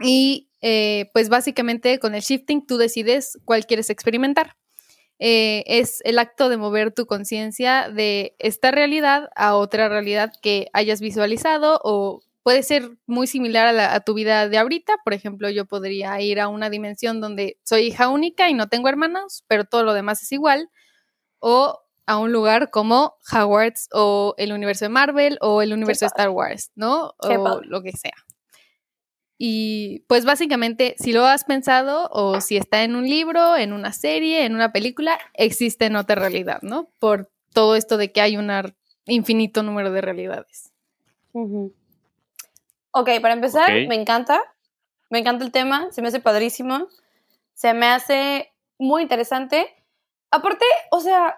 y 0.00 0.48
eh, 0.62 1.10
pues 1.12 1.28
básicamente 1.28 1.98
con 1.98 2.14
el 2.14 2.22
shifting 2.22 2.66
tú 2.66 2.76
decides 2.76 3.38
cuál 3.44 3.66
quieres 3.66 3.88
experimentar. 3.88 4.56
Eh, 5.22 5.64
es 5.66 6.00
el 6.04 6.18
acto 6.18 6.48
de 6.48 6.56
mover 6.56 6.92
tu 6.92 7.04
conciencia 7.04 7.90
de 7.90 8.34
esta 8.38 8.70
realidad 8.70 9.28
a 9.36 9.54
otra 9.54 9.90
realidad 9.90 10.32
que 10.40 10.68
hayas 10.72 11.02
visualizado 11.02 11.78
o 11.84 12.22
puede 12.42 12.62
ser 12.62 12.90
muy 13.06 13.26
similar 13.26 13.66
a, 13.66 13.72
la- 13.72 13.94
a 13.94 14.00
tu 14.00 14.14
vida 14.14 14.48
de 14.48 14.58
ahorita. 14.58 14.96
Por 15.04 15.14
ejemplo, 15.14 15.50
yo 15.50 15.66
podría 15.66 16.20
ir 16.20 16.40
a 16.40 16.48
una 16.48 16.70
dimensión 16.70 17.20
donde 17.20 17.58
soy 17.62 17.82
hija 17.88 18.08
única 18.08 18.48
y 18.50 18.54
no 18.54 18.68
tengo 18.68 18.88
hermanos, 18.88 19.44
pero 19.48 19.64
todo 19.64 19.82
lo 19.84 19.92
demás 19.94 20.22
es 20.22 20.32
igual. 20.32 20.70
O 21.38 21.80
a 22.06 22.18
un 22.18 22.32
lugar 22.32 22.70
como 22.70 23.14
Hogwarts 23.32 23.88
o 23.92 24.34
el 24.36 24.52
universo 24.52 24.84
de 24.84 24.88
Marvel 24.88 25.38
o 25.40 25.62
el 25.62 25.72
universo 25.72 26.06
de. 26.06 26.08
Star 26.08 26.30
Wars, 26.30 26.72
¿no? 26.74 27.14
Qué 27.20 27.36
o 27.36 27.44
padre. 27.44 27.66
lo 27.68 27.82
que 27.82 27.92
sea. 27.92 28.14
Y 29.42 30.00
pues 30.06 30.24
básicamente, 30.26 30.94
si 30.98 31.12
lo 31.12 31.24
has 31.24 31.44
pensado 31.44 32.08
o 32.12 32.40
si 32.42 32.56
está 32.58 32.82
en 32.84 32.94
un 32.94 33.08
libro, 33.08 33.56
en 33.56 33.72
una 33.72 33.92
serie, 33.92 34.44
en 34.44 34.54
una 34.54 34.70
película, 34.70 35.18
existe 35.34 35.86
en 35.86 35.96
otra 35.96 36.16
realidad, 36.16 36.60
¿no? 36.62 36.90
Por 36.98 37.30
todo 37.54 37.74
esto 37.74 37.96
de 37.96 38.12
que 38.12 38.20
hay 38.20 38.36
un 38.36 38.50
infinito 39.06 39.62
número 39.62 39.92
de 39.92 40.02
realidades. 40.02 40.72
Ujú. 41.32 41.72
Ok, 42.92 43.08
para 43.20 43.34
empezar, 43.34 43.70
me 43.88 43.94
encanta. 43.94 44.42
Me 45.10 45.18
encanta 45.18 45.44
el 45.44 45.52
tema, 45.52 45.88
se 45.90 46.02
me 46.02 46.08
hace 46.08 46.20
padrísimo. 46.20 46.88
Se 47.54 47.74
me 47.74 47.86
hace 47.86 48.52
muy 48.78 49.02
interesante. 49.02 49.74
Aparte, 50.30 50.64
o 50.90 51.00
sea, 51.00 51.36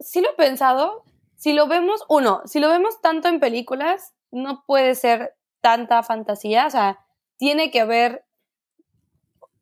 sí 0.00 0.20
lo 0.20 0.30
he 0.30 0.34
pensado. 0.34 1.04
Si 1.36 1.52
lo 1.52 1.66
vemos, 1.66 2.04
uno, 2.08 2.42
si 2.44 2.60
lo 2.60 2.68
vemos 2.68 3.00
tanto 3.00 3.28
en 3.28 3.40
películas, 3.40 4.12
no 4.30 4.64
puede 4.66 4.94
ser 4.94 5.34
tanta 5.60 6.02
fantasía. 6.02 6.66
O 6.66 6.70
sea, 6.70 6.98
tiene 7.36 7.70
que 7.70 7.80
haber 7.80 8.24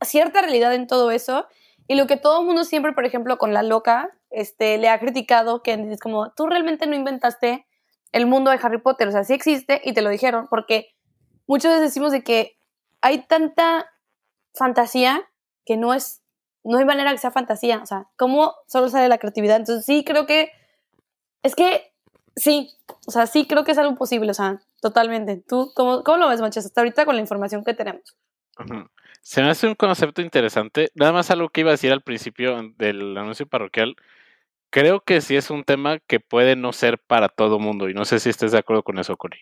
cierta 0.03 0.43
realidad 0.43 0.75
en 0.75 0.87
todo 0.87 1.11
eso. 1.11 1.47
Y 1.87 1.97
lo 1.97 2.07
que 2.07 2.17
todo 2.17 2.41
el 2.41 2.47
mundo 2.47 2.65
siempre, 2.65 2.93
por 2.93 3.05
ejemplo, 3.05 3.39
con 3.39 3.53
la 3.53 3.63
loca, 3.63 4.11
este, 4.31 4.79
le 4.79 4.89
ha 4.89 4.99
criticado, 4.99 5.63
que 5.63 5.73
es 5.73 6.01
como, 6.01 6.33
tú 6.33 6.47
realmente 6.47 6.87
no 6.87 6.95
inventaste 6.95 7.67
el 8.13 8.27
mundo 8.27 8.51
de 8.51 8.59
Harry 8.63 8.81
Potter, 8.81 9.09
o 9.09 9.13
sea, 9.13 9.25
sí 9.25 9.35
existe 9.35 9.81
y 9.85 9.93
te 9.93 10.03
lo 10.03 10.11
dijeron, 10.11 10.47
porque 10.49 10.95
muchas 11.51 11.73
veces 11.73 11.89
decimos 11.89 12.13
de 12.13 12.23
que 12.23 12.57
hay 13.01 13.27
tanta 13.27 13.91
fantasía 14.55 15.29
que 15.67 15.77
no 15.77 15.93
es, 15.93 16.23
no 16.63 16.79
hay 16.79 16.85
manera 16.85 17.11
que 17.11 17.19
sea 17.19 17.33
fantasía, 17.33 17.81
o 17.83 17.87
sea, 17.87 18.07
¿cómo 18.17 18.55
solo 18.69 18.89
sale 18.89 19.09
la 19.09 19.19
creatividad? 19.19 19.57
Entonces 19.57 19.85
sí 19.85 20.05
creo 20.05 20.27
que, 20.27 20.53
es 21.43 21.57
que, 21.57 21.93
sí, 22.37 22.71
o 23.05 23.11
sea, 23.11 23.27
sí 23.27 23.49
creo 23.49 23.65
que 23.65 23.73
es 23.73 23.79
algo 23.79 23.97
posible, 23.97 24.31
o 24.31 24.35
sea, 24.35 24.61
totalmente. 24.81 25.43
¿Tú 25.49 25.73
cómo, 25.75 26.05
cómo 26.05 26.19
lo 26.19 26.29
ves, 26.29 26.41
Manchas, 26.41 26.67
hasta 26.67 26.83
ahorita 26.83 27.05
con 27.05 27.17
la 27.17 27.21
información 27.21 27.65
que 27.65 27.75
tenemos? 27.75 28.17
Se 29.21 29.43
me 29.43 29.51
hace 29.51 29.67
un 29.67 29.75
concepto 29.75 30.23
interesante. 30.23 30.93
Nada 30.95 31.11
más 31.11 31.33
algo 31.33 31.49
que 31.49 31.63
iba 31.63 31.71
a 31.71 31.73
decir 31.73 31.91
al 31.91 32.03
principio 32.03 32.63
del 32.79 33.19
anuncio 33.19 33.47
parroquial. 33.47 33.97
Creo 34.71 35.01
que 35.01 35.21
sí 35.21 35.35
es 35.35 35.51
un 35.51 35.65
tema 35.65 35.99
que 35.99 36.21
puede 36.21 36.55
no 36.55 36.73
ser 36.73 36.99
para 36.99 37.29
todo 37.29 37.59
mundo 37.59 37.89
y 37.89 37.95
no 37.95 38.05
sé 38.05 38.21
si 38.21 38.31
estés 38.31 38.53
de 38.53 38.59
acuerdo 38.59 38.85
con 38.85 39.01
eso, 39.01 39.17
Connie. 39.17 39.41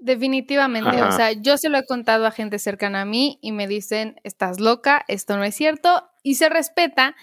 Definitivamente, 0.00 0.88
Ajá. 0.88 1.08
o 1.08 1.12
sea, 1.12 1.32
yo 1.32 1.58
se 1.58 1.68
lo 1.68 1.76
he 1.78 1.84
contado 1.84 2.26
a 2.26 2.30
gente 2.30 2.58
cercana 2.58 3.02
a 3.02 3.04
mí 3.04 3.38
y 3.42 3.52
me 3.52 3.68
dicen, 3.68 4.18
estás 4.24 4.58
loca, 4.58 5.04
esto 5.08 5.36
no 5.36 5.44
es 5.44 5.54
cierto, 5.54 6.10
y 6.22 6.36
se 6.36 6.48
respeta, 6.48 7.14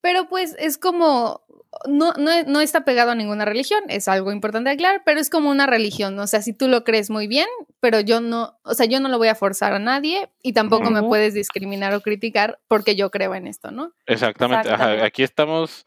pero 0.00 0.26
pues 0.26 0.56
es 0.58 0.78
como, 0.78 1.42
no, 1.86 2.14
no, 2.14 2.42
no 2.44 2.60
está 2.60 2.86
pegado 2.86 3.10
a 3.10 3.14
ninguna 3.14 3.44
religión, 3.44 3.82
es 3.88 4.08
algo 4.08 4.32
importante 4.32 4.70
aclarar, 4.70 5.02
pero 5.04 5.20
es 5.20 5.28
como 5.28 5.50
una 5.50 5.66
religión, 5.66 6.18
o 6.18 6.26
sea, 6.26 6.40
si 6.40 6.54
tú 6.54 6.68
lo 6.68 6.84
crees 6.84 7.10
muy 7.10 7.26
bien, 7.26 7.48
pero 7.80 8.00
yo 8.00 8.22
no, 8.22 8.58
o 8.62 8.72
sea, 8.72 8.86
yo 8.86 8.98
no 8.98 9.10
lo 9.10 9.18
voy 9.18 9.28
a 9.28 9.34
forzar 9.34 9.74
a 9.74 9.78
nadie 9.78 10.30
y 10.42 10.54
tampoco 10.54 10.90
me 10.90 11.02
puedes 11.02 11.34
discriminar 11.34 11.92
o 11.94 12.00
criticar 12.00 12.58
porque 12.66 12.96
yo 12.96 13.10
creo 13.10 13.34
en 13.34 13.46
esto, 13.46 13.70
¿no? 13.70 13.92
Exactamente. 14.06 14.68
ajá, 14.68 14.74
Exactamente. 14.74 15.06
Aquí 15.06 15.22
estamos 15.22 15.84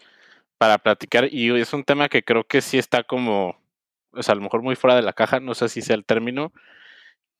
para 0.59 0.77
platicar 0.77 1.33
y 1.33 1.49
es 1.59 1.73
un 1.73 1.83
tema 1.83 2.09
que 2.09 2.23
creo 2.23 2.45
que 2.45 2.61
sí 2.61 2.77
está 2.77 3.03
como, 3.03 3.58
o 4.11 4.23
sea, 4.23 4.33
a 4.33 4.35
lo 4.35 4.41
mejor 4.41 4.61
muy 4.61 4.75
fuera 4.75 4.95
de 4.95 5.01
la 5.01 5.13
caja, 5.13 5.39
no 5.39 5.53
sé 5.53 5.69
si 5.69 5.81
sea 5.81 5.95
el 5.95 6.05
término. 6.05 6.51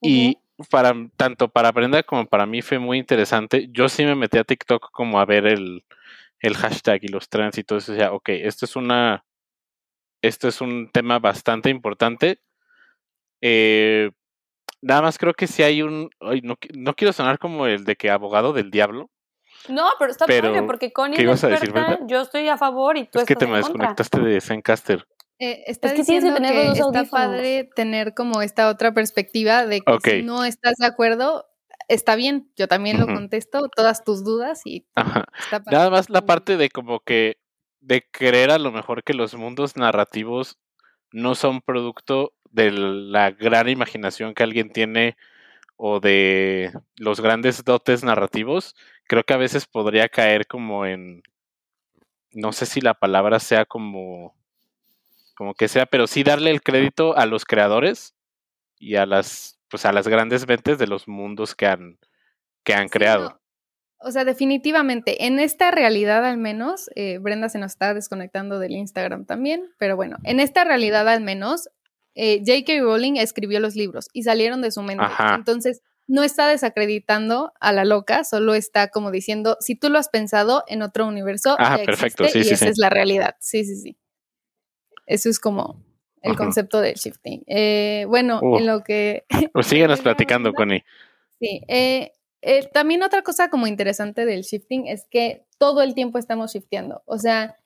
Y 0.02 0.38
para 0.70 0.94
tanto 1.18 1.50
para 1.50 1.72
Brenda 1.72 2.04
como 2.04 2.26
para 2.26 2.46
mí 2.46 2.62
fue 2.62 2.80
muy 2.80 2.98
interesante. 2.98 3.68
Yo 3.72 3.90
sí 3.90 4.06
me 4.06 4.16
metí 4.16 4.38
a 4.38 4.44
TikTok 4.44 4.92
como 4.92 5.20
a 5.20 5.26
ver 5.26 5.46
el, 5.46 5.84
el 6.40 6.56
hashtag 6.56 7.04
y 7.04 7.08
los 7.08 7.30
trends 7.30 7.58
y 7.58 7.64
todo 7.64 7.80
eso. 7.80 7.94
O 7.94 7.96
sea, 7.96 8.14
ok, 8.14 8.30
esto 8.30 8.66
es 8.66 8.76
una. 8.76 9.26
Esto 10.22 10.48
es 10.50 10.60
un 10.60 10.90
tema 10.92 11.20
bastante 11.20 11.70
importante. 11.70 12.42
Eh, 13.42 14.12
nada 14.82 15.02
más 15.02 15.18
creo 15.18 15.34
que 15.34 15.48
si 15.48 15.64
hay 15.64 15.82
un. 15.82 16.10
ay, 16.20 16.42
no, 16.42 16.58
no 16.74 16.94
quiero 16.94 17.14
sonar 17.14 17.40
como 17.40 17.66
el 17.68 17.86
de 17.86 17.96
que 17.96 18.10
abogado 18.10 18.54
del 18.54 18.72
diablo. 18.72 19.10
No, 19.68 19.90
pero 19.98 20.12
está 20.12 20.26
Pero, 20.26 20.50
padre, 20.50 20.64
porque 20.64 20.94
Connie 20.94 21.18
yo 22.08 22.22
estoy 22.22 22.48
a 22.48 22.58
favor 22.58 22.98
y 22.98 23.06
tú 23.06 23.20
es 23.20 23.26
que 23.26 23.36
te 23.36 23.46
me 23.46 23.60
contra. 23.62 23.68
desconectaste 23.68 24.20
de 24.22 24.42
Zencaster. 24.42 25.06
Eh, 25.40 25.64
está 25.68 25.88
Es 25.88 25.94
que 25.94 26.04
tienes 26.04 26.24
que 26.24 26.32
diciendo 26.32 26.36
tener 26.36 26.52
que 26.52 26.70
los 26.70 26.78
dos 26.78 26.88
está 26.88 27.00
audífonos. 27.00 27.28
padre 27.28 27.70
tener 27.76 28.14
como 28.14 28.42
esta 28.42 28.70
otra 28.70 28.94
perspectiva 28.94 29.66
de 29.66 29.82
que 29.82 30.12
si 30.12 30.22
no 30.22 30.44
estás 30.44 30.76
de 30.78 30.86
acuerdo, 30.86 31.46
está 31.88 32.16
bien, 32.16 32.52
yo 32.58 32.68
también 32.68 33.00
lo 33.00 33.08
contesto, 33.08 33.70
todas 33.76 34.04
tus 34.04 34.24
dudas 34.24 34.62
y 34.66 34.86
Ajá. 34.96 35.26
está 35.40 35.64
padre. 35.64 35.78
Nada 35.78 35.90
más 35.90 36.10
la 36.10 36.22
parte 36.22 36.58
de 36.58 36.70
como 36.70 37.00
que 37.00 37.38
de 37.80 38.06
creer 38.12 38.52
a 38.52 38.60
lo 38.60 38.72
mejor 38.72 39.04
que 39.04 39.14
los 39.14 39.34
mundos 39.36 39.78
narrativos 39.78 40.58
no 41.12 41.36
son 41.36 41.62
producto 41.62 42.34
de 42.52 42.72
la 42.72 43.32
gran 43.32 43.70
imaginación 43.70 44.34
que 44.34 44.44
alguien 44.44 44.72
tiene 44.72 45.16
o 45.78 46.02
de 46.02 46.74
los 46.98 47.22
grandes 47.22 47.64
dotes 47.64 48.04
narrativos, 48.04 48.76
creo 49.08 49.24
que 49.24 49.34
a 49.34 49.38
veces 49.38 49.66
podría 49.66 50.10
caer 50.10 50.46
como 50.46 50.86
en 50.86 51.24
no 52.32 52.52
sé 52.52 52.66
si 52.66 52.82
la 52.82 52.94
palabra 52.94 53.40
sea 53.40 53.66
como 53.66 54.36
como 55.40 55.56
que 55.56 55.70
sea, 55.70 55.88
pero 55.88 56.06
sí 56.06 56.24
darle 56.24 56.52
el 56.52 56.62
crédito 56.62 57.18
a 57.18 57.26
los 57.26 57.46
creadores 57.46 58.14
y 58.78 58.98
a 58.98 59.06
las 59.08 59.60
pues 59.70 59.86
a 59.86 59.94
las 59.94 60.08
grandes 60.10 60.48
mentes 60.48 60.78
de 60.80 60.88
los 60.88 61.08
mundos 61.08 61.56
que 61.56 61.68
han 61.68 61.98
que 62.66 62.74
han 62.76 62.90
Sí, 62.90 62.90
creado. 62.90 63.30
no, 63.30 63.42
O 64.02 64.12
sea, 64.12 64.26
definitivamente, 64.26 65.26
en 65.28 65.40
esta 65.40 65.72
realidad 65.72 66.26
al 66.26 66.38
menos, 66.38 66.90
eh, 66.96 67.20
Brenda 67.20 67.50
se 67.50 67.60
nos 67.60 67.72
está 67.72 67.94
desconectando 67.94 68.60
del 68.60 68.74
Instagram 68.74 69.26
también, 69.26 69.64
pero 69.80 69.96
bueno, 69.96 70.18
en 70.24 70.42
esta 70.42 70.66
realidad 70.66 71.08
al 71.10 71.22
menos, 71.22 71.70
eh, 72.16 72.40
J.K. 72.46 72.82
Rowling 72.82 73.16
escribió 73.18 73.62
los 73.62 73.76
libros 73.78 74.08
y 74.14 74.24
salieron 74.24 74.62
de 74.62 74.72
su 74.72 74.82
mente. 74.84 75.06
Ajá. 75.06 75.36
Entonces, 75.36 75.82
no 76.08 76.24
está 76.24 76.48
desacreditando 76.50 77.54
a 77.62 77.72
la 77.74 77.86
loca, 77.86 78.24
solo 78.26 78.56
está 78.56 78.90
como 78.90 79.12
diciendo, 79.12 79.58
si 79.62 79.76
tú 79.76 79.90
lo 79.90 80.00
has 80.00 80.10
pensado 80.10 80.64
en 80.68 80.82
otro 80.82 81.08
universo, 81.08 81.56
Ah, 81.60 81.78
ya 81.78 81.86
perfecto, 81.86 82.24
existe 82.26 82.44
sí, 82.44 82.48
y 82.48 82.50
sí, 82.50 82.54
esa 82.56 82.66
sí. 82.66 82.72
es 82.72 82.78
la 82.80 82.90
realidad. 82.90 83.36
Sí, 83.40 83.64
sí, 83.66 83.76
sí. 83.78 83.98
Eso 85.10 85.30
es 85.30 85.40
como 85.40 85.76
el 86.22 86.36
concepto 86.38 86.82
del 86.82 86.96
shifting. 86.96 87.44
Eh, 87.48 88.06
bueno, 88.08 88.40
Uh. 88.42 88.58
en 88.58 88.66
lo 88.68 88.84
que 88.84 89.26
Pues 89.54 89.68
síguenos 89.68 90.00
platicando. 90.02 90.54
Connie. 90.54 90.84
Sí, 91.40 91.62
eh, 91.68 92.12
eh, 92.42 92.70
también 92.74 93.04
otra 93.04 93.22
cosa 93.22 93.50
como 93.50 93.68
interesante 93.68 94.26
del 94.26 94.42
shifting 94.44 94.88
es 94.88 95.06
que 95.10 95.46
todo 95.58 95.82
el 95.82 95.94
tiempo 95.96 96.18
estamos 96.20 96.54
shifteando. 96.54 97.02
O 97.06 97.18
sea, 97.18 97.58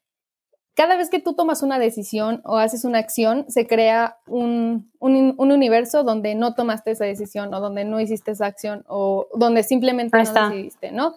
cada 0.76 0.96
vez 0.98 1.10
que 1.10 1.20
tú 1.20 1.36
tomas 1.36 1.62
una 1.64 1.78
decisión 1.80 2.42
o 2.46 2.58
haces 2.58 2.86
una 2.86 2.98
acción, 3.00 3.46
se 3.50 3.68
crea 3.68 4.18
un, 4.28 4.92
un- 5.00 5.36
un 5.38 5.52
universo 5.52 6.04
donde 6.04 6.34
no 6.36 6.56
tomaste 6.56 6.92
esa 6.92 7.06
decisión 7.06 7.54
o 7.54 7.60
donde 7.60 7.86
no 7.86 8.00
hiciste 8.00 8.32
esa 8.32 8.46
acción 8.48 8.84
o 8.88 9.28
donde 9.36 9.62
simplemente 9.64 10.16
Ahí 10.18 10.24
no 10.24 10.30
está. 10.30 10.50
decidiste, 10.50 10.92
¿no? 10.92 11.16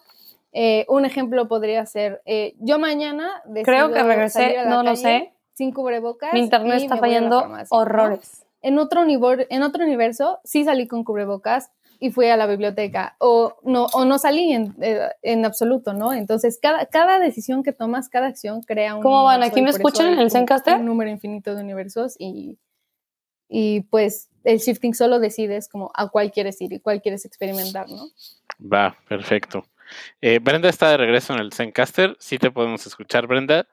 Eh, 0.53 0.85
un 0.89 1.05
ejemplo 1.05 1.49
podría 1.49 1.85
ser, 1.87 2.23
eh, 2.27 2.55
yo 2.61 2.79
mañana 2.79 3.43
Creo 3.65 3.93
que 3.93 4.03
regresé, 4.03 4.41
salir 4.41 4.59
a 4.59 4.65
la 4.65 4.71
no 4.71 4.83
lo 4.83 4.97
sé. 4.97 5.33
Sin 5.57 5.73
cubrebocas. 5.73 6.33
Mi 6.33 6.41
internet 6.41 6.81
y 6.81 6.83
está 6.85 6.97
fallando 6.99 7.51
horrores. 7.71 8.45
en 8.63 8.79
otro, 8.79 9.03
univer- 9.03 9.47
en 9.51 9.63
otro 9.63 9.85
universo 9.85 10.39
sí 10.45 10.65
salí 10.65 10.87
con 10.87 11.03
cubrebocas 11.03 11.71
y 11.99 12.11
fui 12.11 12.27
a 12.27 12.37
la 12.37 12.47
biblioteca 12.47 13.17
o 13.19 13.57
no, 13.63 13.87
o 13.95 14.05
no 14.05 14.19
salí 14.19 14.53
en, 14.53 14.75
eh, 14.83 15.09
en 15.23 15.47
absoluto, 15.47 15.95
¿no? 15.95 16.13
Entonces, 16.13 16.59
cada, 16.61 16.85
cada 16.85 17.19
decisión 17.19 17.63
que 17.63 17.73
tomas, 17.73 18.11
cada 18.11 18.27
acción 18.27 18.61
crea 18.63 18.95
un 18.97 19.03
¿Cómo 19.03 19.25
van? 19.25 19.43
¿Aquí 19.43 19.63
me 19.63 19.71
escuchan 19.71 20.13
en 20.13 20.19
el 20.19 20.31
Zencaster? 20.31 20.77
Un 20.77 20.85
número 20.85 21.11
infinito 21.11 21.55
de 21.55 21.63
universos 21.63 22.17
y, 22.19 22.59
y 23.49 23.81
pues 23.83 24.29
el 24.45 24.59
shifting 24.59 24.95
solo 24.95 25.19
decides 25.21 25.69
como 25.69 25.91
a 25.95 26.09
cuál 26.09 26.31
quieres 26.33 26.61
ir 26.61 26.75
y 26.75 26.81
cuál 26.81 27.01
quieres 27.01 27.25
experimentar, 27.25 27.89
¿no? 27.89 28.09
Va, 28.61 28.95
perfecto. 29.09 29.65
Eh, 30.21 30.39
Brenda 30.41 30.69
está 30.69 30.91
de 30.91 30.97
regreso 30.99 31.33
en 31.33 31.39
el 31.41 31.53
Zencaster. 31.53 32.15
Sí 32.19 32.39
te 32.39 32.51
podemos 32.51 32.87
escuchar, 32.87 33.27
Brenda. 33.27 33.67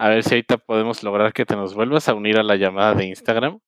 A 0.00 0.08
ver 0.08 0.24
si 0.24 0.30
ahorita 0.30 0.56
podemos 0.56 1.02
lograr 1.02 1.34
que 1.34 1.44
te 1.44 1.54
nos 1.54 1.74
vuelvas 1.74 2.08
a 2.08 2.14
unir 2.14 2.38
a 2.38 2.42
la 2.42 2.56
llamada 2.56 2.94
de 2.94 3.04
Instagram. 3.04 3.60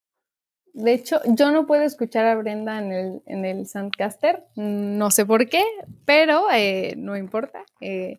De 0.73 0.95
hecho, 0.95 1.21
yo 1.27 1.51
no 1.51 1.67
puedo 1.67 1.83
escuchar 1.83 2.25
a 2.25 2.35
Brenda 2.37 2.79
en 2.79 2.91
el, 2.91 3.23
en 3.27 3.45
el 3.45 3.67
Soundcaster, 3.67 4.43
no 4.57 5.11
sé 5.11 5.27
por 5.27 5.51
qué, 5.51 5.63
pero 6.07 6.47
eh, 6.51 6.95
no 6.97 7.19
importa. 7.19 7.67
Eh, 7.83 8.19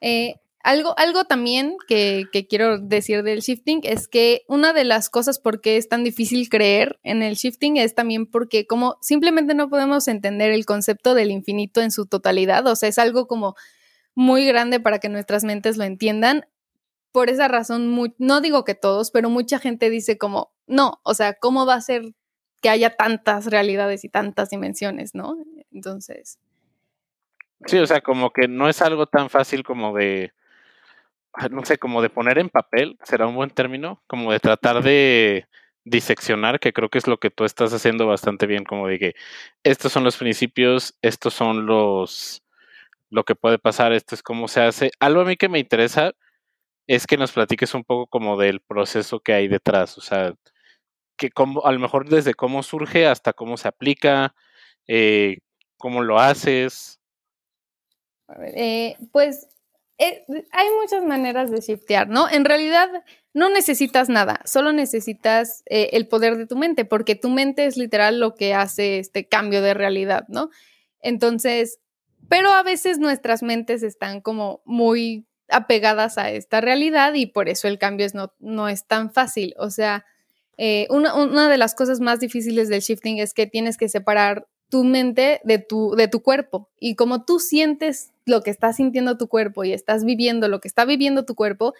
eh, 0.00 0.34
algo, 0.64 0.98
algo 0.98 1.26
también 1.26 1.76
que, 1.86 2.24
que 2.32 2.48
quiero 2.48 2.80
decir 2.80 3.22
del 3.22 3.38
shifting 3.38 3.82
es 3.84 4.08
que 4.08 4.42
una 4.48 4.72
de 4.72 4.82
las 4.82 5.08
cosas 5.08 5.38
por 5.38 5.60
qué 5.60 5.76
es 5.76 5.88
tan 5.88 6.02
difícil 6.02 6.48
creer 6.48 6.98
en 7.04 7.22
el 7.22 7.36
shifting 7.36 7.76
es 7.76 7.94
también 7.94 8.26
porque 8.26 8.66
como 8.66 8.96
simplemente 9.00 9.54
no 9.54 9.70
podemos 9.70 10.08
entender 10.08 10.50
el 10.50 10.66
concepto 10.66 11.14
del 11.14 11.30
infinito 11.30 11.80
en 11.80 11.92
su 11.92 12.06
totalidad, 12.06 12.66
o 12.66 12.74
sea, 12.74 12.88
es 12.88 12.98
algo 12.98 13.28
como 13.28 13.54
muy 14.16 14.44
grande 14.44 14.80
para 14.80 14.98
que 14.98 15.08
nuestras 15.08 15.44
mentes 15.44 15.76
lo 15.76 15.84
entiendan. 15.84 16.46
Por 17.14 17.30
esa 17.30 17.46
razón, 17.46 17.96
no 18.18 18.40
digo 18.42 18.64
que 18.64 18.74
todos, 18.74 19.10
pero 19.12 19.30
mucha 19.30 19.60
gente 19.60 19.88
dice 19.88 20.18
como, 20.18 20.52
no, 20.66 21.00
o 21.04 21.14
sea, 21.14 21.34
¿cómo 21.34 21.64
va 21.64 21.74
a 21.76 21.80
ser 21.80 22.02
que 22.60 22.68
haya 22.68 22.96
tantas 22.96 23.46
realidades 23.46 24.04
y 24.04 24.08
tantas 24.08 24.50
dimensiones, 24.50 25.14
no? 25.14 25.36
Entonces, 25.70 26.40
Sí, 27.66 27.78
o 27.78 27.86
sea, 27.86 28.00
como 28.00 28.30
que 28.30 28.46
no 28.48 28.68
es 28.68 28.82
algo 28.82 29.06
tan 29.06 29.30
fácil 29.30 29.64
como 29.64 29.96
de, 29.96 30.32
ah, 31.32 31.48
no 31.48 31.64
sé, 31.64 31.78
como 31.78 32.02
de 32.02 32.10
poner 32.10 32.38
en 32.38 32.50
papel, 32.50 32.98
será 33.02 33.26
un 33.26 33.36
buen 33.36 33.50
término, 33.50 34.02
como 34.06 34.32
de 34.32 34.40
tratar 34.40 34.82
de 34.82 35.46
diseccionar, 35.84 36.60
que 36.60 36.72
creo 36.72 36.90
que 36.90 36.98
es 36.98 37.06
lo 37.06 37.18
que 37.18 37.30
tú 37.30 37.44
estás 37.44 37.72
haciendo 37.72 38.06
bastante 38.06 38.46
bien, 38.46 38.64
como 38.64 38.88
de 38.88 38.98
que 38.98 39.14
estos 39.62 39.92
son 39.92 40.04
los 40.04 40.16
principios, 40.16 40.98
estos 41.00 41.32
son 41.34 41.66
los, 41.66 42.42
lo 43.10 43.24
que 43.24 43.34
puede 43.34 43.58
pasar, 43.58 43.92
esto 43.92 44.14
es 44.14 44.22
cómo 44.22 44.48
se 44.48 44.60
hace. 44.60 44.90
Algo 45.00 45.22
a 45.22 45.24
mí 45.24 45.36
que 45.36 45.48
me 45.48 45.58
interesa 45.58 46.12
es 46.86 47.06
que 47.06 47.16
nos 47.16 47.32
platiques 47.32 47.74
un 47.74 47.84
poco 47.84 48.06
como 48.06 48.36
del 48.36 48.60
proceso 48.60 49.20
que 49.20 49.32
hay 49.32 49.48
detrás, 49.48 49.96
o 49.98 50.00
sea, 50.00 50.34
que 51.16 51.30
cómo, 51.30 51.64
a 51.64 51.72
lo 51.72 51.78
mejor 51.78 52.08
desde 52.08 52.34
cómo 52.34 52.62
surge 52.62 53.06
hasta 53.06 53.32
cómo 53.32 53.56
se 53.56 53.68
aplica, 53.68 54.34
eh, 54.86 55.38
cómo 55.78 56.02
lo 56.02 56.18
haces. 56.18 57.00
eh, 58.54 58.96
pues 59.12 59.48
eh, 59.98 60.24
hay 60.50 60.66
muchas 60.80 61.04
maneras 61.04 61.50
de 61.50 61.60
shiftear, 61.60 62.08
¿no? 62.08 62.28
En 62.28 62.44
realidad 62.44 62.88
no 63.32 63.48
necesitas 63.48 64.08
nada, 64.08 64.40
solo 64.44 64.72
necesitas 64.72 65.62
el 65.66 66.08
poder 66.08 66.36
de 66.36 66.46
tu 66.46 66.56
mente, 66.56 66.84
porque 66.84 67.14
tu 67.14 67.30
mente 67.30 67.66
es 67.66 67.76
literal 67.76 68.18
lo 68.18 68.34
que 68.34 68.54
hace 68.54 68.98
este 68.98 69.28
cambio 69.28 69.62
de 69.62 69.74
realidad, 69.74 70.26
¿no? 70.28 70.50
Entonces, 71.00 71.80
pero 72.28 72.50
a 72.50 72.62
veces 72.62 72.98
nuestras 72.98 73.42
mentes 73.42 73.82
están 73.82 74.20
como 74.20 74.62
muy 74.64 75.26
apegadas 75.48 76.18
a 76.18 76.30
esta 76.30 76.60
realidad 76.60 77.14
y 77.14 77.26
por 77.26 77.48
eso 77.48 77.68
el 77.68 77.78
cambio 77.78 78.06
es 78.06 78.14
no, 78.14 78.32
no 78.38 78.68
es 78.68 78.86
tan 78.86 79.12
fácil. 79.12 79.54
O 79.58 79.70
sea, 79.70 80.04
eh, 80.56 80.86
una, 80.90 81.14
una 81.14 81.48
de 81.48 81.58
las 81.58 81.74
cosas 81.74 82.00
más 82.00 82.20
difíciles 82.20 82.68
del 82.68 82.80
shifting 82.80 83.18
es 83.18 83.34
que 83.34 83.46
tienes 83.46 83.76
que 83.76 83.88
separar 83.88 84.46
tu 84.68 84.84
mente 84.84 85.40
de 85.44 85.58
tu, 85.58 85.94
de 85.96 86.08
tu 86.08 86.22
cuerpo. 86.22 86.68
Y 86.80 86.96
como 86.96 87.24
tú 87.24 87.38
sientes 87.38 88.12
lo 88.24 88.42
que 88.42 88.50
está 88.50 88.72
sintiendo 88.72 89.16
tu 89.18 89.28
cuerpo 89.28 89.64
y 89.64 89.72
estás 89.72 90.04
viviendo 90.04 90.48
lo 90.48 90.60
que 90.60 90.68
está 90.68 90.84
viviendo 90.84 91.24
tu 91.24 91.34
cuerpo, 91.34 91.74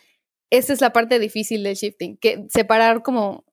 esa 0.50 0.72
es 0.72 0.80
la 0.80 0.92
parte 0.92 1.18
difícil 1.18 1.62
del 1.62 1.74
shifting, 1.74 2.16
que 2.18 2.46
separar 2.50 3.02
como 3.02 3.44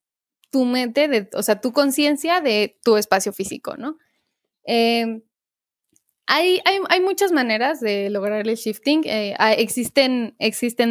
tu 0.51 0.65
mente, 0.65 1.07
de, 1.07 1.29
o 1.33 1.41
sea, 1.41 1.61
tu 1.61 1.71
conciencia 1.71 2.41
de 2.41 2.77
tu 2.83 2.97
espacio 2.97 3.31
físico, 3.31 3.77
¿no? 3.77 3.97
Eh, 4.65 5.21
hay, 6.31 7.01
muchas 7.01 7.31
maneras 7.31 7.81
de 7.81 8.09
lograr 8.09 8.47
el 8.47 8.55
shifting. 8.55 9.01
Eh, 9.05 9.35
hay, 9.37 9.55
existen, 9.59 10.35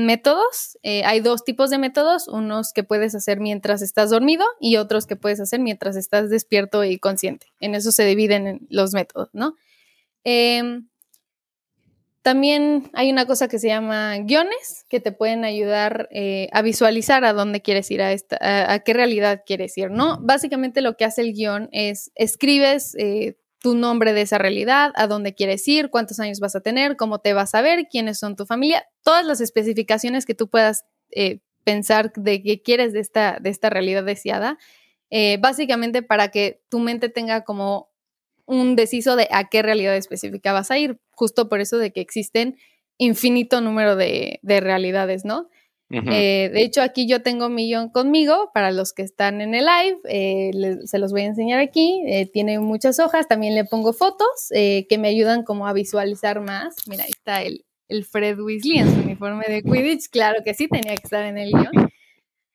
métodos. 0.04 0.78
Eh, 0.82 1.02
hay 1.04 1.20
dos 1.20 1.44
tipos 1.44 1.70
de 1.70 1.78
métodos. 1.78 2.28
Unos 2.28 2.72
que 2.72 2.84
puedes 2.84 3.14
hacer 3.14 3.40
mientras 3.40 3.80
estás 3.80 4.10
dormido 4.10 4.44
y 4.60 4.76
otros 4.76 5.06
que 5.06 5.16
puedes 5.16 5.40
hacer 5.40 5.60
mientras 5.60 5.96
estás 5.96 6.28
despierto 6.28 6.84
y 6.84 6.98
consciente. 6.98 7.46
En 7.60 7.74
eso 7.74 7.90
se 7.90 8.04
dividen 8.04 8.66
los 8.68 8.92
métodos, 8.92 9.30
¿no? 9.32 9.54
Eh, 10.24 10.82
también 12.22 12.90
hay 12.92 13.10
una 13.10 13.24
cosa 13.24 13.48
que 13.48 13.58
se 13.58 13.68
llama 13.68 14.18
guiones 14.18 14.84
que 14.90 15.00
te 15.00 15.10
pueden 15.10 15.44
ayudar 15.46 16.06
eh, 16.10 16.50
a 16.52 16.60
visualizar 16.60 17.24
a 17.24 17.32
dónde 17.32 17.62
quieres 17.62 17.90
ir, 17.90 18.02
a, 18.02 18.12
esta, 18.12 18.36
a, 18.70 18.78
qué 18.80 18.92
realidad 18.92 19.42
quieres 19.46 19.78
ir, 19.78 19.90
¿no? 19.90 20.18
Básicamente 20.20 20.82
lo 20.82 20.98
que 20.98 21.06
hace 21.06 21.22
el 21.22 21.32
guion 21.32 21.70
es 21.72 22.12
escribes 22.14 22.94
tu 23.60 23.74
nombre 23.74 24.12
de 24.12 24.22
esa 24.22 24.38
realidad, 24.38 24.92
a 24.94 25.06
dónde 25.06 25.34
quieres 25.34 25.66
ir, 25.68 25.90
cuántos 25.90 26.18
años 26.18 26.40
vas 26.40 26.56
a 26.56 26.60
tener, 26.60 26.96
cómo 26.96 27.18
te 27.18 27.34
vas 27.34 27.54
a 27.54 27.62
ver, 27.62 27.86
quiénes 27.90 28.18
son 28.18 28.34
tu 28.36 28.46
familia, 28.46 28.86
todas 29.02 29.24
las 29.24 29.40
especificaciones 29.40 30.24
que 30.26 30.34
tú 30.34 30.48
puedas 30.48 30.84
eh, 31.10 31.40
pensar 31.64 32.12
de 32.14 32.42
qué 32.42 32.62
quieres 32.62 32.92
de 32.92 33.00
esta, 33.00 33.38
de 33.40 33.50
esta 33.50 33.70
realidad 33.70 34.02
deseada, 34.04 34.58
eh, 35.10 35.38
básicamente 35.40 36.02
para 36.02 36.28
que 36.28 36.62
tu 36.68 36.78
mente 36.78 37.08
tenga 37.08 37.44
como 37.44 37.90
un 38.46 38.76
deciso 38.76 39.14
de 39.14 39.28
a 39.30 39.48
qué 39.48 39.62
realidad 39.62 39.94
específica 39.96 40.52
vas 40.52 40.70
a 40.70 40.78
ir, 40.78 40.98
justo 41.12 41.48
por 41.48 41.60
eso 41.60 41.78
de 41.78 41.92
que 41.92 42.00
existen 42.00 42.56
infinito 42.98 43.60
número 43.60 43.94
de, 43.94 44.40
de 44.42 44.60
realidades, 44.60 45.24
¿no? 45.24 45.48
Uh 45.90 45.96
-huh. 45.96 46.12
eh, 46.12 46.50
de 46.50 46.62
hecho, 46.62 46.82
aquí 46.82 47.08
yo 47.08 47.20
tengo 47.20 47.48
mi 47.48 47.66
guion 47.66 47.90
conmigo 47.90 48.50
para 48.54 48.70
los 48.70 48.92
que 48.92 49.02
están 49.02 49.40
en 49.40 49.54
el 49.54 49.66
live. 49.66 49.98
Eh, 50.04 50.50
les, 50.54 50.88
se 50.88 50.98
los 50.98 51.10
voy 51.10 51.22
a 51.22 51.26
enseñar 51.26 51.58
aquí. 51.58 52.02
Eh, 52.06 52.26
tiene 52.32 52.60
muchas 52.60 53.00
hojas. 53.00 53.26
También 53.26 53.56
le 53.56 53.64
pongo 53.64 53.92
fotos 53.92 54.28
eh, 54.54 54.86
que 54.88 54.98
me 54.98 55.08
ayudan 55.08 55.42
como 55.42 55.66
a 55.66 55.72
visualizar 55.72 56.40
más. 56.40 56.76
Mira, 56.86 57.04
ahí 57.04 57.10
está 57.10 57.42
el, 57.42 57.64
el, 57.88 58.04
Fred 58.04 58.38
Weasley 58.38 58.78
en 58.78 58.94
su 58.94 59.00
uniforme 59.00 59.46
de 59.48 59.62
Quidditch. 59.62 60.08
Claro 60.10 60.42
que 60.44 60.54
sí, 60.54 60.68
tenía 60.68 60.94
que 60.94 61.02
estar 61.02 61.24
en 61.24 61.38
el 61.38 61.50
guion. 61.50 61.90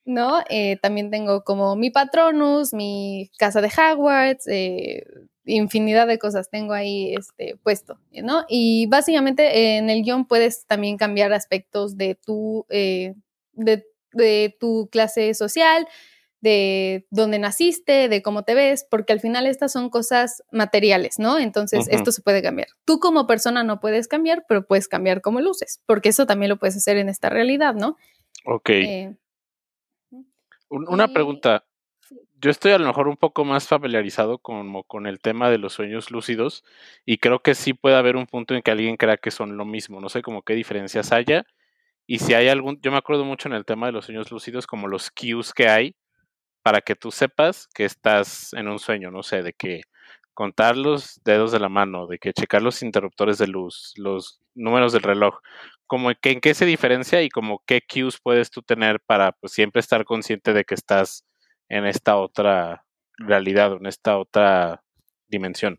¿No? 0.05 0.41
Eh, 0.49 0.77
también 0.81 1.09
tengo 1.09 1.43
como 1.43 1.75
mi 1.75 1.89
Patronus, 1.89 2.73
mi 2.73 3.31
casa 3.39 3.59
de 3.59 3.69
Hogwarts, 3.69 4.47
eh, 4.47 5.03
infinidad 5.45 6.07
de 6.07 6.19
cosas 6.19 6.49
tengo 6.49 6.73
ahí 6.73 7.13
este, 7.15 7.55
puesto, 7.63 7.99
¿no? 8.23 8.45
Y 8.47 8.87
básicamente 8.87 9.77
en 9.77 9.89
el 9.89 10.03
guion 10.03 10.25
puedes 10.25 10.65
también 10.65 10.97
cambiar 10.97 11.33
aspectos 11.33 11.97
de 11.97 12.15
tu, 12.15 12.65
eh, 12.69 13.15
de, 13.55 13.85
de 14.13 14.55
tu 14.59 14.87
clase 14.91 15.33
social, 15.33 15.87
de 16.41 17.07
dónde 17.09 17.39
naciste, 17.39 18.07
de 18.07 18.21
cómo 18.21 18.43
te 18.43 18.53
ves, 18.53 18.85
porque 18.89 19.13
al 19.13 19.19
final 19.19 19.47
estas 19.47 19.71
son 19.71 19.89
cosas 19.89 20.43
materiales, 20.51 21.17
¿no? 21.17 21.39
Entonces, 21.39 21.87
esto 21.95 22.11
se 22.11 22.21
puede 22.21 22.43
cambiar. 22.43 22.67
Tú 22.85 22.99
como 22.99 23.25
persona 23.25 23.63
no 23.63 23.79
puedes 23.79 24.07
cambiar, 24.07 24.45
pero 24.47 24.67
puedes 24.67 24.87
cambiar 24.87 25.21
cómo 25.21 25.41
luces, 25.41 25.81
porque 25.87 26.09
eso 26.09 26.27
también 26.27 26.49
lo 26.49 26.57
puedes 26.57 26.77
hacer 26.77 26.97
en 26.97 27.09
esta 27.09 27.29
realidad, 27.29 27.73
¿no? 27.73 27.97
Ok. 28.45 28.69
Eh, 28.69 29.15
Un- 30.69 30.87
Una 30.87 31.05
y- 31.05 31.13
pregunta. 31.13 31.65
Yo 32.41 32.51
estoy 32.51 32.73
a 32.73 32.77
lo 32.77 32.85
mejor 32.85 33.07
un 33.07 33.17
poco 33.17 33.43
más 33.45 33.67
familiarizado 33.67 34.37
como 34.37 34.83
con 34.83 35.07
el 35.07 35.19
tema 35.19 35.49
de 35.49 35.57
los 35.57 35.73
sueños 35.73 36.11
lúcidos 36.11 36.63
y 37.05 37.17
creo 37.17 37.39
que 37.39 37.55
sí 37.55 37.73
puede 37.73 37.95
haber 37.95 38.17
un 38.17 38.27
punto 38.27 38.53
en 38.53 38.61
que 38.61 38.69
alguien 38.71 38.97
crea 38.97 39.17
que 39.17 39.31
son 39.31 39.57
lo 39.57 39.65
mismo. 39.65 39.99
No 40.01 40.09
sé 40.09 40.21
como 40.21 40.43
qué 40.43 40.53
diferencias 40.53 41.11
haya. 41.11 41.45
Y 42.07 42.19
si 42.19 42.33
hay 42.33 42.47
algún, 42.47 42.79
yo 42.81 42.91
me 42.91 42.97
acuerdo 42.97 43.25
mucho 43.25 43.47
en 43.47 43.55
el 43.55 43.65
tema 43.65 43.87
de 43.87 43.91
los 43.91 44.05
sueños 44.05 44.31
lúcidos 44.31 44.67
como 44.67 44.87
los 44.87 45.11
cues 45.11 45.53
que 45.53 45.67
hay 45.67 45.95
para 46.61 46.81
que 46.81 46.95
tú 46.95 47.11
sepas 47.11 47.67
que 47.73 47.85
estás 47.85 48.53
en 48.53 48.67
un 48.67 48.79
sueño, 48.79 49.11
no 49.11 49.23
sé, 49.23 49.43
de 49.43 49.53
que 49.53 49.81
contar 50.33 50.77
los 50.77 51.21
dedos 51.23 51.51
de 51.51 51.59
la 51.59 51.69
mano, 51.69 52.07
de 52.07 52.17
que 52.19 52.33
checar 52.33 52.61
los 52.61 52.83
interruptores 52.83 53.37
de 53.37 53.47
luz, 53.47 53.93
los 53.95 54.41
números 54.53 54.93
del 54.93 55.03
reloj, 55.03 55.39
como 55.87 56.11
que 56.19 56.31
en 56.31 56.41
qué 56.41 56.53
se 56.53 56.65
diferencia 56.65 57.21
y 57.21 57.29
como 57.29 57.63
qué 57.65 57.81
cues 57.81 58.19
puedes 58.21 58.49
tú 58.51 58.61
tener 58.61 58.99
para 58.99 59.31
pues 59.33 59.53
siempre 59.53 59.79
estar 59.79 60.03
consciente 60.05 60.53
de 60.53 60.65
que 60.65 60.75
estás 60.75 61.23
en 61.69 61.85
esta 61.85 62.17
otra 62.17 62.85
realidad 63.17 63.73
en 63.73 63.85
esta 63.85 64.17
otra 64.17 64.83
dimensión. 65.27 65.77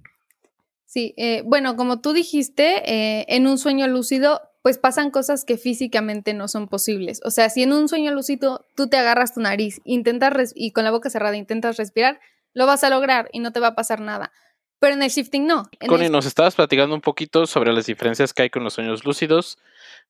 Sí, 0.87 1.14
eh, 1.16 1.43
bueno, 1.45 1.77
como 1.77 2.01
tú 2.01 2.12
dijiste, 2.12 2.83
eh, 2.91 3.27
en 3.29 3.47
un 3.47 3.59
sueño 3.59 3.87
lúcido, 3.89 4.41
pues 4.67 4.79
pasan 4.79 5.12
cosas 5.12 5.45
que 5.45 5.59
físicamente 5.59 6.35
no 6.35 6.49
son 6.49 6.67
posibles. 6.67 7.21
O 7.25 7.31
sea, 7.31 7.51
si 7.51 7.62
en 7.62 7.73
un 7.73 7.89
sueño 7.89 8.11
lúcido 8.11 8.67
tú 8.75 8.89
te 8.89 8.97
agarras 8.97 9.33
tu 9.33 9.41
nariz, 9.41 9.81
intentas 9.85 10.51
y 10.57 10.73
con 10.73 10.83
la 10.83 10.91
boca 10.91 11.09
cerrada 11.09 11.37
intentas 11.37 11.77
respirar, 11.77 12.19
lo 12.53 12.67
vas 12.67 12.83
a 12.83 12.91
lograr 12.91 13.29
y 13.33 13.39
no 13.39 13.53
te 13.53 13.61
va 13.61 13.69
a 13.69 13.75
pasar 13.77 14.01
nada. 14.01 14.33
Pero 14.81 14.95
en 14.95 15.05
el 15.05 15.11
shifting 15.11 15.47
no. 15.47 15.71
En 15.79 15.87
Connie, 15.87 16.07
el- 16.07 16.11
nos 16.12 16.27
estabas 16.27 16.57
platicando 16.57 16.97
un 16.97 17.01
poquito 17.01 17.47
sobre 17.47 17.73
las 17.73 17.87
diferencias 17.87 18.35
que 18.35 18.43
hay 18.43 18.51
con 18.51 18.64
los 18.64 18.75
sueños 18.75 19.05
lúcidos. 19.05 19.57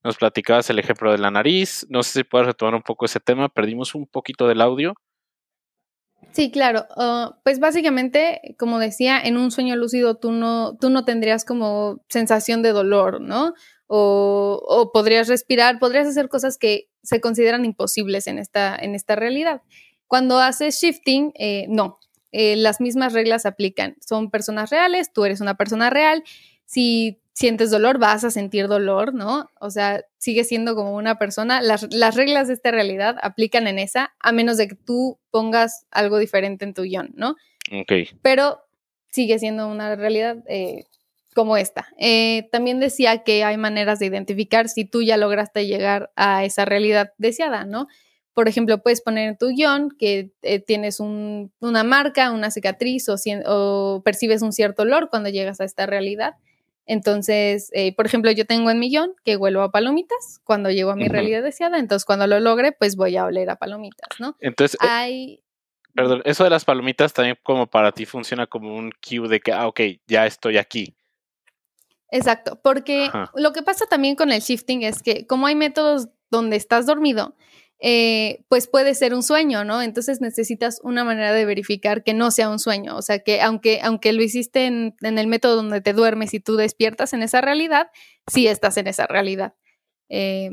Nos 0.03 0.17
platicabas 0.17 0.71
el 0.71 0.79
ejemplo 0.79 1.13
de 1.13 1.19
la 1.19 1.31
nariz. 1.31 1.85
No 1.91 2.03
sé 2.03 2.21
si 2.21 2.25
puedes 2.25 2.47
retomar 2.47 2.77
un 2.77 2.83
poco 2.83 3.05
ese 3.05 3.21
tema. 3.21 3.51
Perdimos 3.51 3.95
un 3.95 4.07
poquito 4.07 4.49
del 4.49 4.63
audio. 4.63 4.95
Sí, 6.33 6.51
claro. 6.51 6.87
pues 7.45 7.61
básicamente, 7.61 8.55
como 8.59 8.79
decía, 8.79 9.21
en 9.21 9.37
un 9.37 9.51
sueño 9.51 9.77
lúcido 9.77 10.17
tú 10.17 10.33
no, 10.33 10.77
tú 10.81 10.91
no 10.91 11.05
tendrías 11.05 11.45
como 11.45 12.03
sensación 12.09 12.63
de 12.63 12.73
dolor, 12.73 13.21
¿no? 13.21 13.55
O, 13.89 14.61
o 14.67 14.93
podrías 14.93 15.29
respirar, 15.29 15.79
podrías 15.79 16.07
hacer 16.07 16.29
cosas 16.29 16.59
que 16.59 16.89
se 17.03 17.21
consideran 17.21 17.65
imposibles 17.65 18.27
en 18.27 18.39
esta, 18.39 18.77
en 18.77 18.95
esta 18.95 19.17
realidad. 19.17 19.63
Cuando 20.07 20.39
haces 20.39 20.81
shifting, 20.81 21.33
eh, 21.35 21.67
no. 21.69 21.99
Eh, 22.33 22.57
las 22.57 22.81
mismas 22.81 23.13
reglas 23.13 23.47
aplican. 23.47 23.97
Son 24.01 24.31
personas 24.31 24.71
reales, 24.71 25.13
tú 25.13 25.25
eres 25.25 25.41
una 25.41 25.57
persona 25.57 25.91
real. 25.91 26.23
Si 26.65 27.21
sientes 27.33 27.71
dolor, 27.71 27.99
vas 27.99 28.25
a 28.25 28.31
sentir 28.31 28.67
dolor, 28.69 29.15
¿no? 29.15 29.51
O 29.61 29.71
sea, 29.71 30.05
sigue 30.19 30.45
siendo 30.45 30.75
como 30.75 30.95
una 30.97 31.19
persona. 31.19 31.61
Las, 31.61 31.87
las 31.95 32.15
reglas 32.15 32.49
de 32.49 32.55
esta 32.55 32.71
realidad 32.71 33.17
aplican 33.23 33.67
en 33.67 33.79
esa, 33.79 34.15
a 34.21 34.33
menos 34.33 34.57
de 34.57 34.69
que 34.69 34.75
tú 34.75 35.19
pongas 35.31 35.87
algo 35.91 36.19
diferente 36.19 36.65
en 36.65 36.75
tu 36.75 36.83
guion, 36.83 37.13
¿no? 37.15 37.37
Ok. 37.73 37.93
Pero 38.23 38.61
sigue 39.11 39.39
siendo 39.39 39.69
una 39.69 39.97
realidad 39.97 40.39
eh, 40.49 40.85
como 41.37 41.57
esta. 41.57 41.87
Eh, 41.99 42.49
también 42.51 42.81
decía 42.81 43.23
que 43.23 43.45
hay 43.45 43.57
maneras 43.59 44.01
de 44.01 44.07
identificar 44.07 44.69
si 44.69 44.85
tú 44.87 45.03
ya 45.03 45.17
lograste 45.19 45.67
llegar 45.67 46.11
a 46.17 46.45
esa 46.45 46.65
realidad 46.65 47.13
deseada, 47.19 47.65
¿no? 47.65 47.87
Por 48.35 48.49
ejemplo, 48.49 48.83
puedes 48.83 49.01
poner 49.03 49.29
en 49.29 49.39
tu 49.39 49.49
guion 49.49 49.91
que 49.99 50.33
eh, 50.43 50.59
tienes 50.61 50.99
un- 50.99 51.53
una 51.61 51.85
marca, 51.85 52.33
una 52.33 52.51
cicatriz 52.51 53.09
o, 53.09 53.17
o 53.47 54.03
percibes 54.05 54.43
un 54.43 54.53
cierto 54.53 54.83
olor 54.83 55.09
cuando 55.11 55.29
llegas 55.29 55.61
a 55.61 55.65
esta 55.65 55.87
realidad. 55.87 56.35
Entonces, 56.87 57.71
eh, 57.73 57.95
por 57.95 58.07
ejemplo, 58.07 58.31
yo 58.31 58.47
tengo 58.47 58.71
en 58.71 58.79
mi 58.79 58.89
guion 58.91 59.15
que 59.25 59.37
huelo 59.37 59.63
a 59.63 59.71
palomitas 59.71 60.41
cuando 60.45 60.71
llego 60.71 60.91
a 60.91 60.97
mi 60.97 61.09
realidad 61.09 61.43
deseada, 61.43 61.79
entonces 61.79 62.05
cuando 62.07 62.27
lo 62.27 62.41
logre, 62.41 62.73
pues 62.73 62.97
voy 62.97 63.17
a 63.17 63.25
oler 63.27 63.51
a 63.51 63.57
palomitas, 63.57 64.09
¿no? 64.21 64.37
Entonces, 64.41 64.79
Hay... 64.81 65.43
perdón, 65.95 66.23
eso 66.25 66.45
de 66.45 66.51
las 66.51 66.65
palomitas 66.65 67.13
también 67.13 67.37
como 67.43 67.67
para 67.67 67.93
ti 67.93 68.07
funciona 68.07 68.47
como 68.47 68.75
un 68.75 68.93
cue 69.07 69.29
de 69.29 69.41
que, 69.41 69.53
ah, 69.53 69.67
ok, 69.67 69.81
ya 70.07 70.27
estoy 70.27 70.59
aquí. 70.59 70.96
Exacto, 72.11 72.61
porque 72.63 73.07
Ajá. 73.07 73.31
lo 73.35 73.53
que 73.53 73.63
pasa 73.63 73.87
también 73.87 74.17
con 74.17 74.31
el 74.31 74.41
shifting 74.41 74.83
es 74.83 75.03
que 75.03 75.27
como 75.27 75.47
hay 75.47 75.55
métodos 75.55 76.09
donde 76.31 76.57
estás 76.57 76.87
dormido, 76.87 77.37
eh, 77.79 78.45
pues 78.49 78.69
puede 78.69 78.95
ser 78.95 79.13
un 79.13 79.23
sueño, 79.23 79.65
¿no? 79.65 79.83
Entonces 79.83 80.21
necesitas 80.21 80.81
una 80.83 81.05
manera 81.05 81.33
de 81.33 81.45
verificar 81.45 82.03
que 82.03 82.15
no 82.15 82.31
sea 82.31 82.49
un 82.49 82.59
sueño, 82.59 82.97
o 82.97 83.03
sea, 83.03 83.19
que 83.19 83.43
aunque, 83.43 83.81
aunque 83.83 84.13
lo 84.13 84.23
hiciste 84.23 84.67
en, 84.67 84.97
en 85.03 85.19
el 85.19 85.27
método 85.27 85.57
donde 85.57 85.83
te 85.83 85.93
duermes 85.93 86.33
y 86.33 86.41
tú 86.41 86.57
despiertas 86.57 87.13
en 87.13 87.23
esa 87.23 87.41
realidad, 87.43 87.91
sí 88.27 88.47
estás 88.47 88.77
en 88.79 88.87
esa 88.87 89.07
realidad. 89.07 89.55
Eh, 90.09 90.51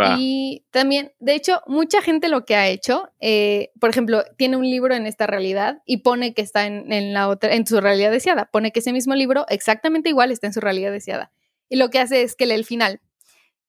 Va. 0.00 0.16
y 0.18 0.64
también, 0.70 1.12
de 1.18 1.34
hecho, 1.34 1.62
mucha 1.66 2.02
gente 2.02 2.28
lo 2.28 2.44
que 2.44 2.56
ha 2.56 2.68
hecho, 2.68 3.10
eh, 3.20 3.70
por 3.80 3.90
ejemplo, 3.90 4.24
tiene 4.36 4.56
un 4.56 4.64
libro 4.64 4.94
en 4.94 5.06
esta 5.06 5.26
realidad 5.26 5.82
y 5.86 5.98
pone 5.98 6.34
que 6.34 6.42
está 6.42 6.66
en, 6.66 6.92
en 6.92 7.12
la 7.12 7.28
otra, 7.28 7.54
en 7.54 7.66
su 7.66 7.80
realidad 7.80 8.10
deseada. 8.10 8.46
Pone 8.52 8.72
que 8.72 8.80
ese 8.80 8.92
mismo 8.92 9.14
libro, 9.14 9.46
exactamente 9.48 10.08
igual, 10.08 10.30
está 10.30 10.46
en 10.46 10.52
su 10.52 10.60
realidad 10.60 10.92
deseada. 10.92 11.32
Y 11.68 11.76
lo 11.76 11.90
que 11.90 11.98
hace 12.00 12.22
es 12.22 12.36
que 12.36 12.46
lee 12.46 12.54
el 12.54 12.64
final. 12.64 13.00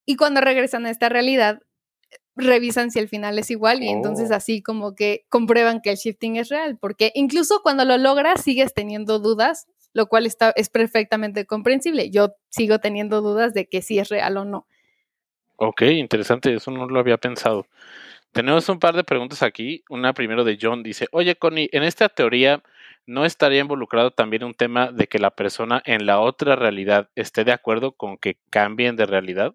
Y 0.05 0.15
cuando 0.15 0.41
regresan 0.41 0.85
a 0.85 0.89
esta 0.89 1.09
realidad, 1.09 1.59
revisan 2.35 2.91
si 2.91 2.99
el 2.99 3.09
final 3.09 3.37
es 3.39 3.51
igual 3.51 3.83
y 3.83 3.89
entonces 3.89 4.31
Oh. 4.31 4.35
así 4.35 4.61
como 4.61 4.95
que 4.95 5.25
comprueban 5.29 5.81
que 5.81 5.91
el 5.91 5.97
shifting 5.97 6.37
es 6.37 6.49
real, 6.49 6.77
porque 6.79 7.11
incluso 7.13 7.61
cuando 7.61 7.85
lo 7.85 7.97
logras 7.97 8.41
sigues 8.41 8.73
teniendo 8.73 9.19
dudas, 9.19 9.67
lo 9.93 10.07
cual 10.07 10.25
está, 10.25 10.53
es 10.55 10.69
perfectamente 10.69 11.45
comprensible. 11.45 12.09
Yo 12.09 12.33
sigo 12.49 12.79
teniendo 12.79 13.21
dudas 13.21 13.53
de 13.53 13.67
que 13.67 13.81
si 13.81 13.99
es 13.99 14.09
real 14.09 14.37
o 14.37 14.45
no. 14.45 14.65
Ok, 15.63 15.83
interesante, 15.83 16.55
eso 16.55 16.71
no 16.71 16.87
lo 16.87 16.99
había 16.99 17.17
pensado. 17.17 17.67
Tenemos 18.31 18.67
un 18.67 18.79
par 18.79 18.95
de 18.95 19.03
preguntas 19.03 19.43
aquí. 19.43 19.83
Una 19.89 20.11
primero 20.11 20.43
de 20.43 20.57
John 20.59 20.81
dice, 20.81 21.07
oye 21.11 21.35
Connie, 21.35 21.69
en 21.71 21.83
esta 21.83 22.09
teoría 22.09 22.63
no 23.05 23.25
estaría 23.25 23.59
involucrado 23.59 24.09
también 24.09 24.43
un 24.43 24.55
tema 24.55 24.91
de 24.91 25.05
que 25.05 25.19
la 25.19 25.29
persona 25.29 25.83
en 25.85 26.07
la 26.07 26.19
otra 26.19 26.55
realidad 26.55 27.09
esté 27.13 27.43
de 27.43 27.51
acuerdo 27.51 27.91
con 27.91 28.17
que 28.17 28.39
cambien 28.49 28.95
de 28.95 29.05
realidad. 29.05 29.53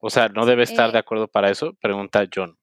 O 0.00 0.10
sea, 0.10 0.28
¿no 0.28 0.44
debe 0.44 0.64
estar 0.64 0.90
Eh. 0.90 0.92
de 0.92 0.98
acuerdo 0.98 1.28
para 1.28 1.50
eso? 1.50 1.72
Pregunta 1.80 2.28
John. 2.34 2.58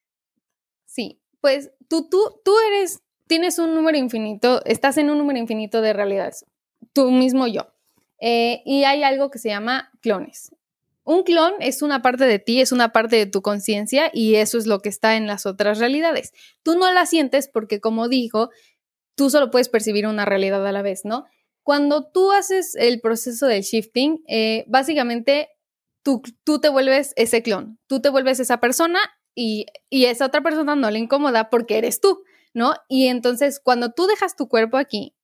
Sí, 0.86 1.20
pues 1.42 1.72
tú, 1.90 2.08
tú, 2.08 2.40
tú 2.46 2.54
eres, 2.68 3.02
tienes 3.26 3.58
un 3.58 3.74
número 3.74 3.98
infinito, 3.98 4.64
estás 4.66 5.00
en 5.00 5.10
un 5.10 5.18
número 5.18 5.40
infinito 5.40 5.82
de 5.82 5.94
realidades, 5.94 6.46
tú 6.94 7.10
mismo 7.10 7.48
yo. 7.48 7.66
Eh, 8.20 8.62
y 8.64 8.84
hay 8.84 9.02
algo 9.02 9.32
que 9.32 9.40
se 9.40 9.50
llama 9.50 9.90
clones. 10.02 10.56
Un 11.06 11.24
clon 11.24 11.54
es 11.60 11.82
una 11.82 12.02
parte 12.02 12.26
de 12.26 12.40
ti, 12.40 12.62
es 12.62 12.72
una 12.72 12.94
parte 12.94 13.18
de 13.18 13.26
tu 13.26 13.42
conciencia 13.42 14.10
y 14.14 14.36
eso 14.36 14.58
es 14.58 14.68
lo 14.68 14.80
que 14.80 14.90
está 14.90 15.16
en 15.18 15.28
las 15.28 15.46
otras 15.46 15.80
realidades. 15.80 16.32
Tú 16.64 16.78
no 16.78 16.92
la 16.94 17.06
sientes 17.06 17.50
porque, 17.50 17.82
como 17.82 18.08
dijo, 18.08 18.50
tú 19.16 19.30
solo 19.30 19.52
puedes 19.52 19.70
percibir 19.70 20.08
una 20.08 20.26
realidad 20.26 20.66
a 20.66 20.72
la 20.72 20.82
vez, 20.82 21.02
¿no? 21.04 21.26
Cuando 21.62 22.10
tú 22.10 22.32
haces 22.32 22.76
el 22.76 23.02
proceso 23.02 23.48
del 23.48 23.64
shifting, 23.64 24.24
eh, 24.28 24.64
básicamente 24.68 25.50
tú, 26.04 26.22
tú 26.44 26.60
te 26.60 26.70
vuelves 26.70 27.14
ese 27.16 27.42
clon, 27.44 27.80
tú 27.88 28.02
te 28.02 28.10
vuelves 28.10 28.40
esa 28.40 28.60
persona 28.60 29.00
y, 29.36 29.66
y 29.90 30.06
esa 30.06 30.28
otra 30.28 30.42
persona 30.42 30.76
no 30.76 30.90
le 30.92 31.00
incomoda 31.00 31.50
porque 31.50 31.78
eres 31.78 32.00
tú, 32.00 32.24
¿no? 32.54 32.76
Y 32.88 33.08
entonces 33.08 33.60
cuando 33.62 33.92
tú 33.92 34.08
dejas 34.08 34.36
tu 34.36 34.48
cuerpo 34.48 34.78
aquí, 34.78 35.16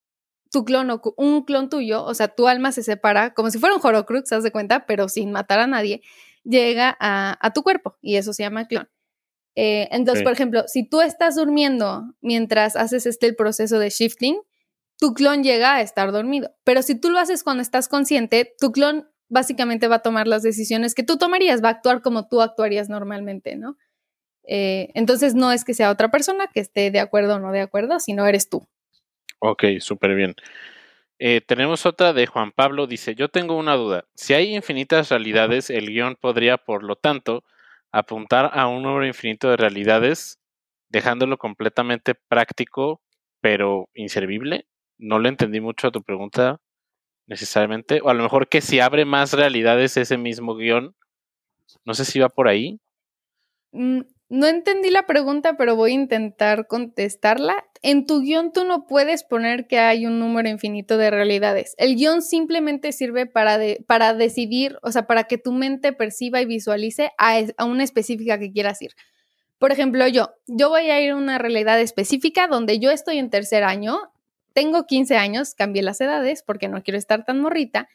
tu 0.51 0.65
clon 0.65 0.89
o 0.91 1.01
un 1.17 1.43
clon 1.43 1.69
tuyo, 1.69 2.03
o 2.03 2.13
sea, 2.13 2.27
tu 2.29 2.47
alma 2.47 2.71
se 2.71 2.83
separa 2.83 3.33
como 3.33 3.51
si 3.51 3.59
fuera 3.59 3.75
un 3.75 3.81
Horocrux, 3.83 4.31
¿haz 4.31 4.43
de 4.43 4.51
cuenta? 4.51 4.85
Pero 4.85 5.09
sin 5.09 5.31
matar 5.31 5.59
a 5.59 5.67
nadie, 5.67 6.01
llega 6.43 6.95
a, 6.99 7.37
a 7.39 7.53
tu 7.53 7.63
cuerpo 7.63 7.97
y 8.01 8.15
eso 8.15 8.33
se 8.33 8.43
llama 8.43 8.67
clon. 8.67 8.89
Eh, 9.55 9.89
entonces, 9.91 10.23
por 10.23 10.31
ejemplo, 10.31 10.63
si 10.67 10.87
tú 10.87 11.01
estás 11.01 11.35
durmiendo 11.35 12.15
mientras 12.21 12.75
haces 12.75 13.05
este 13.05 13.27
el 13.27 13.35
proceso 13.35 13.77
de 13.77 13.89
shifting, 13.89 14.39
tu 14.97 15.13
clon 15.13 15.43
llega 15.43 15.75
a 15.75 15.81
estar 15.81 16.11
dormido. 16.11 16.51
Pero 16.63 16.81
si 16.81 16.95
tú 16.95 17.09
lo 17.09 17.19
haces 17.19 17.43
cuando 17.43 17.61
estás 17.61 17.87
consciente, 17.87 18.53
tu 18.57 18.71
clon 18.71 19.09
básicamente 19.27 19.87
va 19.87 19.97
a 19.97 20.01
tomar 20.01 20.27
las 20.27 20.43
decisiones 20.43 20.95
que 20.95 21.03
tú 21.03 21.17
tomarías, 21.17 21.63
va 21.63 21.69
a 21.69 21.71
actuar 21.73 22.01
como 22.01 22.27
tú 22.27 22.41
actuarías 22.41 22.89
normalmente, 22.89 23.55
¿no? 23.55 23.77
Eh, 24.43 24.89
entonces 24.95 25.35
no 25.35 25.51
es 25.51 25.63
que 25.63 25.73
sea 25.73 25.91
otra 25.91 26.09
persona 26.09 26.47
que 26.47 26.59
esté 26.59 26.89
de 26.89 26.99
acuerdo 26.99 27.35
o 27.35 27.39
no 27.39 27.51
de 27.51 27.61
acuerdo, 27.61 27.99
sino 27.99 28.25
eres 28.25 28.49
tú. 28.49 28.67
Ok, 29.39 29.63
súper 29.79 30.15
bien. 30.15 30.35
Eh, 31.19 31.41
tenemos 31.41 31.85
otra 31.85 32.13
de 32.13 32.27
Juan 32.27 32.51
Pablo. 32.51 32.87
Dice, 32.87 33.15
yo 33.15 33.29
tengo 33.29 33.57
una 33.57 33.75
duda. 33.75 34.05
Si 34.15 34.33
hay 34.33 34.55
infinitas 34.55 35.09
realidades, 35.09 35.69
el 35.69 35.87
guion 35.87 36.15
podría, 36.19 36.57
por 36.57 36.83
lo 36.83 36.95
tanto, 36.95 37.43
apuntar 37.91 38.51
a 38.53 38.67
un 38.67 38.83
número 38.83 39.05
infinito 39.05 39.49
de 39.49 39.57
realidades, 39.57 40.39
dejándolo 40.89 41.37
completamente 41.37 42.15
práctico, 42.15 43.01
pero 43.41 43.89
inservible. 43.93 44.65
no 44.97 45.19
le 45.19 45.29
entendí 45.29 45.61
mucho 45.61 45.87
a 45.87 45.91
tu 45.91 46.03
pregunta 46.03 46.59
necesariamente. 47.27 48.01
O 48.03 48.09
a 48.09 48.13
lo 48.13 48.23
mejor 48.23 48.49
que 48.49 48.61
si 48.61 48.79
abre 48.81 49.05
más 49.05 49.33
realidades 49.33 49.95
ese 49.97 50.17
mismo 50.17 50.55
guion. 50.55 50.95
No 51.85 51.93
sé 51.93 52.05
si 52.05 52.19
va 52.19 52.29
por 52.29 52.47
ahí. 52.47 52.79
Mm, 53.71 54.01
no 54.29 54.47
entendí 54.47 54.89
la 54.89 55.05
pregunta, 55.05 55.55
pero 55.57 55.75
voy 55.75 55.91
a 55.91 55.95
intentar 55.95 56.67
contestarla. 56.67 57.68
En 57.81 58.05
tu 58.05 58.21
guion 58.21 58.51
tú 58.51 58.65
no 58.65 58.87
puedes 58.87 59.23
poner 59.23 59.67
que 59.67 59.79
hay 59.79 60.05
un 60.05 60.19
número 60.19 60.49
infinito 60.49 60.97
de 60.97 61.11
realidades. 61.11 61.75
El 61.77 61.95
guion 61.95 62.21
simplemente 62.21 62.91
sirve 62.91 63.25
para, 63.25 63.57
para 63.87 64.13
decidir, 64.13 64.77
o 64.81 64.91
sea, 64.91 65.07
para 65.07 65.23
que 65.25 65.37
tu 65.37 65.53
mente 65.53 65.93
perciba 65.93 66.41
y 66.41 66.45
visualice 66.45 67.11
a, 67.17 67.39
a 67.57 67.65
una 67.65 67.83
específica 67.83 68.37
que 68.37 68.51
quieras 68.51 68.81
ir. 68.81 68.91
Por 69.59 69.71
ejemplo, 69.71 70.07
yo, 70.07 70.31
yo 70.47 70.69
voy 70.69 70.89
a 70.89 71.01
ir 71.01 71.11
a 71.11 71.15
una 71.15 71.37
realidad 71.37 71.79
específica 71.79 72.47
donde 72.47 72.79
yo 72.79 72.91
estoy 72.91 73.17
en 73.17 73.29
tercer 73.29 73.63
año, 73.63 73.97
tengo 74.53 74.85
15 74.85 75.15
años, 75.15 75.53
cambié 75.53 75.81
las 75.81 76.01
edades 76.01 76.43
porque 76.43 76.67
no 76.67 76.83
quiero 76.83 76.97
estar 76.97 77.23
tan 77.23 77.39
morrita, 77.39 77.87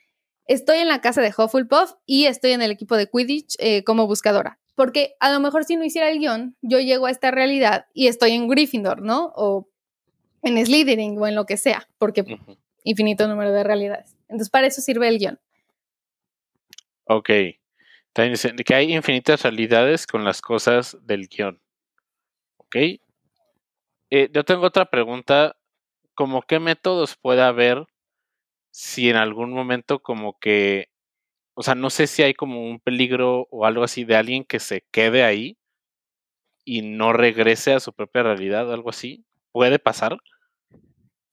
estoy 0.46 0.78
en 0.78 0.88
la 0.88 1.00
casa 1.00 1.20
de 1.20 1.32
Hufflepuff 1.36 1.92
y 2.06 2.26
estoy 2.26 2.52
en 2.52 2.62
el 2.62 2.70
equipo 2.70 2.96
de 2.96 3.08
Quidditch 3.08 3.56
eh, 3.58 3.84
como 3.84 4.06
buscadora. 4.06 4.58
Porque 4.74 5.14
a 5.20 5.32
lo 5.32 5.40
mejor 5.40 5.64
si 5.64 5.76
no 5.76 5.84
hiciera 5.84 6.10
el 6.10 6.18
guion, 6.18 6.56
yo 6.60 6.80
llego 6.80 7.06
a 7.06 7.10
esta 7.10 7.30
realidad 7.30 7.86
y 7.94 8.08
estoy 8.08 8.32
en 8.32 8.48
Gryffindor, 8.48 9.02
¿no? 9.02 9.32
O 9.36 9.68
en 10.44 10.64
Slytherin 10.64 11.18
o 11.18 11.26
en 11.26 11.34
lo 11.34 11.46
que 11.46 11.56
sea, 11.56 11.88
porque 11.98 12.24
infinito 12.84 13.26
número 13.26 13.50
de 13.50 13.64
realidades. 13.64 14.16
Entonces, 14.28 14.50
para 14.50 14.66
eso 14.66 14.80
sirve 14.80 15.08
el 15.08 15.18
guion. 15.18 15.40
Ok. 17.04 17.30
Que 18.14 18.74
hay 18.74 18.94
infinitas 18.94 19.42
realidades 19.42 20.06
con 20.06 20.24
las 20.24 20.40
cosas 20.40 20.96
del 21.02 21.28
guion. 21.28 21.60
Ok. 22.58 22.76
Eh, 24.10 24.28
yo 24.32 24.44
tengo 24.44 24.66
otra 24.66 24.84
pregunta. 24.86 25.56
¿Cómo 26.14 26.42
qué 26.42 26.60
métodos 26.60 27.16
puede 27.16 27.42
haber 27.42 27.86
si 28.70 29.10
en 29.10 29.16
algún 29.16 29.52
momento 29.52 30.00
como 30.00 30.38
que, 30.38 30.88
o 31.54 31.62
sea, 31.62 31.74
no 31.74 31.90
sé 31.90 32.06
si 32.06 32.22
hay 32.22 32.34
como 32.34 32.64
un 32.64 32.78
peligro 32.78 33.48
o 33.50 33.66
algo 33.66 33.82
así 33.82 34.04
de 34.04 34.16
alguien 34.16 34.44
que 34.44 34.60
se 34.60 34.82
quede 34.92 35.24
ahí 35.24 35.56
y 36.64 36.82
no 36.82 37.12
regrese 37.12 37.72
a 37.74 37.80
su 37.80 37.92
propia 37.92 38.22
realidad 38.22 38.68
o 38.68 38.72
algo 38.72 38.90
así. 38.90 39.24
¿Puede 39.52 39.78
pasar? 39.78 40.18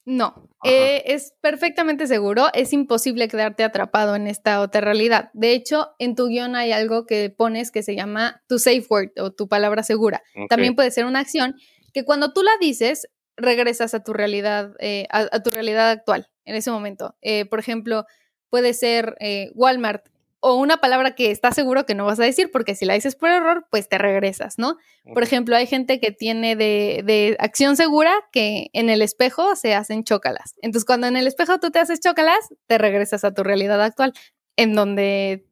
No, 0.04 0.50
eh, 0.64 1.04
es 1.06 1.34
perfectamente 1.42 2.08
seguro, 2.08 2.48
es 2.54 2.74
imposible 2.74 3.28
quedarte 3.28 3.64
atrapado 3.64 4.16
en 4.16 4.26
esta 4.26 4.62
otra 4.62 4.82
realidad. 4.82 5.30
De 5.34 5.54
hecho, 5.54 5.90
en 6.00 6.16
tu 6.16 6.28
guion 6.28 6.56
hay 6.56 6.72
algo 6.72 7.06
que 7.06 7.30
pones 7.30 7.70
que 7.72 7.84
se 7.84 7.96
llama 7.96 8.42
tu 8.48 8.58
safe 8.58 8.86
word 8.90 9.12
o 9.20 9.32
tu 9.32 9.48
palabra 9.48 9.84
segura. 9.84 10.24
También 10.50 10.76
puede 10.76 10.90
ser 10.90 11.06
una 11.06 11.20
acción 11.20 11.56
que 11.94 12.04
cuando 12.04 12.34
tú 12.34 12.42
la 12.42 12.52
dices, 12.60 13.08
regresas 13.38 13.94
a 13.94 14.04
tu 14.04 14.14
realidad, 14.14 14.74
eh, 14.80 15.08
a, 15.10 15.42
tu 15.42 15.52
realidad 15.52 15.90
actual 15.90 16.30
en 16.46 16.56
ese 16.56 16.72
momento. 16.72 17.16
Eh, 17.22 17.46
por 17.46 17.60
ejemplo, 17.60 18.06
puede 18.50 18.74
ser 18.74 19.16
eh, 19.20 19.52
Walmart 19.56 20.08
o 20.42 20.56
una 20.56 20.78
palabra 20.78 21.14
que 21.14 21.30
estás 21.30 21.56
seguro 21.56 21.86
que 21.86 21.94
no 21.94 22.06
vas 22.06 22.20
a 22.20 22.24
decir 22.24 22.52
porque 22.52 22.76
si 22.76 22.86
la 22.86 22.96
dices 22.96 23.16
por 23.16 23.30
error, 23.30 23.68
pues 23.70 23.88
te 23.88 24.00
regresas, 24.00 24.58
¿no? 24.58 24.78
Por 25.14 25.22
ejemplo, 25.22 25.56
hay 25.56 25.68
gente 25.68 26.00
que 26.00 26.12
tiene 26.12 26.56
de, 26.56 27.04
de, 27.06 27.38
acción 27.40 27.78
segura 27.78 28.12
que 28.32 28.70
en 28.74 28.90
el 28.90 29.04
espejo 29.04 29.56
se 29.56 29.76
hacen 29.76 30.04
chócalas. 30.04 30.56
Entonces, 30.62 30.86
cuando 30.86 31.06
en 31.06 31.16
el 31.16 31.28
espejo 31.28 31.60
tú 31.60 31.70
te 31.70 31.80
haces 31.80 32.00
chócalas, 32.00 32.50
te 32.66 32.80
regresas 32.80 33.24
a 33.24 33.34
tu 33.34 33.44
realidad 33.44 33.82
actual, 33.82 34.14
en 34.58 34.74
donde, 34.74 35.48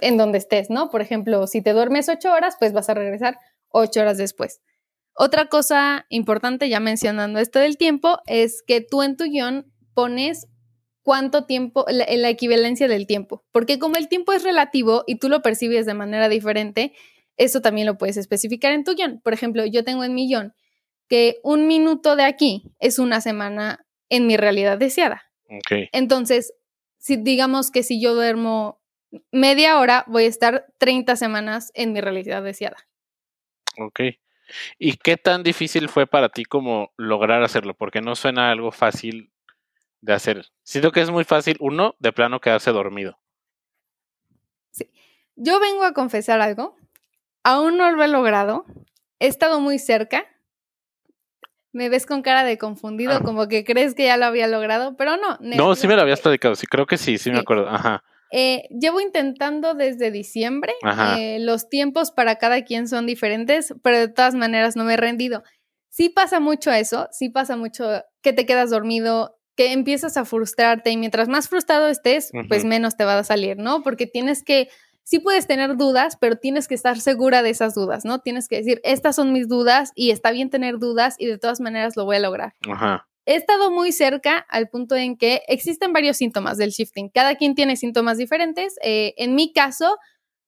en 0.00 0.16
donde 0.16 0.38
estés, 0.38 0.68
¿no? 0.68 0.90
Por 0.90 1.00
ejemplo, 1.00 1.46
si 1.46 1.62
te 1.62 1.72
duermes 1.72 2.08
ocho 2.08 2.32
horas, 2.32 2.56
pues 2.58 2.72
vas 2.72 2.88
a 2.90 2.94
regresar 2.94 3.38
ocho 3.68 4.00
horas 4.00 4.18
después. 4.18 4.60
Otra 5.14 5.46
cosa 5.46 6.06
importante, 6.08 6.68
ya 6.68 6.80
mencionando 6.80 7.38
esto 7.38 7.60
del 7.60 7.78
tiempo, 7.78 8.18
es 8.26 8.62
que 8.66 8.80
tú 8.80 9.02
en 9.02 9.16
tu 9.16 9.24
guion 9.24 9.72
pones 9.94 10.48
cuánto 11.06 11.44
tiempo, 11.44 11.84
la, 11.88 12.04
la, 12.08 12.28
equivalencia 12.28 12.88
del 12.88 13.06
tiempo, 13.06 13.44
porque 13.52 13.78
como 13.78 13.94
el 13.94 14.08
tiempo 14.08 14.32
es 14.32 14.42
relativo 14.42 15.04
y 15.06 15.20
tú 15.20 15.28
lo 15.28 15.40
percibes 15.40 15.86
de 15.86 15.94
manera 15.94 16.28
diferente, 16.28 16.92
eso 17.36 17.60
también 17.60 17.86
lo 17.86 17.96
puedes 17.96 18.16
especificar 18.16 18.72
en 18.72 18.82
tu 18.82 18.96
guion. 18.96 19.20
Por 19.20 19.32
ejemplo, 19.32 19.64
yo 19.64 19.84
tengo 19.84 20.02
en 20.02 20.14
mi 20.14 20.26
guion 20.26 20.52
que 21.08 21.38
un 21.44 21.68
minuto 21.68 22.16
de 22.16 22.24
aquí 22.24 22.64
es 22.80 22.98
una 22.98 23.20
semana 23.20 23.86
en 24.08 24.26
mi 24.26 24.36
realidad 24.36 24.78
deseada. 24.78 25.30
Okay. 25.48 25.90
Entonces, 25.92 26.54
si 26.98 27.16
digamos 27.16 27.70
que 27.70 27.84
si 27.84 28.00
yo 28.00 28.16
duermo 28.16 28.80
media 29.30 29.78
hora, 29.78 30.02
voy 30.08 30.24
a 30.24 30.28
estar 30.28 30.66
30 30.78 31.14
semanas 31.14 31.70
en 31.74 31.92
mi 31.92 32.00
realidad 32.00 32.42
deseada. 32.42 32.88
Ok. 33.78 34.00
¿Y 34.76 34.94
qué 34.94 35.16
tan 35.16 35.44
difícil 35.44 35.88
fue 35.88 36.08
para 36.08 36.30
ti 36.30 36.44
como 36.44 36.92
lograr 36.96 37.44
hacerlo? 37.44 37.74
Porque 37.74 38.00
no 38.00 38.16
suena 38.16 38.50
algo 38.50 38.72
fácil 38.72 39.30
de 40.06 40.12
hacer. 40.14 40.46
Siento 40.62 40.92
que 40.92 41.00
es 41.00 41.10
muy 41.10 41.24
fácil, 41.24 41.56
uno, 41.60 41.96
de 41.98 42.12
plano 42.12 42.40
quedarse 42.40 42.70
dormido. 42.70 43.18
Sí. 44.70 44.90
Yo 45.34 45.58
vengo 45.58 45.82
a 45.82 45.92
confesar 45.92 46.40
algo. 46.40 46.76
Aún 47.42 47.76
no 47.76 47.90
lo 47.90 48.02
he 48.02 48.08
logrado. 48.08 48.64
He 49.18 49.26
estado 49.26 49.60
muy 49.60 49.80
cerca. 49.80 50.24
Me 51.72 51.88
ves 51.88 52.06
con 52.06 52.22
cara 52.22 52.44
de 52.44 52.56
confundido, 52.56 53.14
ah. 53.14 53.20
como 53.22 53.48
que 53.48 53.64
crees 53.64 53.94
que 53.94 54.04
ya 54.04 54.16
lo 54.16 54.26
había 54.26 54.46
logrado, 54.46 54.96
pero 54.96 55.16
no. 55.16 55.38
No, 55.40 55.74
sí 55.74 55.88
me 55.88 55.96
lo 55.96 56.02
habías 56.02 56.20
platicado, 56.20 56.54
sí, 56.54 56.66
creo 56.66 56.86
que 56.86 56.96
sí, 56.96 57.18
sí, 57.18 57.24
sí. 57.24 57.30
me 57.32 57.40
acuerdo. 57.40 57.68
Ajá. 57.68 58.02
Eh, 58.30 58.68
llevo 58.70 59.00
intentando 59.00 59.74
desde 59.74 60.10
diciembre. 60.10 60.72
Eh, 61.18 61.38
los 61.40 61.68
tiempos 61.68 62.12
para 62.12 62.36
cada 62.36 62.62
quien 62.62 62.88
son 62.88 63.06
diferentes, 63.06 63.74
pero 63.82 63.98
de 63.98 64.08
todas 64.08 64.34
maneras 64.34 64.76
no 64.76 64.84
me 64.84 64.94
he 64.94 64.96
rendido. 64.96 65.42
Sí 65.88 66.08
pasa 66.08 66.40
mucho 66.40 66.70
eso, 66.70 67.08
sí 67.10 67.28
pasa 67.28 67.56
mucho 67.56 68.02
que 68.22 68.32
te 68.32 68.46
quedas 68.46 68.70
dormido, 68.70 69.35
que 69.56 69.72
empiezas 69.72 70.16
a 70.16 70.24
frustrarte 70.24 70.90
y 70.90 70.96
mientras 70.96 71.28
más 71.28 71.48
frustrado 71.48 71.88
estés, 71.88 72.30
uh 72.32 72.38
-huh. 72.38 72.48
pues 72.48 72.64
menos 72.64 72.96
te 72.96 73.04
va 73.04 73.18
a 73.18 73.24
salir, 73.24 73.56
¿no? 73.58 73.82
Porque 73.82 74.06
tienes 74.06 74.42
que, 74.42 74.68
sí 75.02 75.18
puedes 75.18 75.46
tener 75.46 75.76
dudas, 75.76 76.16
pero 76.20 76.36
tienes 76.36 76.68
que 76.68 76.74
estar 76.74 77.00
segura 77.00 77.42
de 77.42 77.50
esas 77.50 77.74
dudas, 77.74 78.04
¿no? 78.04 78.20
Tienes 78.20 78.48
que 78.48 78.56
decir, 78.56 78.80
estas 78.84 79.16
son 79.16 79.32
mis 79.32 79.48
dudas 79.48 79.92
y 79.94 80.10
está 80.10 80.30
bien 80.30 80.50
tener 80.50 80.78
dudas 80.78 81.16
y 81.18 81.26
de 81.26 81.38
todas 81.38 81.60
maneras 81.60 81.96
lo 81.96 82.04
voy 82.04 82.16
a 82.16 82.20
lograr. 82.20 82.54
Ajá 82.70 83.06
he 83.26 83.34
estado 83.34 83.70
muy 83.70 83.92
cerca 83.92 84.38
al 84.48 84.68
punto 84.68 84.94
en 84.94 85.16
que 85.16 85.42
existen 85.48 85.92
varios 85.92 86.16
síntomas 86.16 86.56
del 86.56 86.70
shifting. 86.70 87.10
Cada 87.10 87.34
quien 87.34 87.54
tiene 87.54 87.76
síntomas 87.76 88.18
diferentes. 88.18 88.76
Eh, 88.82 89.14
en 89.18 89.34
mi 89.34 89.52
caso, 89.52 89.98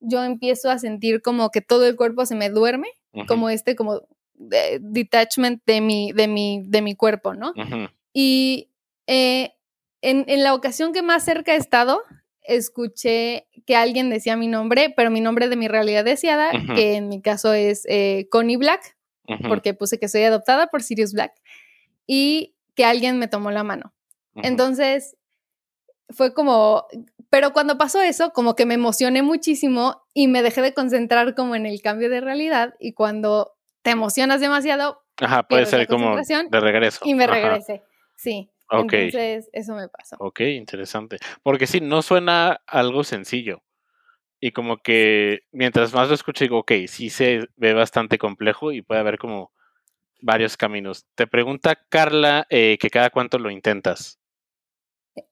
yo 0.00 0.22
empiezo 0.22 0.70
a 0.70 0.78
sentir 0.78 1.20
como 1.20 1.50
que 1.50 1.60
todo 1.60 1.86
el 1.86 1.96
cuerpo 1.96 2.24
se 2.24 2.36
me 2.36 2.50
duerme, 2.50 2.88
uh 3.12 3.22
-huh. 3.22 3.26
como 3.26 3.50
este, 3.50 3.74
como 3.74 4.02
de, 4.34 4.78
detachment 4.80 5.60
de 5.66 5.80
mi, 5.80 6.12
de, 6.12 6.28
mi, 6.28 6.62
de 6.64 6.82
mi 6.82 6.94
cuerpo, 6.94 7.34
¿no? 7.34 7.48
Uh 7.50 7.62
-huh. 7.62 7.90
Y 8.12 8.70
eh, 9.08 9.54
en, 10.02 10.24
en 10.28 10.44
la 10.44 10.54
ocasión 10.54 10.92
que 10.92 11.02
más 11.02 11.24
cerca 11.24 11.54
he 11.54 11.56
estado, 11.56 12.02
escuché 12.42 13.48
que 13.66 13.74
alguien 13.74 14.10
decía 14.10 14.36
mi 14.36 14.46
nombre, 14.46 14.92
pero 14.96 15.10
mi 15.10 15.20
nombre 15.20 15.48
de 15.48 15.56
mi 15.56 15.66
realidad 15.66 16.04
deseada, 16.04 16.50
uh 16.52 16.56
-huh. 16.56 16.74
que 16.74 16.94
en 16.94 17.08
mi 17.08 17.20
caso 17.20 17.52
es 17.52 17.84
eh, 17.88 18.28
Connie 18.30 18.56
Black, 18.56 18.96
uh 19.26 19.32
-huh. 19.34 19.48
porque 19.48 19.74
puse 19.74 19.98
que 19.98 20.08
soy 20.08 20.22
adoptada 20.22 20.68
por 20.68 20.82
Sirius 20.82 21.12
Black. 21.12 21.32
Y 22.06 22.54
que 22.74 22.84
alguien 22.84 23.18
me 23.18 23.28
tomó 23.28 23.50
la 23.50 23.64
mano. 23.64 23.92
Uh 24.34 24.40
-huh. 24.40 24.46
Entonces, 24.46 25.16
fue 26.10 26.32
como, 26.32 26.86
pero 27.30 27.52
cuando 27.52 27.76
pasó 27.76 28.00
eso, 28.00 28.30
como 28.32 28.54
que 28.54 28.66
me 28.66 28.74
emocioné 28.74 29.22
muchísimo 29.22 30.02
y 30.14 30.28
me 30.28 30.42
dejé 30.42 30.62
de 30.62 30.72
concentrar 30.74 31.34
como 31.34 31.54
en 31.54 31.66
el 31.66 31.82
cambio 31.82 32.08
de 32.08 32.20
realidad 32.20 32.74
y 32.78 32.92
cuando 32.92 33.56
te 33.82 33.90
emocionas 33.90 34.40
demasiado, 34.40 35.02
Ajá, 35.16 35.42
puede 35.42 35.66
ser 35.66 35.86
como 35.86 36.16
de 36.16 36.60
regreso. 36.60 37.00
Y 37.04 37.14
me 37.14 37.24
Ajá. 37.24 37.34
regresé, 37.34 37.82
sí. 38.16 38.50
Okay. 38.70 39.06
Entonces, 39.06 39.48
eso 39.52 39.74
me 39.74 39.88
pasó. 39.88 40.16
Ok, 40.18 40.40
interesante. 40.40 41.18
Porque 41.42 41.66
sí, 41.66 41.80
no 41.80 42.02
suena 42.02 42.60
algo 42.66 43.04
sencillo. 43.04 43.62
Y 44.40 44.52
como 44.52 44.78
que 44.78 45.40
mientras 45.50 45.92
más 45.94 46.08
lo 46.08 46.14
escucho, 46.14 46.44
digo, 46.44 46.58
ok, 46.58 46.72
sí 46.86 47.10
se 47.10 47.48
ve 47.56 47.74
bastante 47.74 48.18
complejo 48.18 48.72
y 48.72 48.82
puede 48.82 49.00
haber 49.00 49.18
como 49.18 49.52
varios 50.20 50.56
caminos. 50.56 51.06
Te 51.14 51.26
pregunta 51.26 51.78
Carla 51.88 52.46
eh, 52.50 52.78
que 52.80 52.90
cada 52.90 53.10
cuánto 53.10 53.38
lo 53.38 53.50
intentas. 53.50 54.18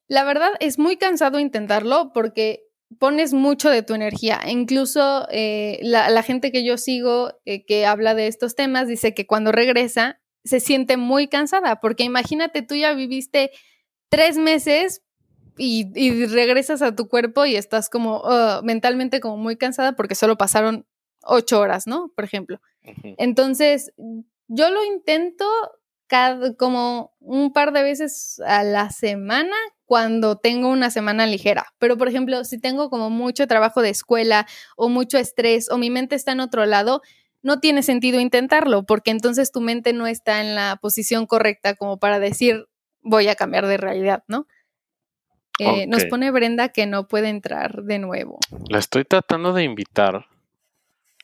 La 0.08 0.24
verdad 0.24 0.50
es 0.60 0.78
muy 0.78 0.96
cansado 0.96 1.38
intentarlo 1.38 2.12
porque 2.12 2.64
pones 2.98 3.32
mucho 3.32 3.70
de 3.70 3.82
tu 3.82 3.94
energía. 3.94 4.40
Incluso 4.46 5.26
eh, 5.30 5.78
la, 5.82 6.08
la, 6.10 6.22
gente 6.22 6.50
que 6.50 6.64
yo 6.64 6.76
sigo 6.76 7.32
eh, 7.44 7.64
que 7.64 7.86
habla 7.86 8.14
de 8.14 8.26
estos 8.26 8.54
temas 8.54 8.88
dice 8.88 9.14
que 9.14 9.26
cuando 9.26 9.52
regresa 9.52 10.20
se 10.46 10.60
siente 10.60 10.96
muy 10.96 11.28
cansada 11.28 11.80
porque 11.80 12.04
imagínate 12.04 12.62
tú 12.62 12.74
ya 12.74 12.94
viviste 12.94 13.50
tres 14.08 14.36
meses 14.36 15.02
y, 15.58 15.90
y 15.94 16.26
regresas 16.26 16.82
a 16.82 16.94
tu 16.94 17.08
cuerpo 17.08 17.46
y 17.46 17.56
estás 17.56 17.88
como 17.88 18.20
uh, 18.20 18.62
mentalmente 18.62 19.20
como 19.20 19.36
muy 19.36 19.56
cansada 19.56 19.92
porque 19.92 20.14
solo 20.14 20.36
pasaron 20.36 20.86
ocho 21.22 21.60
horas, 21.60 21.86
¿no? 21.86 22.12
Por 22.14 22.24
ejemplo. 22.24 22.60
Uh 22.84 22.90
-huh. 22.90 23.14
Entonces, 23.18 23.92
yo 24.48 24.70
lo 24.70 24.84
intento 24.84 25.44
cada, 26.06 26.54
como 26.54 27.14
un 27.20 27.52
par 27.52 27.72
de 27.72 27.82
veces 27.82 28.40
a 28.46 28.62
la 28.62 28.90
semana 28.90 29.56
cuando 29.84 30.36
tengo 30.36 30.68
una 30.68 30.90
semana 30.90 31.26
ligera. 31.26 31.66
Pero, 31.78 31.96
por 31.96 32.08
ejemplo, 32.08 32.44
si 32.44 32.60
tengo 32.60 32.90
como 32.90 33.10
mucho 33.10 33.46
trabajo 33.46 33.82
de 33.82 33.90
escuela 33.90 34.46
o 34.76 34.88
mucho 34.88 35.18
estrés 35.18 35.70
o 35.70 35.78
mi 35.78 35.90
mente 35.90 36.14
está 36.16 36.32
en 36.32 36.40
otro 36.40 36.66
lado, 36.66 37.02
no 37.46 37.60
tiene 37.60 37.82
sentido 37.82 38.20
intentarlo 38.20 38.82
porque 38.84 39.10
entonces 39.10 39.52
tu 39.52 39.60
mente 39.60 39.92
no 39.92 40.06
está 40.06 40.40
en 40.42 40.54
la 40.54 40.76
posición 40.82 41.26
correcta 41.26 41.74
como 41.74 41.98
para 41.98 42.18
decir, 42.18 42.66
voy 43.02 43.28
a 43.28 43.36
cambiar 43.36 43.66
de 43.66 43.76
realidad, 43.76 44.24
¿no? 44.28 44.46
Eh, 45.58 45.86
Nos 45.86 46.04
pone 46.10 46.30
Brenda 46.30 46.68
que 46.68 46.84
no 46.86 47.08
puede 47.08 47.28
entrar 47.30 47.82
de 47.84 47.98
nuevo. 47.98 48.38
La 48.68 48.78
estoy 48.78 49.04
tratando 49.04 49.52
de 49.54 49.64
invitar. 49.64 50.26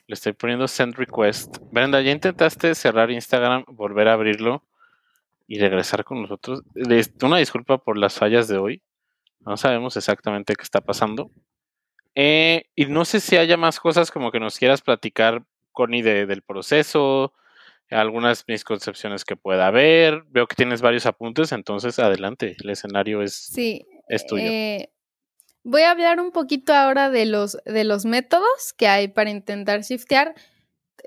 Le 0.06 0.14
estoy 0.14 0.32
poniendo 0.32 0.66
send 0.68 0.94
request. 0.94 1.58
Brenda, 1.70 2.00
¿ya 2.00 2.12
intentaste 2.12 2.74
cerrar 2.74 3.10
Instagram, 3.10 3.64
volver 3.68 4.08
a 4.08 4.14
abrirlo 4.14 4.62
y 5.46 5.58
regresar 5.58 6.04
con 6.04 6.22
nosotros? 6.22 6.62
Les- 6.74 7.12
Una 7.22 7.38
disculpa 7.38 7.78
por 7.78 7.98
las 7.98 8.14
fallas 8.14 8.48
de 8.48 8.56
hoy. 8.58 8.82
No 9.40 9.56
sabemos 9.56 9.96
exactamente 9.96 10.54
qué 10.54 10.62
está 10.62 10.80
pasando. 10.80 11.30
Eh, 12.14 12.64
y 12.74 12.86
no 12.86 13.04
sé 13.04 13.20
si 13.20 13.36
haya 13.36 13.56
más 13.56 13.80
cosas 13.80 14.10
como 14.10 14.30
que 14.30 14.40
nos 14.40 14.58
quieras 14.58 14.82
platicar, 14.82 15.42
Connie, 15.72 16.02
de- 16.02 16.26
del 16.26 16.42
proceso, 16.42 17.32
algunas 17.90 18.44
misconcepciones 18.48 19.24
que 19.24 19.36
pueda 19.36 19.66
haber. 19.66 20.22
Veo 20.30 20.46
que 20.46 20.56
tienes 20.56 20.80
varios 20.80 21.04
apuntes, 21.06 21.52
entonces 21.52 21.98
adelante. 21.98 22.56
El 22.62 22.70
escenario 22.70 23.22
es, 23.22 23.34
Sí. 23.34 23.84
es 24.08 24.24
tuyo. 24.26 24.44
eh, 24.46 24.90
voy 25.64 25.82
a 25.82 25.90
hablar 25.90 26.20
un 26.20 26.30
poquito 26.32 26.72
ahora 26.74 27.10
de 27.10 27.26
los, 27.26 27.58
de 27.66 27.84
los 27.84 28.04
métodos 28.04 28.72
que 28.76 28.88
hay 28.88 29.08
para 29.08 29.30
intentar 29.30 29.82
shiftear. 29.82 30.34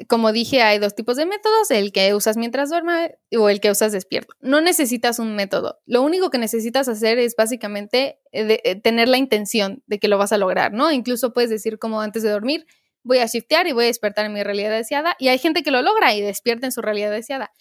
Como 0.09 0.31
dije, 0.33 0.61
hay 0.61 0.77
dos 0.77 0.93
tipos 0.93 1.15
de 1.15 1.25
métodos, 1.25 1.71
el 1.71 1.93
que 1.93 2.13
usas 2.13 2.35
mientras 2.35 2.69
duerme 2.69 3.17
o 3.37 3.47
el 3.49 3.61
que 3.61 3.71
usas 3.71 3.93
despierto. 3.93 4.33
No 4.41 4.59
necesitas 4.59 5.19
un 5.19 5.35
método. 5.35 5.79
Lo 5.85 6.01
único 6.01 6.29
que 6.29 6.37
necesitas 6.37 6.89
hacer 6.89 7.17
es 7.17 7.35
básicamente 7.37 8.19
eh, 8.33 8.43
de- 8.43 8.61
eh, 8.65 8.75
tener 8.75 9.07
la 9.07 9.17
intención 9.17 9.83
de 9.87 9.97
que 9.99 10.09
lo 10.09 10.17
vas 10.17 10.33
a 10.33 10.37
lograr, 10.37 10.73
¿no? 10.73 10.91
Incluso 10.91 11.31
puedes 11.33 11.49
decir 11.49 11.79
como 11.79 12.01
antes 12.01 12.23
de 12.23 12.29
dormir, 12.29 12.65
voy 13.05 13.19
a 13.19 13.27
shiftear 13.27 13.67
y 13.67 13.71
voy 13.73 13.85
a 13.85 13.87
despertar 13.87 14.25
en 14.25 14.33
mi 14.33 14.43
realidad 14.43 14.71
deseada. 14.71 15.15
Y 15.19 15.29
hay 15.29 15.37
gente 15.39 15.63
que 15.63 15.71
lo 15.71 15.81
logra 15.81 16.13
y 16.15 16.21
despierta 16.21 16.67
en 16.67 16.73
su 16.73 16.81
realidad 16.81 17.11
deseada. 17.11 17.53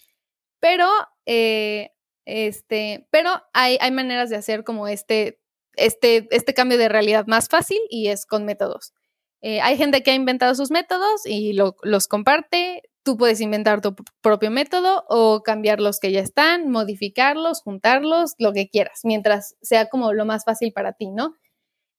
Pero, 0.59 0.87
eh, 1.25 1.91
este, 2.25 3.07
pero 3.11 3.29
hay, 3.53 3.77
hay 3.81 3.91
maneras 3.91 4.29
de 4.29 4.37
hacer 4.37 4.63
como 4.63 4.87
este, 4.87 5.39
este, 5.75 6.27
este 6.31 6.53
cambio 6.53 6.77
de 6.77 6.89
realidad 6.89 7.25
más 7.27 7.49
fácil 7.49 7.79
y 7.89 8.07
es 8.07 8.25
con 8.25 8.45
métodos. 8.45 8.93
Eh, 9.41 9.61
hay 9.61 9.77
gente 9.77 10.01
que 10.01 10.11
ha 10.11 10.15
inventado 10.15 10.55
sus 10.55 10.71
métodos 10.71 11.25
y 11.25 11.53
lo- 11.53 11.75
los 11.83 12.07
comparte. 12.07 12.81
Tú 13.03 13.17
puedes 13.17 13.41
inventar 13.41 13.81
tu 13.81 13.95
propio 14.21 14.49
método 14.49 15.05
o 15.09 15.43
cambiar 15.43 15.79
los 15.79 15.99
que 15.99 16.11
ya 16.11 16.21
están, 16.21 16.71
modificarlos, 16.71 17.61
juntarlos, 17.61 18.33
lo 18.39 18.53
que 18.53 18.67
quieras, 18.69 19.01
mientras 19.03 19.55
sea 19.61 19.87
como 19.89 20.13
lo 20.13 20.25
más 20.25 20.45
fácil 20.45 20.73
para 20.73 20.93
ti, 20.93 21.11
¿no? 21.11 21.35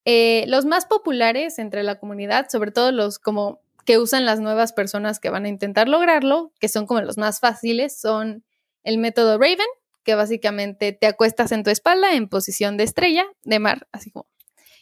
Eh, 0.07 0.44
los 0.46 0.64
más 0.64 0.86
populares 0.86 1.59
entre 1.59 1.82
la 1.82 1.98
comunidad, 1.98 2.48
sobre 2.48 2.70
todo 2.70 2.92
los 2.92 3.18
como 3.18 3.61
que 3.84 3.98
usan 3.98 4.24
las 4.24 4.40
nuevas 4.40 4.72
personas 4.72 5.18
que 5.18 5.30
van 5.30 5.44
a 5.44 5.48
intentar 5.48 5.88
lograrlo, 5.88 6.52
que 6.61 6.68
son 6.68 6.86
como 6.86 7.00
los 7.00 7.18
más 7.18 7.40
fáciles, 7.40 8.00
son 8.00 8.44
el 8.84 8.98
método 8.98 9.36
Raven, 9.36 9.66
que 10.04 10.14
básicamente 10.14 10.92
te 10.92 11.09
acuestas 11.09 11.50
en 11.50 11.64
tu 11.64 11.70
espalda 11.70 12.14
en 12.14 12.28
posición 12.28 12.76
de 12.76 12.84
estrella, 12.84 13.26
de 13.42 13.59
mar, 13.59 13.88
así 13.90 14.12
como, 14.12 14.26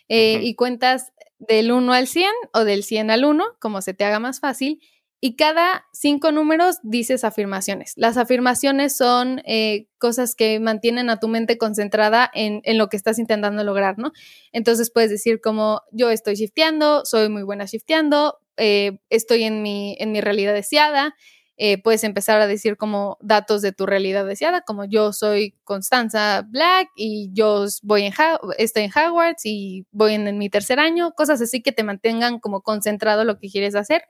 eh, 0.09 0.41
y 0.43 0.55
cuentas 0.57 1.13
del 1.39 1.73
1 1.73 1.93
al 1.95 2.07
100 2.07 2.31
o 2.53 2.65
del 2.65 2.85
100 2.85 3.11
al 3.11 3.25
1, 3.25 3.45
como 3.61 3.81
se 3.81 3.95
te 3.95 4.05
haga 4.05 4.21
más 4.21 4.41
fácil, 4.41 4.81
y 5.25 5.37
cada 5.37 5.87
cinco 5.91 6.33
números 6.33 6.81
dices 6.83 7.25
afirmaciones. 7.25 7.95
Las 7.97 8.19
afirmaciones 8.19 8.95
son 8.95 9.41
eh, 9.47 9.87
cosas 9.97 10.35
que 10.35 10.61
mantienen 10.61 11.09
a 11.09 11.19
tu 11.19 11.29
mente 11.29 11.57
concentrada 11.57 12.31
en, 12.35 12.61
en 12.65 12.77
lo 12.77 12.91
que 12.91 12.99
estás 12.99 13.19
intentando 13.19 13.65
lograr, 13.65 13.97
¿no? 13.97 14.13
Entonces 14.53 14.91
puedes 14.91 15.09
decir 15.09 15.41
como 15.41 15.81
yo 15.93 16.11
estoy 16.11 16.35
shifteando, 16.35 17.07
soy 17.07 17.31
muy 17.31 17.43
buena 17.43 17.65
shifteando, 17.65 18.39
eh, 18.59 18.99
estoy 19.09 19.45
en 19.45 19.63
mi, 19.63 19.97
en 19.99 20.13
mi 20.13 20.21
realidad 20.21 20.53
deseada. 20.53 21.15
Eh, 21.57 21.81
puedes 21.81 22.05
empezar 22.05 22.39
a 22.43 22.47
decir 22.47 22.77
como 22.77 23.17
datos 23.23 23.63
de 23.63 23.73
tu 23.73 23.87
realidad 23.87 24.27
deseada, 24.27 24.61
como 24.61 24.85
yo 24.85 25.15
soy 25.15 25.55
Constanza 25.65 26.43
Black 26.47 26.91
y 26.97 27.31
yo 27.33 27.65
voy 27.83 28.03
en 28.03 28.13
estoy 28.59 28.83
en 28.83 28.91
Hogwarts 28.91 29.47
y 29.47 29.87
voy 29.91 30.13
en, 30.13 30.29
en 30.29 30.37
mi 30.37 30.51
tercer 30.51 30.81
año, 30.81 31.13
cosas 31.13 31.41
así 31.41 31.63
que 31.63 31.73
te 31.73 31.83
mantengan 31.83 32.41
como 32.41 32.61
concentrado 32.61 33.25
lo 33.25 33.39
que 33.39 33.49
quieres 33.49 33.75
hacer. 33.75 34.03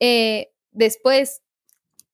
Eh, 0.00 0.50
después 0.70 1.42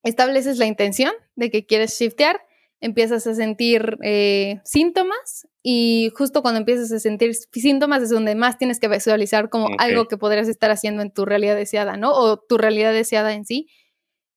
estableces 0.02 0.58
la 0.58 0.66
intención 0.66 1.12
de 1.34 1.50
que 1.50 1.66
quieres 1.66 1.98
shiftear, 1.98 2.40
empiezas 2.80 3.26
a 3.26 3.34
sentir 3.34 3.96
eh, 4.02 4.60
síntomas 4.64 5.48
y 5.62 6.12
justo 6.14 6.42
cuando 6.42 6.60
empiezas 6.60 6.92
a 6.92 6.98
sentir 6.98 7.34
síntomas 7.34 8.02
es 8.02 8.10
donde 8.10 8.34
más 8.34 8.58
tienes 8.58 8.78
que 8.78 8.88
visualizar 8.88 9.48
como 9.48 9.68
algo 9.78 10.06
que 10.06 10.18
podrías 10.18 10.48
estar 10.48 10.70
haciendo 10.70 11.00
en 11.00 11.10
tu 11.10 11.24
realidad 11.24 11.56
deseada, 11.56 11.96
¿no? 11.96 12.12
O 12.12 12.38
tu 12.38 12.58
realidad 12.58 12.92
deseada 12.92 13.32
en 13.32 13.46
sí. 13.46 13.68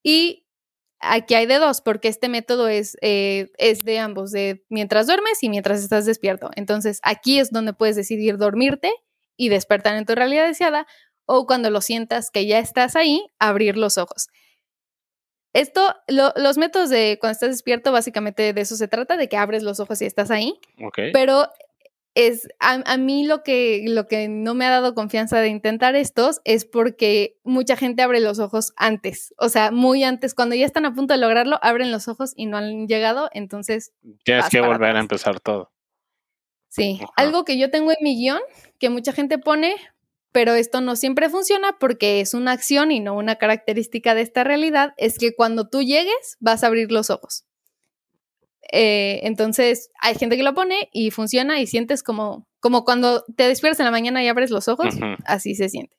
Y 0.01 0.45
aquí 0.99 1.35
hay 1.35 1.45
de 1.45 1.55
dos, 1.55 1.81
porque 1.81 2.07
este 2.07 2.29
método 2.29 2.69
es, 2.69 2.97
eh, 3.01 3.51
es 3.57 3.83
de 3.83 3.99
ambos, 3.99 4.31
de 4.31 4.63
mientras 4.69 5.07
duermes 5.07 5.43
y 5.43 5.49
mientras 5.49 5.81
estás 5.81 6.05
despierto. 6.05 6.49
Entonces 6.55 6.99
aquí 7.03 7.39
es 7.39 7.51
donde 7.51 7.73
puedes 7.73 7.97
decidir 7.97 8.37
dormirte 8.37 8.93
y 9.35 9.49
despertar 9.49 9.95
en 9.95 10.05
tu 10.05 10.15
realidad 10.15 10.47
deseada 10.47 10.87
o 11.27 11.45
cuando 11.45 11.69
lo 11.69 11.81
sientas 11.81 12.31
que 12.31 12.47
ya 12.47 12.57
estás 12.57 12.95
ahí, 12.95 13.27
abrir 13.37 13.77
los 13.77 13.99
ojos. 13.99 14.27
Esto, 15.53 15.95
lo- 16.07 16.33
los 16.35 16.57
métodos 16.57 16.89
de 16.89 17.17
cuando 17.19 17.33
estás 17.33 17.49
despierto, 17.49 17.91
básicamente 17.91 18.53
de 18.53 18.61
eso 18.61 18.75
se 18.75 18.87
trata, 18.87 19.17
de 19.17 19.27
que 19.29 19.37
abres 19.37 19.63
los 19.63 19.79
ojos 19.79 20.01
y 20.01 20.05
estás 20.05 20.29
ahí, 20.31 20.59
Ok. 20.83 20.99
pero 21.13 21.47
es 22.13 22.47
a, 22.59 22.81
a 22.91 22.97
mí 22.97 23.25
lo 23.25 23.43
que, 23.43 23.83
lo 23.87 24.07
que 24.07 24.27
no 24.27 24.55
me 24.55 24.65
ha 24.65 24.71
dado 24.71 24.93
confianza 24.95 25.39
de 25.39 25.49
intentar 25.49 25.95
estos 25.95 26.41
es 26.45 26.65
porque 26.65 27.37
mucha 27.43 27.75
gente 27.75 28.01
abre 28.01 28.19
los 28.19 28.39
ojos 28.39 28.73
antes, 28.75 29.33
o 29.37 29.49
sea, 29.49 29.71
muy 29.71 30.03
antes, 30.03 30.33
cuando 30.33 30.55
ya 30.55 30.65
están 30.65 30.85
a 30.85 30.93
punto 30.93 31.13
de 31.13 31.19
lograrlo, 31.19 31.59
abren 31.61 31.91
los 31.91 32.07
ojos 32.07 32.33
y 32.35 32.45
no 32.47 32.57
han 32.57 32.87
llegado, 32.87 33.29
entonces 33.33 33.93
Tienes 34.23 34.49
que 34.49 34.61
volver 34.61 34.95
a 34.95 34.99
empezar 34.99 35.39
todo. 35.39 35.71
Sí, 36.69 36.99
Ajá. 37.01 37.11
algo 37.15 37.45
que 37.45 37.57
yo 37.57 37.71
tengo 37.71 37.91
en 37.91 37.97
mi 38.01 38.15
guion, 38.15 38.41
que 38.79 38.89
mucha 38.89 39.11
gente 39.13 39.37
pone, 39.39 39.75
pero 40.31 40.53
esto 40.53 40.81
no 40.81 40.95
siempre 40.95 41.29
funciona 41.29 41.77
porque 41.79 42.21
es 42.21 42.33
una 42.33 42.51
acción 42.51 42.91
y 42.91 42.99
no 42.99 43.15
una 43.15 43.35
característica 43.35 44.13
de 44.15 44.21
esta 44.21 44.43
realidad, 44.43 44.93
es 44.97 45.17
que 45.17 45.35
cuando 45.35 45.67
tú 45.67 45.81
llegues 45.81 46.37
vas 46.39 46.63
a 46.63 46.67
abrir 46.67 46.91
los 46.91 47.09
ojos. 47.09 47.45
Eh, 48.71 49.21
entonces, 49.23 49.91
hay 50.01 50.15
gente 50.15 50.35
que 50.35 50.43
lo 50.43 50.53
pone 50.53 50.89
y 50.91 51.11
funciona 51.11 51.59
y 51.61 51.67
sientes 51.67 52.03
como, 52.03 52.47
como 52.59 52.83
cuando 52.83 53.23
te 53.35 53.47
despiertas 53.47 53.79
en 53.79 53.85
la 53.85 53.91
mañana 53.91 54.23
y 54.23 54.27
abres 54.27 54.51
los 54.51 54.67
ojos, 54.67 54.95
así 55.25 55.55
se 55.55 55.69
siente. 55.69 55.95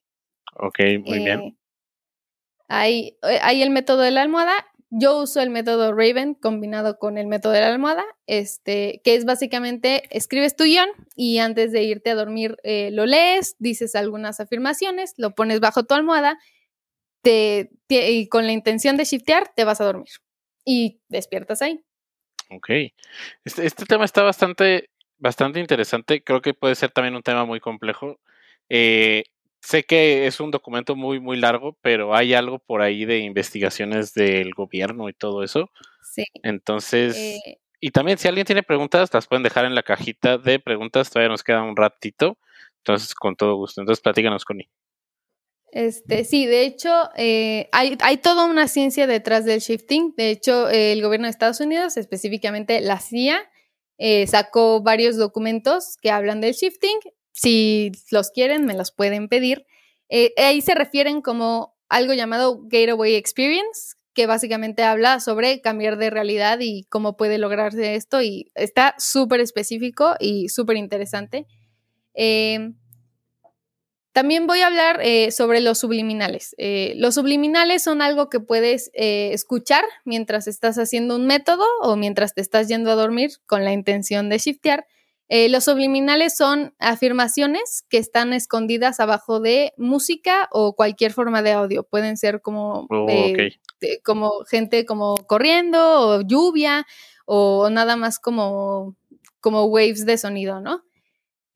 Ok, 0.56 0.78
muy 1.04 1.18
bien. 1.20 1.40
Eh, 1.40 1.56
Hay, 2.68 3.16
eh, 3.22 3.38
hay 3.42 3.62
el 3.62 3.70
método 3.70 4.02
de 4.02 4.10
la 4.10 4.22
almohada. 4.22 4.52
Yo 4.90 5.18
uso 5.18 5.40
el 5.40 5.50
método 5.50 5.92
Raven 5.92 6.34
combinado 6.34 6.98
con 6.98 7.18
el 7.18 7.26
método 7.26 7.52
de 7.52 7.60
la 7.60 7.68
almohada, 7.68 8.04
este, 8.26 9.02
que 9.04 9.14
es 9.14 9.26
básicamente 9.26 10.04
escribes 10.16 10.56
tu 10.56 10.64
guion 10.64 10.88
y 11.14 11.38
antes 11.38 11.72
de 11.72 11.82
irte 11.82 12.10
a 12.10 12.14
dormir 12.14 12.56
eh, 12.62 12.90
lo 12.90 13.04
lees, 13.04 13.56
dices 13.58 13.94
algunas 13.94 14.40
afirmaciones, 14.40 15.12
lo 15.18 15.34
pones 15.34 15.60
bajo 15.60 15.84
tu 15.84 15.94
almohada 15.94 16.38
te, 17.22 17.70
y 17.88 18.28
con 18.28 18.46
la 18.46 18.52
intención 18.52 18.96
de 18.96 19.04
shiftear 19.04 19.52
te 19.54 19.64
vas 19.64 19.80
a 19.80 19.84
dormir 19.84 20.08
y 20.64 21.00
despiertas 21.08 21.62
ahí. 21.62 21.82
Ok. 22.50 22.70
Este, 23.44 23.66
este 23.66 23.84
tema 23.84 24.04
está 24.04 24.22
bastante, 24.22 24.90
bastante 25.18 25.60
interesante. 25.60 26.22
Creo 26.22 26.40
que 26.40 26.54
puede 26.54 26.74
ser 26.74 26.90
también 26.90 27.14
un 27.14 27.22
tema 27.22 27.44
muy 27.44 27.60
complejo. 27.60 28.18
Eh, 28.68 29.24
sé 29.68 29.84
que 29.84 30.26
es 30.26 30.40
un 30.40 30.50
documento 30.50 30.96
muy, 30.96 31.20
muy 31.20 31.36
largo, 31.36 31.76
pero 31.82 32.14
hay 32.14 32.32
algo 32.32 32.58
por 32.58 32.80
ahí 32.80 33.04
de 33.04 33.18
investigaciones 33.18 34.14
del 34.14 34.54
gobierno 34.54 35.10
y 35.10 35.12
todo 35.12 35.42
eso. 35.42 35.70
Sí. 36.02 36.24
Entonces, 36.42 37.16
eh, 37.16 37.58
y 37.78 37.90
también 37.90 38.16
si 38.16 38.28
alguien 38.28 38.46
tiene 38.46 38.62
preguntas, 38.62 39.12
las 39.12 39.26
pueden 39.26 39.42
dejar 39.42 39.66
en 39.66 39.74
la 39.74 39.82
cajita 39.82 40.38
de 40.38 40.58
preguntas. 40.58 41.10
Todavía 41.10 41.28
nos 41.28 41.44
queda 41.44 41.62
un 41.62 41.76
ratito. 41.76 42.38
Entonces, 42.78 43.14
con 43.14 43.36
todo 43.36 43.56
gusto. 43.56 43.82
Entonces, 43.82 44.02
platícanos, 44.02 44.46
Connie. 44.46 44.70
Este, 45.70 46.24
sí, 46.24 46.46
de 46.46 46.64
hecho, 46.64 47.10
eh, 47.16 47.68
hay, 47.72 47.98
hay 48.00 48.16
toda 48.16 48.46
una 48.46 48.68
ciencia 48.68 49.06
detrás 49.06 49.44
del 49.44 49.60
shifting. 49.60 50.14
De 50.16 50.30
hecho, 50.30 50.70
eh, 50.70 50.92
el 50.92 51.02
gobierno 51.02 51.26
de 51.26 51.32
Estados 51.32 51.60
Unidos, 51.60 51.98
específicamente 51.98 52.80
la 52.80 53.00
CIA, 53.00 53.42
eh, 53.98 54.26
sacó 54.28 54.80
varios 54.80 55.18
documentos 55.18 55.98
que 56.00 56.10
hablan 56.10 56.40
del 56.40 56.54
shifting. 56.54 56.98
Si 57.40 57.92
los 58.10 58.30
quieren, 58.30 58.64
me 58.66 58.74
los 58.74 58.90
pueden 58.90 59.28
pedir. 59.28 59.64
Eh, 60.08 60.32
ahí 60.36 60.60
se 60.60 60.74
refieren 60.74 61.22
como 61.22 61.76
algo 61.88 62.12
llamado 62.12 62.60
Gateway 62.64 63.14
Experience, 63.14 63.94
que 64.12 64.26
básicamente 64.26 64.82
habla 64.82 65.20
sobre 65.20 65.60
cambiar 65.60 65.96
de 65.96 66.10
realidad 66.10 66.58
y 66.60 66.82
cómo 66.88 67.16
puede 67.16 67.38
lograrse 67.38 67.94
esto. 67.94 68.20
Y 68.20 68.50
está 68.56 68.96
súper 68.98 69.40
específico 69.40 70.16
y 70.18 70.48
súper 70.48 70.76
interesante. 70.76 71.46
Eh, 72.14 72.72
también 74.12 74.48
voy 74.48 74.62
a 74.62 74.66
hablar 74.66 74.98
eh, 75.00 75.30
sobre 75.30 75.60
los 75.60 75.78
subliminales. 75.78 76.56
Eh, 76.58 76.94
los 76.96 77.14
subliminales 77.14 77.84
son 77.84 78.02
algo 78.02 78.28
que 78.28 78.40
puedes 78.40 78.90
escuchar 78.94 79.84
mientras 80.04 80.48
estás 80.48 80.76
haciendo 80.78 81.14
un 81.14 81.26
método 81.26 81.64
o 81.82 81.94
mientras 81.94 82.34
te 82.34 82.40
estás 82.40 82.66
yendo 82.66 82.90
a 82.90 82.96
dormir 82.96 83.30
con 83.46 83.64
la 83.64 83.72
intención 83.72 84.28
de 84.28 84.38
shiftear. 84.38 84.88
Eh, 85.28 85.48
los 85.50 85.64
subliminales 85.64 86.36
son 86.36 86.74
afirmaciones 86.78 87.84
que 87.90 87.98
están 87.98 88.32
escondidas 88.32 88.98
abajo 88.98 89.40
de 89.40 89.72
música 89.76 90.48
o 90.52 90.74
cualquier 90.74 91.12
forma 91.12 91.42
de 91.42 91.52
audio. 91.52 91.82
Pueden 91.82 92.16
ser 92.16 92.40
como 92.40 92.86
Oh, 92.90 93.06
eh, 93.08 93.58
como 94.02 94.44
gente 94.44 94.86
como 94.86 95.16
corriendo 95.26 95.78
o 95.80 96.20
lluvia 96.22 96.86
o 97.26 97.68
nada 97.70 97.96
más 97.96 98.18
como, 98.18 98.96
como 99.40 99.64
waves 99.66 100.06
de 100.06 100.16
sonido, 100.16 100.60
¿no? 100.60 100.82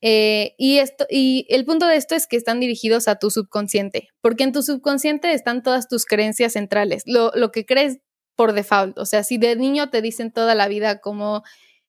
Eh, 0.01 0.53
y, 0.57 0.79
esto, 0.79 1.05
y 1.09 1.47
el 1.49 1.65
punto 1.65 1.87
de 1.87 1.95
esto 1.95 2.13
es 2.13 2.27
que 2.27 2.35
están 2.35 2.59
dirigidos 2.59 3.07
a 3.07 3.15
tu 3.15 3.31
subconsciente, 3.31 4.09
porque 4.21 4.43
en 4.43 4.51
tu 4.51 4.61
subconsciente 4.61 5.31
están 5.31 5.63
todas 5.63 5.87
tus 5.87 6.05
creencias 6.05 6.53
centrales, 6.53 7.03
lo, 7.05 7.31
lo 7.35 7.51
que 7.51 7.65
crees 7.65 7.99
por 8.35 8.53
default. 8.53 8.97
O 8.97 9.05
sea, 9.05 9.23
si 9.23 9.37
de 9.37 9.55
niño 9.55 9.89
te 9.89 10.01
dicen 10.01 10.31
toda 10.31 10.55
la 10.55 10.67
vida 10.67 10.99
como 10.99 11.43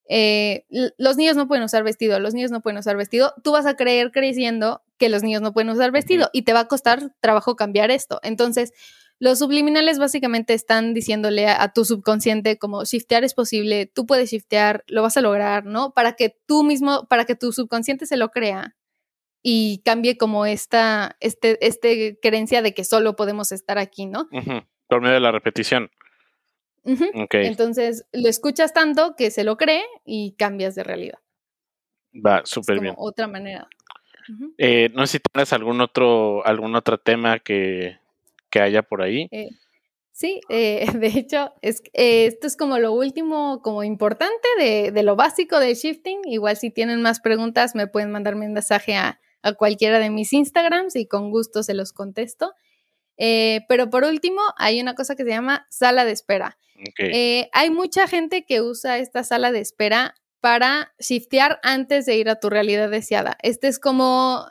eh, 0.09 0.67
los 0.99 1.17
niños 1.17 1.37
no 1.37 1.49
pueden 1.49 1.65
usar 1.65 1.83
vestido, 1.83 2.19
los 2.21 2.35
niños 2.35 2.51
no 2.51 2.61
pueden 2.61 2.79
usar 2.79 2.97
vestido, 2.97 3.35
tú 3.43 3.53
vas 3.53 3.67
a 3.67 3.75
creer 3.75 4.13
creciendo 4.13 4.83
que 4.99 5.09
los 5.09 5.23
niños 5.23 5.43
no 5.43 5.53
pueden 5.53 5.71
usar 5.71 5.91
vestido 5.93 6.29
y 6.33 6.43
te 6.43 6.53
va 6.53 6.61
a 6.61 6.69
costar 6.69 7.15
trabajo 7.21 7.57
cambiar 7.57 7.91
esto. 7.91 8.21
Entonces, 8.23 8.73
los 9.19 9.39
subliminales 9.39 9.99
básicamente 9.99 10.55
están 10.55 10.93
diciéndole 10.93 11.49
a, 11.49 11.73
tu 11.73 11.85
subconsciente 11.85 12.59
como 12.59 12.85
shiftear 12.85 13.25
es 13.25 13.33
posible, 13.33 13.87
tú 13.87 14.07
puedes 14.07 14.31
shiftear, 14.31 14.85
lo 14.87 15.03
vas 15.03 15.17
a 15.17 15.23
lograr, 15.23 15.65
¿no? 15.65 15.93
Para 15.93 16.15
que 16.15 16.37
tú 16.47 16.65
mismo, 16.65 17.07
para 17.09 17.25
que 17.25 17.35
tu 17.35 17.53
subconsciente 17.53 18.07
se 18.07 18.17
lo 18.17 18.31
crea 18.31 18.77
y 19.43 19.83
cambie 19.85 20.17
como 20.17 20.47
esta 20.47 21.17
este, 21.21 21.65
este 21.65 22.19
creencia 22.21 22.61
de 22.61 22.75
que 22.75 22.85
solo 22.85 23.15
podemos 23.15 23.53
estar 23.53 23.79
aquí, 23.79 24.07
¿no? 24.07 24.29
Por 24.89 25.01
medio 25.01 25.15
de 25.15 25.21
la 25.21 25.33
repetición. 25.33 25.91
Entonces 26.85 28.07
lo 28.13 28.29
escuchas 28.29 28.73
tanto 28.73 29.17
que 29.17 29.31
se 29.31 29.45
lo 29.45 29.57
cree 29.57 29.85
y 30.05 30.33
cambias 30.33 30.75
de 30.75 30.85
realidad. 30.85 31.19
Va, 32.15 32.43
súper 32.45 32.81
bien. 32.81 32.95
Otra 32.97 33.27
manera. 33.27 33.69
Eh, 34.59 34.91
no 34.95 35.07
sé 35.07 35.19
si 35.19 35.23
tienes 35.33 35.53
algún 35.53 35.81
otro, 35.81 36.47
algún 36.47 36.75
otro 36.77 36.99
tema 36.99 37.39
que, 37.41 37.99
que 38.51 38.61
haya 38.61 38.83
por 38.83 39.03
ahí. 39.03 39.29
Eh, 39.31 39.51
sí, 40.13 40.41
eh, 40.49 40.87
de 40.95 41.07
hecho, 41.09 41.53
es, 41.61 41.83
eh, 41.93 42.27
esto 42.27 42.47
es 42.47 42.57
como 42.57 42.79
lo 42.79 42.93
último, 42.93 43.61
como 43.63 43.83
importante 43.83 44.49
de, 44.59 44.93
de, 44.93 45.03
lo 45.03 45.17
básico 45.17 45.59
de 45.59 45.75
shifting. 45.75 46.21
Igual 46.25 46.57
si 46.57 46.71
tienen 46.71 47.03
más 47.03 47.21
preguntas, 47.21 47.75
me 47.75 47.87
pueden 47.87 48.13
mandarme 48.13 48.47
un 48.47 48.55
mensaje 48.55 48.95
a, 48.95 49.21
a 49.43 49.53
cualquiera 49.53 49.99
de 49.99 50.11
mis 50.11 50.33
Instagrams 50.33 50.97
y 50.97 51.07
con 51.07 51.31
gusto 51.31 51.63
se 51.63 51.75
los 51.75 51.93
contesto. 51.93 52.55
Pero 53.17 53.91
por 53.91 54.05
último, 54.05 54.41
hay 54.57 54.81
una 54.81 54.95
cosa 54.95 55.17
que 55.17 55.25
se 55.25 55.31
llama 55.31 55.67
sala 55.71 56.05
de 56.05 56.13
espera. 56.13 56.59
hay 57.53 57.71
mucha 57.71 58.07
gente 58.09 58.45
que 58.45 58.61
usa 58.61 58.99
esta 58.99 59.25
sala 59.25 59.53
de 59.53 59.61
espera 59.61 60.15
para 60.41 60.93
shiftear 60.99 61.59
antes 61.63 62.05
de 62.05 62.17
ir 62.17 62.29
a 62.29 62.39
tu 62.39 62.51
realidad 62.51 62.91
deseada. 62.91 63.39
Este 63.43 63.67
es 63.67 63.79
como 63.79 64.47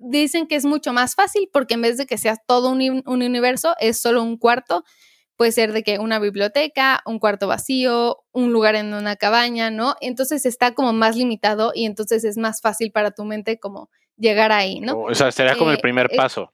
dicen 0.00 0.46
que 0.46 0.56
es 0.56 0.64
mucho 0.64 0.92
más 0.92 1.14
fácil 1.14 1.48
porque 1.52 1.74
en 1.74 1.82
vez 1.82 1.96
de 1.98 2.06
que 2.06 2.18
sea 2.18 2.36
todo 2.36 2.70
un, 2.70 3.02
universo, 3.06 3.74
es 3.78 4.00
solo 4.00 4.22
un 4.22 4.36
cuarto. 4.36 4.84
Puede 5.36 5.52
ser 5.52 5.72
de 5.72 5.82
que 5.82 5.98
una 5.98 6.18
biblioteca, 6.18 7.00
un 7.06 7.18
cuarto 7.18 7.48
vacío, 7.48 8.18
un 8.32 8.52
lugar 8.52 8.74
en 8.74 8.92
una 8.92 9.16
cabaña, 9.16 9.70
¿no? 9.70 9.94
Entonces 10.02 10.44
está 10.44 10.74
como 10.74 10.92
más 10.92 11.16
limitado 11.16 11.72
y 11.74 11.86
entonces 11.86 12.24
es 12.24 12.36
más 12.36 12.60
fácil 12.60 12.92
para 12.92 13.10
tu 13.10 13.24
mente 13.24 13.58
como 13.58 13.88
llegar 14.16 14.52
ahí, 14.52 14.80
¿no? 14.80 14.98
O 14.98 15.14
sea, 15.14 15.32
sería 15.32 15.56
como 15.56 15.70
el 15.70 15.78
eh, 15.78 15.80
primer 15.80 16.10
paso. 16.14 16.52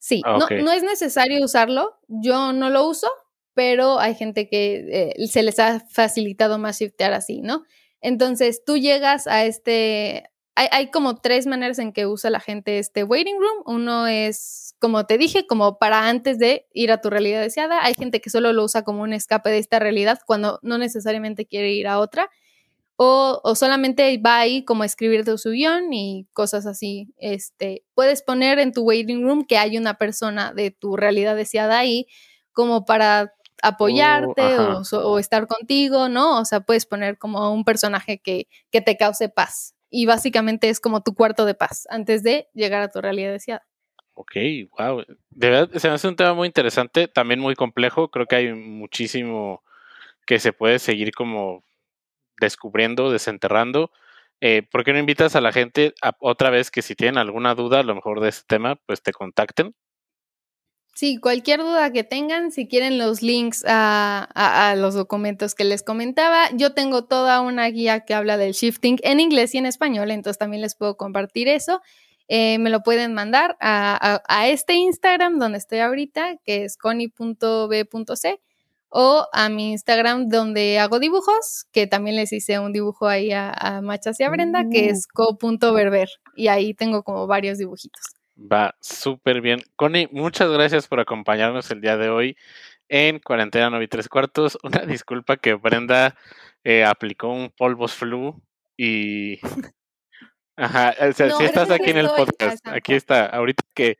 Sí, 0.00 0.22
no, 0.24 0.38
no, 0.38 0.72
es 0.72 0.82
necesario 0.82 1.44
usarlo. 1.44 1.98
Yo 2.08 2.52
no 2.52 2.70
lo 2.70 2.88
uso, 2.88 3.08
pero 3.54 4.00
hay 4.00 4.14
gente 4.14 4.48
que 4.48 5.14
eh, 5.18 5.26
se 5.28 5.42
les 5.42 5.58
ha 5.58 5.78
facilitado 5.78 6.58
más 6.58 6.80
shiftear 6.80 7.12
así, 7.12 7.42
¿no? 7.42 7.64
Entonces 8.00 8.64
tú 8.64 8.78
llegas 8.78 9.26
a 9.26 9.44
este, 9.44 10.30
hay, 10.54 10.90
como 10.90 11.16
tres 11.16 11.46
maneras 11.46 11.78
en 11.78 11.92
que 11.92 12.06
usa 12.06 12.30
la 12.30 12.40
gente 12.40 12.78
este 12.78 13.04
waiting 13.04 13.38
room. 13.38 13.62
Uno 13.66 14.06
es, 14.06 14.74
como 14.78 15.04
te 15.04 15.18
dije, 15.18 15.46
como 15.46 15.78
para 15.78 16.08
antes 16.08 16.38
de 16.38 16.66
ir 16.72 16.92
a 16.92 17.00
tu 17.00 17.10
realidad 17.10 17.42
deseada. 17.42 17.84
Hay 17.84 17.94
gente 17.94 18.20
que 18.20 18.30
solo 18.30 18.52
lo 18.52 18.64
usa 18.64 18.82
como 18.82 19.02
un 19.02 19.12
escape 19.12 19.50
de 19.50 19.58
esta 19.58 19.78
realidad 19.78 20.20
cuando 20.26 20.58
no 20.62 20.78
necesariamente 20.78 21.46
quiere 21.46 21.72
ir 21.72 21.86
a 21.86 21.98
otra. 21.98 22.30
O, 23.02 23.40
o 23.44 23.54
solamente 23.54 24.18
va 24.18 24.40
ahí 24.40 24.62
como 24.62 24.82
a 24.82 24.86
escribir 24.86 25.24
de 25.24 25.38
su 25.38 25.52
guion 25.52 25.90
y 25.90 26.28
cosas 26.34 26.66
así. 26.66 27.14
Este, 27.16 27.82
puedes 27.94 28.20
poner 28.20 28.58
en 28.58 28.74
tu 28.74 28.82
waiting 28.82 29.22
room 29.22 29.46
que 29.46 29.56
hay 29.56 29.78
una 29.78 29.94
persona 29.94 30.52
de 30.52 30.70
tu 30.70 30.98
realidad 30.98 31.34
deseada 31.34 31.78
ahí 31.78 32.06
como 32.52 32.84
para 32.84 33.32
apoyarte 33.62 34.58
o, 34.58 34.82
o, 34.98 35.18
estar 35.18 35.46
contigo, 35.46 36.10
¿no? 36.10 36.40
O 36.40 36.44
sea, 36.44 36.60
puedes 36.60 36.84
poner 36.84 37.16
como 37.16 37.50
un 37.54 37.64
personaje 37.64 38.20
que, 38.20 38.48
que 38.70 38.82
te 38.82 38.98
cause 38.98 39.30
paz 39.30 39.74
y 39.88 40.04
básicamente 40.04 40.68
es 40.68 40.78
como 40.78 41.02
tu 41.02 41.14
cuarto 41.14 41.46
de 41.46 41.54
paz 41.54 41.86
antes 41.88 42.22
de 42.22 42.48
llegar 42.52 42.82
a 42.82 42.90
tu 42.90 43.00
realidad 43.00 43.32
deseada. 43.32 43.66
Ok, 44.12 44.32
wow. 44.78 45.04
De 45.30 45.48
verdad, 45.48 45.70
se 45.74 45.88
me 45.88 45.94
hace 45.94 46.06
un 46.06 46.16
tema 46.16 46.34
muy 46.34 46.48
interesante, 46.48 47.08
también 47.08 47.40
muy 47.40 47.54
complejo. 47.54 48.10
Creo 48.10 48.26
que 48.26 48.36
hay 48.36 48.52
muchísimo 48.52 49.62
que 50.26 50.38
se 50.38 50.52
puede 50.52 50.78
seguir 50.78 51.12
como 51.12 51.64
descubriendo, 52.40 53.12
desenterrando. 53.12 53.92
Eh, 54.40 54.62
¿Por 54.70 54.84
qué 54.84 54.92
no 54.92 54.98
invitas 54.98 55.36
a 55.36 55.40
la 55.40 55.52
gente 55.52 55.94
otra 56.18 56.50
vez 56.50 56.70
que 56.70 56.82
si 56.82 56.94
tienen 56.96 57.18
alguna 57.18 57.54
duda, 57.54 57.80
a 57.80 57.82
lo 57.84 57.94
mejor 57.94 58.20
de 58.20 58.30
este 58.30 58.46
tema, 58.48 58.76
pues 58.86 59.02
te 59.02 59.12
contacten? 59.12 59.74
Sí, 60.94 61.18
cualquier 61.18 61.60
duda 61.60 61.92
que 61.92 62.04
tengan, 62.04 62.50
si 62.50 62.66
quieren 62.68 62.98
los 62.98 63.22
links 63.22 63.64
a, 63.66 64.74
los 64.76 64.94
documentos 64.94 65.54
que 65.54 65.64
les 65.64 65.82
comentaba, 65.82 66.50
yo 66.52 66.74
tengo 66.74 67.04
toda 67.04 67.40
una 67.40 67.66
guía 67.68 68.00
que 68.00 68.12
habla 68.12 68.36
del 68.36 68.52
shifting 68.52 68.98
en 69.02 69.20
inglés 69.20 69.54
y 69.54 69.58
en 69.58 69.66
español, 69.66 70.10
entonces 70.10 70.38
también 70.38 70.62
les 70.62 70.74
puedo 70.74 70.96
compartir 70.96 71.48
eso. 71.48 71.80
Eh, 72.28 72.58
me 72.58 72.70
lo 72.70 72.82
pueden 72.82 73.14
mandar 73.14 73.56
a, 73.60 74.48
este 74.48 74.74
Instagram 74.74 75.38
donde 75.38 75.58
estoy 75.58 75.78
ahorita, 75.78 76.36
que 76.44 76.64
es 76.64 76.76
connie.b.c, 76.76 78.40
o 78.90 79.26
a 79.32 79.48
mi 79.48 79.72
Instagram 79.72 80.28
donde 80.28 80.78
hago 80.78 80.98
dibujos, 80.98 81.66
que 81.72 81.86
también 81.86 82.16
les 82.16 82.32
hice 82.32 82.58
un 82.58 82.72
dibujo 82.72 83.08
ahí 83.08 83.30
a, 83.32 83.80
Machas 83.82 84.20
y 84.20 84.24
a 84.24 84.30
Brenda, 84.30 84.64
que 84.70 84.88
uh. 84.88 84.90
es 84.90 85.06
co.berber, 85.06 86.08
y 86.34 86.48
ahí 86.48 86.74
tengo 86.74 87.02
como 87.02 87.26
varios 87.26 87.58
dibujitos. 87.58 88.02
Va 88.36 88.74
súper 88.80 89.40
bien. 89.40 89.60
Connie, 89.76 90.08
muchas 90.12 90.50
gracias 90.50 90.88
por 90.88 90.98
acompañarnos 90.98 91.70
el 91.70 91.80
día 91.80 91.96
de 91.96 92.08
hoy 92.08 92.36
en 92.88 93.18
Cuarentena 93.20 93.70
9 93.70 93.84
y 93.84 93.88
tres 93.88 94.08
cuartos. 94.08 94.58
Una 94.62 94.80
disculpa 94.80 95.36
que 95.36 95.54
Brenda 95.54 96.16
eh, 96.64 96.84
aplicó 96.84 97.28
un 97.28 97.50
polvos 97.50 97.94
flu 97.94 98.42
y... 98.76 99.40
Ajá, 100.56 100.94
o 101.08 101.12
sea, 101.12 101.30
si 101.30 101.44
estás 101.44 101.70
aquí 101.70 101.88
en 101.88 101.96
el 101.96 102.08
podcast, 102.08 102.66
aquí 102.68 102.92
está, 102.92 103.24
ahorita 103.24 103.62
que... 103.74 103.96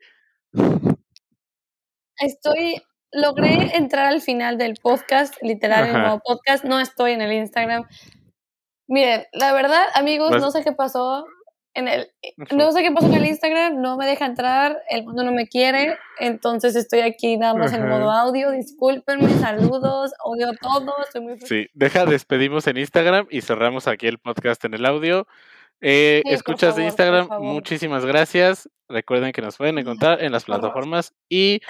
Estoy, 2.17 2.83
logré 3.11 3.75
entrar 3.75 4.05
al 4.05 4.21
final 4.21 4.57
del 4.57 4.75
podcast, 4.81 5.35
literal, 5.41 5.87
el 5.87 5.93
nuevo 5.93 6.21
podcast, 6.23 6.63
no 6.63 6.79
estoy 6.79 7.11
en 7.11 7.21
el 7.21 7.33
Instagram. 7.33 7.87
Miren, 8.87 9.25
la 9.33 9.53
verdad, 9.53 9.83
amigos, 9.93 10.31
no 10.31 10.51
sé 10.51 10.63
qué 10.63 10.71
pasó, 10.71 11.25
en 11.73 11.87
el, 11.87 12.11
no 12.51 12.71
sé 12.71 12.83
qué 12.83 12.91
pasó 12.91 13.07
en 13.07 13.13
el 13.13 13.25
Instagram, 13.25 13.81
no 13.81 13.95
me 13.95 14.05
deja 14.05 14.25
entrar, 14.25 14.81
el 14.89 15.03
mundo 15.03 15.23
no 15.23 15.31
me 15.31 15.47
quiere, 15.47 15.97
entonces 16.19 16.75
estoy 16.75 16.99
aquí 16.99 17.37
nada 17.37 17.53
más 17.53 17.73
en 17.73 17.87
modo 17.87 18.11
audio, 18.11 18.51
discúlpenme, 18.51 19.29
saludos, 19.39 20.11
odio 20.23 20.51
todo, 20.61 20.93
estoy 21.03 21.21
muy 21.21 21.39
Sí, 21.39 21.67
deja, 21.73 22.05
despedimos 22.05 22.67
en 22.67 22.77
Instagram 22.77 23.27
y 23.29 23.41
cerramos 23.41 23.87
aquí 23.87 24.07
el 24.07 24.19
podcast 24.19 24.63
en 24.65 24.73
el 24.73 24.85
audio. 24.85 25.27
Eh, 25.79 26.21
escuchas 26.25 26.75
de 26.75 26.83
Instagram, 26.83 27.27
muchísimas 27.39 28.05
gracias. 28.05 28.69
Recuerden 28.87 29.31
que 29.31 29.41
nos 29.41 29.57
pueden 29.57 29.79
encontrar 29.79 30.21
en 30.21 30.31
las 30.31 30.43
plataformas 30.43 31.13
y 31.29 31.61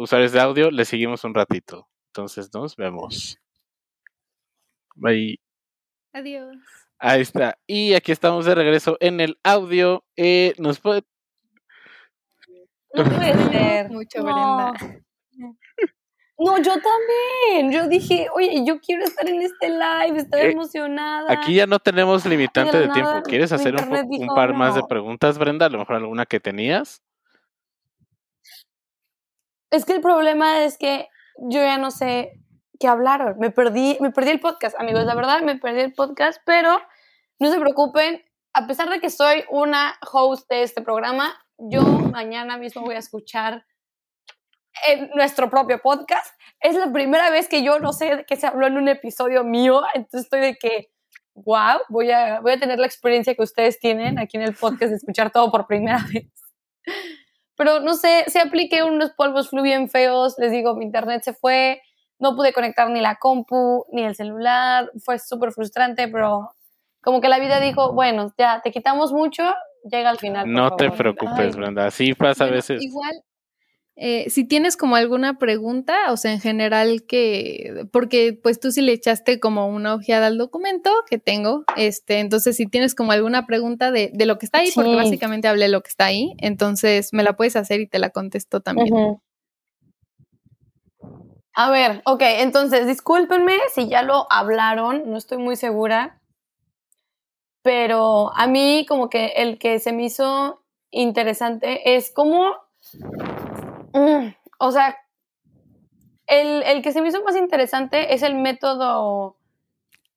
usuarios 0.00 0.32
de 0.32 0.40
audio, 0.40 0.70
les 0.70 0.88
seguimos 0.88 1.24
un 1.24 1.34
ratito. 1.34 1.88
Entonces 2.08 2.50
nos 2.52 2.76
vemos. 2.76 3.38
Bye. 4.96 5.38
Adiós. 6.12 6.56
Ahí 6.98 7.22
está. 7.22 7.56
Y 7.66 7.94
aquí 7.94 8.12
estamos 8.12 8.44
de 8.44 8.54
regreso 8.54 8.96
en 9.00 9.20
el 9.20 9.38
audio. 9.42 10.04
Eh, 10.16 10.54
nos 10.58 10.80
puede. 10.80 11.02
No 12.94 13.04
puede 13.04 13.32
ser. 13.52 13.90
Mucho, 13.90 14.22
no. 14.22 14.72
No, 16.42 16.56
yo 16.56 16.72
también. 16.72 17.70
Yo 17.70 17.86
dije, 17.86 18.26
oye, 18.34 18.64
yo 18.64 18.80
quiero 18.80 19.04
estar 19.04 19.28
en 19.28 19.42
este 19.42 19.68
live, 19.68 20.16
estoy 20.16 20.40
eh, 20.40 20.50
emocionada. 20.52 21.30
Aquí 21.30 21.54
ya 21.54 21.66
no 21.66 21.78
tenemos 21.78 22.24
limitante 22.24 22.78
de 22.78 22.88
tiempo. 22.88 23.20
¿Quieres 23.24 23.52
hacer 23.52 23.74
un, 23.76 24.26
par 24.34 24.54
más 24.54 24.74
de 24.74 24.82
preguntas, 24.88 25.36
Brenda? 25.36 25.66
A 25.66 25.68
lo 25.68 25.78
mejor 25.78 25.96
alguna 25.96 26.24
que 26.24 26.40
tenías. 26.40 27.02
Es 29.70 29.84
que 29.84 29.92
el 29.92 30.00
problema 30.00 30.64
es 30.64 30.76
que 30.76 31.08
yo 31.38 31.60
ya 31.60 31.78
no 31.78 31.90
sé 31.90 32.40
que 32.78 32.88
hablaron. 32.88 33.38
Me 33.38 33.50
perdí, 33.50 33.96
me 34.00 34.10
perdí 34.10 34.30
el 34.30 34.40
podcast, 34.40 34.78
amigos, 34.80 35.04
la 35.04 35.14
verdad, 35.14 35.42
me 35.42 35.56
perdí 35.56 35.80
el 35.80 35.92
podcast, 35.92 36.40
pero 36.44 36.80
no 37.38 37.50
se 37.50 37.60
preocupen, 37.60 38.22
a 38.52 38.66
pesar 38.66 38.90
de 38.90 39.00
que 39.00 39.10
soy 39.10 39.44
una 39.50 39.94
host 40.10 40.48
de 40.50 40.62
este 40.62 40.82
programa, 40.82 41.34
yo 41.58 41.82
mañana 41.82 42.56
mismo 42.56 42.82
voy 42.82 42.94
a 42.94 42.98
escuchar 42.98 43.64
en 44.86 45.10
nuestro 45.14 45.50
propio 45.50 45.78
podcast. 45.80 46.34
Es 46.60 46.74
la 46.74 46.90
primera 46.92 47.30
vez 47.30 47.48
que 47.48 47.62
yo 47.62 47.78
no 47.78 47.92
sé 47.92 48.24
que 48.26 48.36
se 48.36 48.46
habló 48.46 48.66
en 48.66 48.76
un 48.76 48.88
episodio 48.88 49.44
mío, 49.44 49.82
entonces 49.94 50.22
estoy 50.24 50.40
de 50.40 50.56
que, 50.56 50.90
wow, 51.34 51.80
voy 51.88 52.10
a, 52.10 52.40
voy 52.40 52.52
a 52.52 52.58
tener 52.58 52.78
la 52.78 52.86
experiencia 52.86 53.34
que 53.34 53.42
ustedes 53.42 53.78
tienen 53.78 54.18
aquí 54.18 54.36
en 54.36 54.42
el 54.42 54.54
podcast 54.54 54.90
de 54.90 54.96
escuchar 54.96 55.30
todo 55.30 55.50
por 55.50 55.66
primera 55.66 55.98
vez. 56.12 56.26
Pero 57.60 57.78
no 57.80 57.92
sé, 57.92 58.24
se 58.28 58.40
apliqué 58.40 58.84
unos 58.84 59.10
polvos 59.10 59.50
flu 59.50 59.60
bien 59.60 59.90
feos, 59.90 60.34
les 60.38 60.50
digo, 60.50 60.74
mi 60.76 60.86
internet 60.86 61.20
se 61.22 61.34
fue, 61.34 61.82
no 62.18 62.34
pude 62.34 62.54
conectar 62.54 62.88
ni 62.88 63.02
la 63.02 63.16
compu, 63.16 63.84
ni 63.92 64.02
el 64.02 64.14
celular, 64.14 64.90
fue 65.04 65.18
súper 65.18 65.52
frustrante, 65.52 66.08
pero 66.08 66.52
como 67.02 67.20
que 67.20 67.28
la 67.28 67.38
vida 67.38 67.60
dijo, 67.60 67.92
bueno, 67.92 68.32
ya, 68.38 68.62
te 68.64 68.70
quitamos 68.70 69.12
mucho, 69.12 69.42
llega 69.84 70.08
al 70.08 70.16
final. 70.16 70.50
No 70.50 70.74
te 70.74 70.84
favor". 70.84 70.96
preocupes, 70.96 71.54
Ay. 71.54 71.60
Brenda. 71.60 71.84
Así 71.84 72.14
pasa 72.14 72.44
a 72.44 72.48
veces. 72.48 72.80
Igual, 72.80 73.12
eh, 73.96 74.30
si 74.30 74.44
tienes 74.44 74.76
como 74.76 74.96
alguna 74.96 75.38
pregunta, 75.38 76.10
o 76.10 76.16
sea, 76.16 76.32
en 76.32 76.40
general 76.40 77.04
que, 77.06 77.86
porque 77.92 78.32
pues 78.32 78.58
tú 78.58 78.72
sí 78.72 78.80
le 78.80 78.92
echaste 78.92 79.40
como 79.40 79.66
una 79.68 79.94
ojeada 79.94 80.28
al 80.28 80.38
documento 80.38 80.90
que 81.08 81.18
tengo, 81.18 81.64
este, 81.76 82.20
entonces 82.20 82.56
si 82.56 82.66
tienes 82.66 82.94
como 82.94 83.12
alguna 83.12 83.46
pregunta 83.46 83.90
de, 83.90 84.10
de 84.14 84.26
lo 84.26 84.38
que 84.38 84.46
está 84.46 84.58
ahí, 84.58 84.70
porque 84.74 84.96
básicamente 84.96 85.48
hablé 85.48 85.68
lo 85.68 85.82
que 85.82 85.90
está 85.90 86.06
ahí, 86.06 86.32
entonces 86.38 87.12
me 87.12 87.22
la 87.22 87.34
puedes 87.36 87.56
hacer 87.56 87.80
y 87.80 87.88
te 87.88 87.98
la 87.98 88.10
contesto 88.10 88.60
también. 88.60 89.20
A 91.54 91.70
ver, 91.70 92.00
ok, 92.06 92.22
entonces 92.22 92.86
discúlpenme 92.86 93.54
si 93.74 93.88
ya 93.88 94.02
lo 94.02 94.26
hablaron, 94.30 95.10
no 95.10 95.18
estoy 95.18 95.38
muy 95.38 95.56
segura, 95.56 96.20
pero 97.62 98.32
a 98.34 98.46
mí 98.46 98.86
como 98.88 99.10
que 99.10 99.26
el 99.36 99.58
que 99.58 99.78
se 99.78 99.92
me 99.92 100.04
hizo 100.04 100.62
interesante 100.90 101.96
es 101.96 102.10
como, 102.12 102.52
mm, 103.92 104.28
o 104.58 104.72
sea, 104.72 104.96
el, 106.26 106.62
el 106.62 106.82
que 106.82 106.92
se 106.92 107.02
me 107.02 107.08
hizo 107.08 107.22
más 107.24 107.36
interesante 107.36 108.14
es 108.14 108.22
el 108.22 108.34
método, 108.36 109.36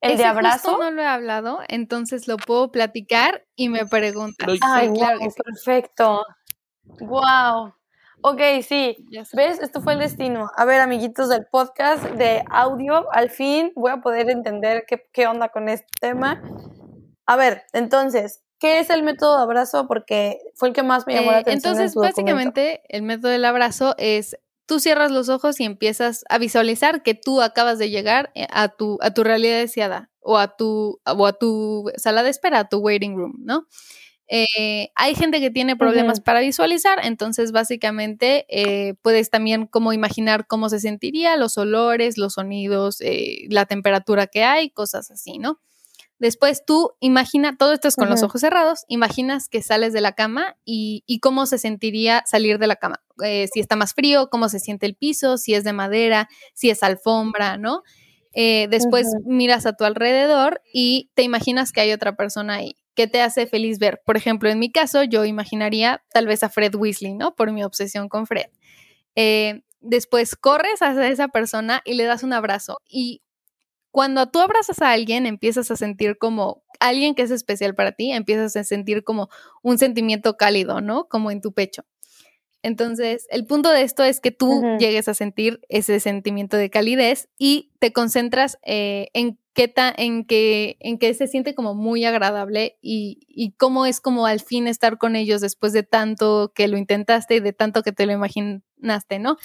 el 0.02 0.12
Ese 0.12 0.24
de 0.24 0.30
justo 0.30 0.30
abrazo. 0.30 0.78
no 0.78 0.92
lo 0.92 1.02
he 1.02 1.06
hablado, 1.06 1.60
entonces 1.68 2.28
lo 2.28 2.38
puedo 2.38 2.72
platicar 2.72 3.46
y 3.56 3.70
me 3.70 3.86
preguntas. 3.86 4.52
Sí, 4.52 4.60
Ay, 4.62 4.92
claro 4.92 5.18
wow, 5.18 5.28
que 5.28 5.32
sí. 5.32 5.42
perfecto. 5.44 6.26
Wow. 7.00 7.74
Ok, 8.22 8.40
sí. 8.66 8.96
¿Ves? 9.34 9.60
Esto 9.60 9.82
fue 9.82 9.94
el 9.94 10.00
destino. 10.00 10.50
A 10.56 10.66
ver, 10.66 10.80
amiguitos 10.82 11.30
del 11.30 11.46
podcast 11.48 12.04
de 12.04 12.44
audio, 12.50 13.12
al 13.12 13.30
fin 13.30 13.72
voy 13.76 13.92
a 13.92 13.98
poder 13.98 14.30
entender 14.30 14.86
qué, 14.88 15.08
qué 15.12 15.28
onda 15.28 15.50
con 15.50 15.68
este 15.68 15.88
tema. 16.00 16.42
A 17.26 17.36
ver, 17.36 17.64
entonces, 17.74 18.42
¿qué 18.64 18.80
es 18.80 18.90
el 18.90 19.04
método 19.04 19.38
de 19.38 19.44
abrazo? 19.44 19.88
Porque 19.88 20.40
fue 20.56 20.70
el 20.70 20.74
que 20.74 20.84
más 20.84 21.06
me 21.06 21.16
llamó 21.16 21.32
la 21.32 21.40
Eh, 21.40 21.42
atención. 21.42 21.76
en 21.76 21.82
entonces, 21.82 21.94
documento. 21.94 22.16
básicamente, 22.22 22.82
el 22.90 23.04
método 23.04 23.32
del 23.32 23.46
abrazo 23.46 23.96
es 23.98 24.38
tú 24.66 24.80
cierras 24.80 25.12
los 25.12 25.28
ojos 25.30 25.60
y 25.60 25.66
empiezas 25.66 26.24
a 26.30 26.38
visualizar 26.38 27.04
que 27.04 27.14
tú 27.16 27.42
acabas 27.42 27.78
de 27.80 27.90
llegar 27.90 28.32
eh, 28.36 28.48
a 28.52 28.70
tu, 28.70 28.98
a 29.02 29.14
tu 29.14 29.24
realidad 29.26 29.58
deseada 29.60 30.10
o 30.22 30.38
a 30.38 30.56
tu, 30.56 31.02
o 31.06 31.28
a 31.28 31.34
tu 31.34 31.92
sala 31.98 32.24
de 32.24 32.30
espera, 32.30 32.60
a 32.60 32.70
tu 32.70 32.78
waiting 32.80 33.18
room, 33.18 33.34
¿no? 33.40 33.68
Eh, 34.30 34.90
hay 34.96 35.16
gente 35.16 35.42
que 35.42 35.52
tiene 35.52 35.76
problemas 35.76 36.22
para 36.22 36.40
visualizar, 36.40 37.00
entonces 37.06 37.52
básicamente 37.52 38.46
eh, 38.50 38.96
puedes 39.02 39.30
también 39.30 39.68
como 39.68 39.94
imaginar 39.94 40.48
cómo 40.48 40.70
se 40.70 40.80
sentiría, 40.80 41.36
los 41.38 41.58
olores, 41.58 42.18
los 42.18 42.34
sonidos, 42.36 43.02
eh, 43.02 43.46
la 43.50 43.66
temperatura 43.66 44.28
que 44.28 44.44
hay, 44.46 44.70
cosas 44.72 45.12
así, 45.12 45.40
¿no? 45.40 45.60
Después 46.20 46.64
tú 46.66 46.94
imagina, 47.00 47.58
todo 47.58 47.74
esto 47.74 47.88
es 47.88 47.96
con 47.96 48.10
los 48.10 48.24
ojos 48.24 48.42
cerrados, 48.42 48.86
imaginas 48.88 49.50
que 49.50 49.62
sales 49.62 49.94
de 49.94 50.02
la 50.02 50.14
cama 50.14 50.56
y, 50.64 51.04
y 51.06 51.20
cómo 51.20 51.46
se 51.46 51.58
sentiría 51.58 52.24
salir 52.26 52.60
de 52.60 52.68
la 52.68 52.76
cama. 52.78 53.04
Eh, 53.24 53.48
si 53.52 53.60
está 53.60 53.76
más 53.76 53.94
frío, 53.94 54.30
cómo 54.30 54.48
se 54.48 54.60
siente 54.60 54.86
el 54.86 54.96
piso, 54.96 55.38
si 55.38 55.54
es 55.54 55.64
de 55.64 55.74
madera, 55.74 56.30
si 56.54 56.70
es 56.70 56.82
alfombra, 56.84 57.58
¿no? 57.58 57.84
Eh, 58.34 58.68
después 58.70 59.08
miras 59.26 59.66
a 59.66 59.74
tu 59.74 59.84
alrededor 59.84 60.62
y 60.74 61.12
te 61.14 61.22
imaginas 61.22 61.72
que 61.72 61.82
hay 61.82 61.92
otra 61.92 62.16
persona 62.16 62.56
ahí. 62.56 62.76
¿Qué 62.96 63.08
te 63.08 63.22
hace 63.22 63.48
feliz 63.48 63.80
ver? 63.80 64.02
Por 64.06 64.18
ejemplo, 64.18 64.50
en 64.50 64.60
mi 64.60 64.72
caso, 64.72 65.04
yo 65.04 65.26
imaginaría 65.26 66.04
tal 66.12 66.28
vez 66.28 66.44
a 66.44 66.50
Fred 66.50 66.76
Weasley, 66.76 67.14
¿no? 67.16 67.36
Por 67.36 67.52
mi 67.52 67.64
obsesión 67.64 68.10
con 68.10 68.28
Fred. 68.28 68.48
Eh, 69.16 69.62
después 69.82 70.36
corres 70.36 70.82
hacia 70.82 71.08
esa 71.08 71.28
persona 71.28 71.82
y 71.86 71.94
le 71.94 72.06
das 72.06 72.24
un 72.24 72.34
abrazo. 72.34 72.78
Y 72.88 73.23
cuando 73.94 74.28
tú 74.30 74.42
abrazas 74.42 74.82
a 74.82 74.92
alguien, 74.92 75.26
empiezas 75.28 75.72
a 75.72 75.78
sentir 75.78 76.18
como 76.18 76.64
alguien 76.82 77.16
que 77.16 77.22
es 77.24 77.32
especial 77.32 77.76
para 77.76 77.94
ti, 77.94 78.12
empiezas 78.12 78.58
a 78.58 78.66
sentir 78.66 79.06
como 79.06 79.30
un 79.62 79.78
sentimiento 79.78 80.36
cálido, 80.36 80.82
¿no? 80.82 81.08
Como 81.08 81.32
en 81.32 81.42
tu 81.42 81.54
pecho. 81.54 81.86
Entonces, 82.66 83.28
el 83.30 83.46
punto 83.46 83.70
de 83.72 83.82
esto 83.84 84.04
es 84.06 84.22
que 84.22 84.32
tú 84.32 84.62
llegues 84.80 85.10
a 85.10 85.14
sentir 85.14 85.60
ese 85.70 86.00
sentimiento 86.00 86.58
de 86.58 86.70
calidez 86.70 87.28
y 87.38 87.72
te 87.80 87.92
concentras 87.92 88.58
eh, 88.66 89.10
en 89.14 89.38
qué 89.54 89.68
ta- 89.68 89.94
en 89.98 90.26
que 90.26 90.78
en 90.80 90.98
que 90.98 91.14
se 91.14 91.28
siente 91.28 91.56
como 91.56 91.76
muy 91.76 92.06
agradable 92.06 92.78
y, 92.82 93.20
y 93.28 93.52
cómo 93.54 93.86
es 93.86 94.00
como 94.02 94.26
al 94.26 94.40
fin 94.40 94.68
estar 94.68 94.98
con 94.98 95.16
ellos 95.18 95.42
después 95.42 95.74
de 95.74 95.84
tanto 95.84 96.54
que 96.56 96.70
lo 96.70 96.78
intentaste 96.78 97.36
y 97.36 97.40
de 97.42 97.54
tanto 97.54 97.84
que 97.84 97.92
te 97.92 98.06
lo 98.06 98.14
imaginaste, 98.14 99.20
¿no? 99.20 99.38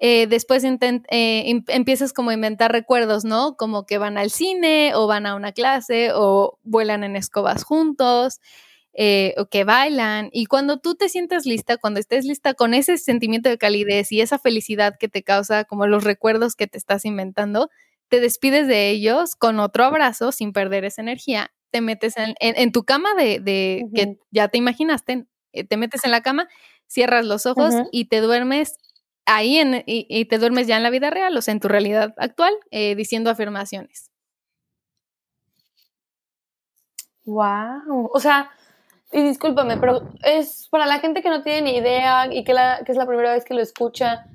Eh, 0.00 0.26
después 0.26 0.64
eh, 0.64 1.00
em- 1.10 1.64
empiezas 1.68 2.12
como 2.12 2.30
a 2.30 2.34
inventar 2.34 2.72
recuerdos, 2.72 3.24
¿no? 3.24 3.56
Como 3.56 3.86
que 3.86 3.98
van 3.98 4.18
al 4.18 4.30
cine 4.30 4.92
o 4.94 5.06
van 5.06 5.26
a 5.26 5.34
una 5.36 5.52
clase 5.52 6.10
o 6.14 6.58
vuelan 6.62 7.04
en 7.04 7.16
escobas 7.16 7.64
juntos 7.64 8.40
eh, 8.92 9.34
o 9.38 9.46
que 9.46 9.64
bailan. 9.64 10.28
Y 10.32 10.46
cuando 10.46 10.78
tú 10.78 10.94
te 10.94 11.08
sientas 11.08 11.46
lista, 11.46 11.76
cuando 11.78 12.00
estés 12.00 12.24
lista 12.24 12.54
con 12.54 12.74
ese 12.74 12.98
sentimiento 12.98 13.48
de 13.48 13.58
calidez 13.58 14.12
y 14.12 14.20
esa 14.20 14.38
felicidad 14.38 14.96
que 14.98 15.08
te 15.08 15.22
causa, 15.22 15.64
como 15.64 15.86
los 15.86 16.04
recuerdos 16.04 16.54
que 16.56 16.66
te 16.66 16.78
estás 16.78 17.04
inventando, 17.04 17.70
te 18.08 18.20
despides 18.20 18.66
de 18.68 18.90
ellos 18.90 19.34
con 19.36 19.58
otro 19.60 19.84
abrazo 19.84 20.32
sin 20.32 20.52
perder 20.52 20.84
esa 20.84 21.02
energía. 21.02 21.52
Te 21.70 21.80
metes 21.80 22.16
en, 22.16 22.34
en- 22.40 22.56
en 22.56 22.72
tu 22.72 22.84
cama 22.84 23.14
de, 23.14 23.40
de 23.40 23.86
que 23.94 24.16
ya 24.30 24.48
te 24.48 24.58
imaginaste, 24.58 25.24
eh, 25.52 25.64
te 25.64 25.76
metes 25.76 26.04
en 26.04 26.10
la 26.12 26.20
cama, 26.22 26.48
cierras 26.86 27.24
los 27.26 27.46
ojos 27.46 27.74
y 27.92 28.04
te 28.06 28.20
duermes 28.20 28.76
ahí 29.26 29.58
en, 29.58 29.82
y, 29.86 30.24
te 30.26 30.38
duermes 30.38 30.66
ya 30.66 30.76
en 30.76 30.82
la 30.82 30.90
vida 30.90 31.10
real, 31.10 31.36
o 31.36 31.42
sea, 31.42 31.52
en 31.52 31.60
tu 31.60 31.68
realidad 31.68 32.14
actual, 32.16 32.54
eh, 32.70 32.94
diciendo 32.94 33.30
afirmaciones. 33.30 34.10
Wow. 37.24 38.10
O 38.12 38.20
sea, 38.20 38.50
y 39.12 39.22
discúlpame, 39.22 39.76
pero 39.78 40.08
es 40.22 40.68
para 40.70 40.86
la 40.86 40.98
gente 40.98 41.22
que 41.22 41.30
no 41.30 41.42
tiene 41.42 41.62
ni 41.62 41.76
idea 41.78 42.32
y 42.32 42.44
que 42.44 42.52
es 42.52 42.96
la 42.96 43.06
primera 43.06 43.32
vez 43.32 43.44
que 43.44 43.54
lo 43.54 43.60
escucha, 43.60 44.26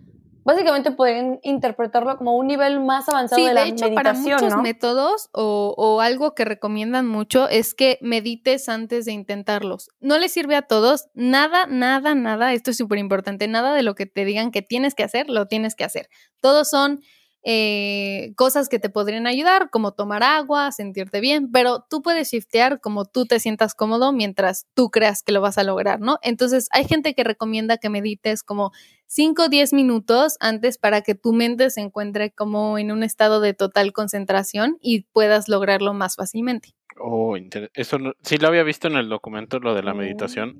básicamente 0.44 0.92
pueden 0.92 1.40
interpretarlo 1.44 2.18
como 2.18 2.36
un 2.36 2.48
nivel 2.48 2.80
más 2.80 3.08
avanzado 3.10 3.40
Sí, 3.40 3.44
de 3.44 3.50
de 3.50 3.54
la 3.54 3.66
hecho, 3.66 3.94
para 3.94 4.14
muchos 4.14 4.56
¿no? 4.56 4.62
métodos 4.62 5.30
o, 5.34 5.74
o 5.78 6.02
algo 6.02 6.34
que 6.36 6.46
recomiendan 6.46 7.08
mucho 7.08 7.48
es 7.50 7.74
que 7.74 7.98
medites 8.02 8.70
antes 8.70 9.06
de 9.06 9.12
intentarlos. 9.12 9.90
No 10.00 10.18
les 10.18 10.32
sirve 10.32 10.56
a 10.56 10.64
todos, 10.64 11.08
nada, 11.14 11.66
nada, 11.68 12.16
nada, 12.16 12.54
esto 12.54 12.72
es 12.72 12.78
súper 12.78 13.00
importante, 13.00 13.48
nada 13.48 13.74
de 13.74 13.84
lo 13.84 13.96
que 13.96 14.06
te 14.06 14.26
digan 14.26 14.52
que 14.52 14.62
tienes 14.62 14.96
que 14.96 15.04
hacer, 15.04 15.30
lo 15.30 15.48
tienes 15.48 15.76
que 15.76 15.84
hacer. 15.84 16.10
Todos 16.42 16.70
son 16.70 17.02
eh, 17.44 18.34
cosas 18.36 18.68
que 18.70 18.80
te 18.80 18.90
podrían 18.90 19.26
ayudar, 19.28 19.70
como 19.70 19.94
tomar 19.94 20.24
agua, 20.24 20.72
sentirte 20.72 21.22
bien, 21.22 21.52
pero 21.52 21.86
tú 21.90 22.02
puedes 22.02 22.30
shiftear 22.32 22.80
como 22.82 23.06
tú 23.06 23.26
te 23.26 23.40
sientas 23.40 23.74
cómodo 23.76 24.12
mientras 24.12 24.68
tú 24.74 24.90
creas 24.90 25.24
que 25.24 25.32
lo 25.32 25.42
vas 25.42 25.58
a 25.58 25.64
lograr, 25.64 26.00
¿no? 26.02 26.18
Entonces, 26.22 26.68
hay 26.72 26.86
gente 26.86 27.14
que 27.16 27.24
recomienda 27.24 27.78
que 27.78 27.90
medites 27.90 28.44
como 28.44 28.72
5 29.08 29.44
o 29.44 29.50
10 29.50 29.74
minutos 29.74 30.36
antes 30.40 30.78
para 30.78 31.02
que 31.02 31.16
tu 31.16 31.34
mente 31.34 31.70
se 31.70 31.82
encuentre 31.82 32.32
como 32.32 32.78
en 32.78 32.92
un 32.92 33.04
estado 33.04 33.40
de 33.42 33.54
total 33.54 33.94
concentración 33.94 34.78
y 34.82 35.04
puedas 35.14 35.48
lograrlo 35.48 35.94
más 35.94 36.16
fácilmente. 36.16 36.76
Oh, 37.00 37.38
eso 37.74 37.98
no- 38.00 38.14
sí 38.24 38.38
lo 38.38 38.50
había 38.50 38.64
visto 38.64 38.88
en 38.88 38.96
el 38.98 39.08
documento, 39.10 39.60
lo 39.60 39.74
de 39.74 39.84
la 39.84 39.94
Mm. 39.94 39.98
meditación, 39.98 40.58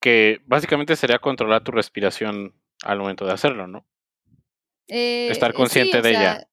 que 0.00 0.40
básicamente 0.46 0.96
sería 0.96 1.18
controlar 1.18 1.62
tu 1.62 1.70
respiración 1.72 2.54
al 2.82 2.98
momento 2.98 3.24
de 3.26 3.32
hacerlo, 3.32 3.66
¿no? 3.68 3.84
Eh, 4.94 5.28
Estar 5.30 5.52
sí, 5.52 5.56
consciente 5.56 6.02
de 6.02 6.10
sea, 6.10 6.20
ella. 6.20 6.48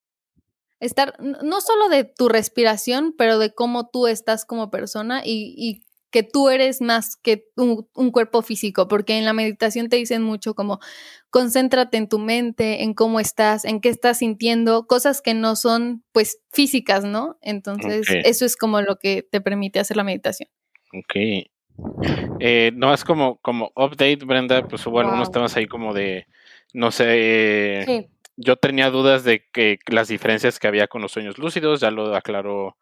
Estar 0.80 1.14
no 1.20 1.60
solo 1.60 1.90
de 1.90 2.06
tu 2.06 2.30
respiración, 2.30 3.14
pero 3.18 3.38
de 3.38 3.54
cómo 3.54 3.90
tú 3.90 4.08
estás 4.08 4.46
como 4.46 4.72
persona 4.72 5.22
y, 5.26 5.54
y 5.58 5.84
que 6.10 6.24
tú 6.24 6.50
eres 6.50 6.82
más 6.82 7.18
que 7.18 7.46
un, 7.58 7.88
un 7.94 8.12
cuerpo 8.12 8.42
físico, 8.42 8.88
porque 8.88 9.18
en 9.18 9.26
la 9.26 9.34
meditación 9.34 9.90
te 9.90 9.98
dicen 9.98 10.24
mucho 10.24 10.56
como 10.56 10.80
concéntrate 11.30 11.98
en 11.98 12.08
tu 12.08 12.18
mente, 12.18 12.84
en 12.84 12.94
cómo 12.94 13.20
estás, 13.20 13.66
en 13.66 13.82
qué 13.82 13.90
estás 13.90 14.20
sintiendo, 14.20 14.88
cosas 14.88 15.22
que 15.22 15.34
no 15.34 15.56
son 15.58 16.04
pues 16.14 16.40
físicas, 16.52 17.04
¿no? 17.04 17.38
Entonces, 17.42 18.08
eso 18.24 18.46
es 18.46 18.56
como 18.56 18.82
lo 18.82 18.96
que 18.98 19.22
te 19.30 19.42
permite 19.42 19.80
hacer 19.80 19.98
la 19.98 20.04
meditación. 20.06 20.50
Ok. 20.94 21.16
Eh, 22.40 22.72
no 22.74 22.94
es 22.94 23.04
como, 23.04 23.38
como 23.42 23.72
update, 23.76 24.24
Brenda, 24.26 24.66
pues 24.68 24.88
hubo 24.88 25.02
algunos 25.02 25.28
Wow. 25.28 25.34
temas 25.34 25.58
ahí 25.58 25.68
como 25.68 25.94
de, 25.94 26.26
no 26.74 26.90
sé, 26.92 27.84
Sí. 27.86 28.08
Yo 28.42 28.56
tenía 28.56 28.90
dudas 28.90 29.24
de 29.26 29.46
que 29.52 29.80
las 29.88 30.08
diferencias 30.08 30.60
que 30.60 30.68
había 30.68 30.88
con 30.88 31.02
los 31.02 31.12
sueños 31.12 31.38
lúcidos, 31.38 31.82
ya 31.82 31.92
lo 31.92 32.16
aclaró 32.16 32.78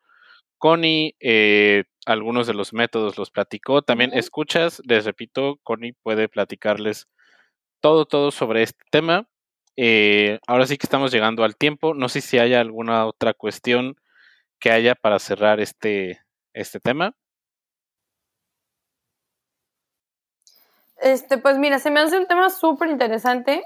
Connie, 0.60 1.16
eh, 1.20 1.86
algunos 2.06 2.46
de 2.48 2.54
los 2.54 2.74
métodos 2.74 3.18
los 3.18 3.32
platicó. 3.32 3.82
También 3.82 4.12
escuchas, 4.14 4.82
les 4.86 5.06
repito, 5.06 5.60
Connie 5.64 5.94
puede 6.04 6.30
platicarles 6.30 7.08
todo, 7.82 8.06
todo 8.06 8.32
sobre 8.32 8.64
este 8.64 8.84
tema. 8.92 9.28
Eh, 9.76 10.40
ahora 10.48 10.68
sí 10.68 10.78
que 10.78 10.86
estamos 10.86 11.12
llegando 11.12 11.44
al 11.44 11.56
tiempo. 11.58 11.96
No 11.96 12.08
sé 12.08 12.22
si 12.22 12.38
hay 12.38 12.54
alguna 12.54 13.08
otra 13.08 13.34
cuestión 13.34 13.96
que 14.60 14.72
haya 14.72 14.94
para 14.96 15.20
cerrar 15.20 15.60
este, 15.60 16.22
este 16.54 16.80
tema. 16.80 17.16
Este, 20.98 21.38
pues 21.40 21.58
mira, 21.58 21.80
se 21.80 21.92
me 21.92 22.00
hace 22.00 22.18
un 22.18 22.28
tema 22.28 22.50
súper 22.50 22.90
interesante. 22.90 23.64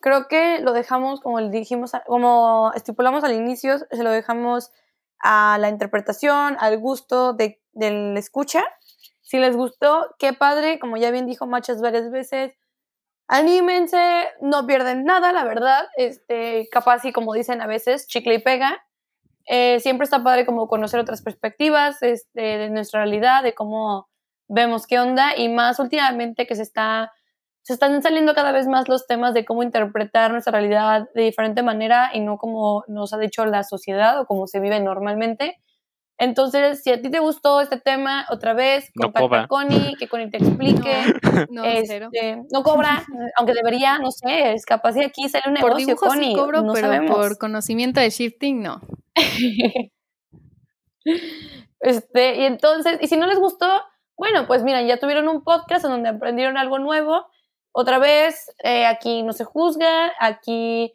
Creo 0.00 0.28
que 0.28 0.60
lo 0.60 0.72
dejamos, 0.72 1.20
como 1.20 1.40
dijimos, 1.48 1.92
como 2.06 2.72
estipulamos 2.74 3.24
al 3.24 3.32
inicio, 3.32 3.78
se 3.78 4.02
lo 4.02 4.10
dejamos 4.10 4.70
a 5.20 5.56
la 5.58 5.70
interpretación, 5.70 6.56
al 6.60 6.78
gusto 6.78 7.32
de, 7.32 7.60
del 7.72 8.16
escucha. 8.16 8.62
Si 9.22 9.38
les 9.38 9.56
gustó, 9.56 10.14
qué 10.18 10.34
padre, 10.34 10.78
como 10.78 10.98
ya 10.98 11.10
bien 11.10 11.26
dijo 11.26 11.46
Machas 11.46 11.80
varias 11.80 12.10
veces, 12.10 12.52
anímense, 13.26 14.28
no 14.40 14.66
pierden 14.66 15.04
nada, 15.04 15.32
la 15.32 15.44
verdad. 15.44 15.86
Este, 15.96 16.68
capaz 16.70 17.04
y 17.04 17.12
como 17.12 17.32
dicen 17.32 17.62
a 17.62 17.66
veces, 17.66 18.06
chicle 18.06 18.34
y 18.34 18.38
pega. 18.38 18.84
Eh, 19.46 19.80
siempre 19.80 20.04
está 20.04 20.22
padre 20.22 20.46
como 20.46 20.68
conocer 20.68 21.00
otras 21.00 21.22
perspectivas 21.22 22.02
este, 22.02 22.40
de 22.40 22.70
nuestra 22.70 23.00
realidad, 23.00 23.42
de 23.42 23.54
cómo 23.54 24.08
vemos 24.48 24.86
qué 24.86 24.98
onda 24.98 25.36
y 25.36 25.48
más 25.48 25.78
últimamente 25.78 26.46
que 26.46 26.54
se 26.54 26.62
está 26.62 27.12
se 27.64 27.72
están 27.72 28.02
saliendo 28.02 28.34
cada 28.34 28.52
vez 28.52 28.68
más 28.68 28.88
los 28.88 29.06
temas 29.06 29.32
de 29.32 29.46
cómo 29.46 29.62
interpretar 29.62 30.30
nuestra 30.30 30.52
realidad 30.52 31.08
de 31.14 31.22
diferente 31.22 31.62
manera 31.62 32.10
y 32.12 32.20
no 32.20 32.36
como 32.36 32.84
nos 32.88 33.14
ha 33.14 33.18
dicho 33.18 33.46
la 33.46 33.62
sociedad 33.62 34.20
o 34.20 34.26
como 34.26 34.46
se 34.46 34.60
vive 34.60 34.80
normalmente. 34.80 35.58
Entonces, 36.18 36.82
si 36.82 36.92
a 36.92 37.00
ti 37.00 37.10
te 37.10 37.18
gustó 37.20 37.62
este 37.62 37.80
tema, 37.80 38.26
otra 38.30 38.52
vez, 38.52 38.90
contacta 38.94 39.42
a 39.42 39.48
Connie, 39.48 39.96
que 39.98 40.08
Connie 40.08 40.30
te 40.30 40.36
explique. 40.36 40.92
No, 41.50 41.64
este, 41.64 42.36
no 42.52 42.62
cobra, 42.62 43.04
aunque 43.36 43.54
debería, 43.54 43.98
no 43.98 44.12
sé, 44.12 44.52
es 44.52 44.64
capaz 44.64 44.92
de 44.92 45.04
aquí 45.04 45.28
sale 45.28 45.44
un 45.48 45.54
negocio, 45.54 45.96
por 45.96 46.08
Connie. 46.10 46.36
cobro, 46.36 46.64
pero 46.72 47.06
por 47.06 47.38
conocimiento 47.38 47.98
de 47.98 48.10
shifting, 48.10 48.62
no. 48.62 48.80
este, 51.80 52.36
y 52.36 52.44
entonces, 52.44 52.98
y 53.00 53.08
si 53.08 53.16
no 53.16 53.26
les 53.26 53.40
gustó, 53.40 53.66
bueno, 54.16 54.46
pues 54.46 54.62
mira, 54.62 54.82
ya 54.82 54.98
tuvieron 54.98 55.28
un 55.28 55.42
podcast 55.42 55.84
en 55.84 55.90
donde 55.90 56.10
aprendieron 56.10 56.56
algo 56.56 56.78
nuevo. 56.78 57.26
Otra 57.76 57.98
vez, 57.98 58.54
eh, 58.62 58.86
aquí 58.86 59.24
no 59.24 59.32
se 59.32 59.42
juzga, 59.42 60.12
aquí 60.20 60.94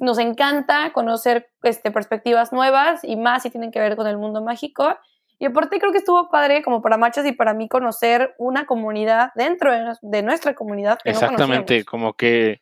nos 0.00 0.18
encanta 0.18 0.92
conocer 0.92 1.48
este, 1.62 1.92
perspectivas 1.92 2.52
nuevas 2.52 3.04
y 3.04 3.14
más 3.14 3.44
si 3.44 3.50
tienen 3.50 3.70
que 3.70 3.78
ver 3.78 3.94
con 3.94 4.08
el 4.08 4.18
mundo 4.18 4.42
mágico. 4.42 4.98
Y 5.38 5.44
aparte 5.44 5.78
creo 5.78 5.92
que 5.92 5.98
estuvo 5.98 6.28
padre 6.28 6.64
como 6.64 6.82
para 6.82 6.96
machas 6.96 7.26
y 7.26 7.32
para 7.32 7.54
mí 7.54 7.68
conocer 7.68 8.34
una 8.38 8.66
comunidad 8.66 9.30
dentro 9.36 9.70
de, 10.02 10.22
nuestra 10.24 10.56
comunidad. 10.56 10.98
Exactamente, 11.04 11.84
como 11.84 12.14
que 12.14 12.60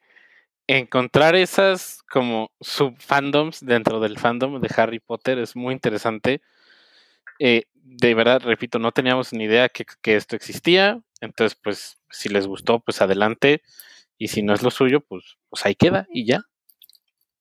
encontrar 0.67 1.35
esas 1.35 2.03
como 2.03 2.51
subfandoms 2.61 3.65
dentro 3.65 3.99
del 3.99 4.19
fandom 4.19 4.61
de 4.61 4.71
Harry 4.77 4.99
Potter 4.99 5.39
es 5.39 5.57
muy 5.57 5.73
interesante. 5.73 6.43
Eh, 7.39 7.63
de 7.73 8.15
verdad, 8.15 8.43
repito, 8.43 8.79
no 8.79 8.93
teníamos 8.93 9.33
ni 9.33 9.45
idea 9.45 9.71
que, 9.71 9.87
esto 10.05 10.37
existía. 10.37 11.01
Entonces, 11.25 11.59
pues, 11.63 11.99
si 12.11 12.29
les 12.29 12.47
gustó, 12.47 12.81
pues 12.81 13.03
adelante. 13.03 13.63
Y 14.17 14.29
si 14.29 14.43
no 14.43 14.55
es 14.55 14.63
lo 14.63 14.71
suyo, 14.71 15.01
pues, 15.01 15.37
pues 15.51 15.67
ahí 15.67 15.75
queda 15.75 16.07
y 16.11 16.27
ya. 16.27 16.43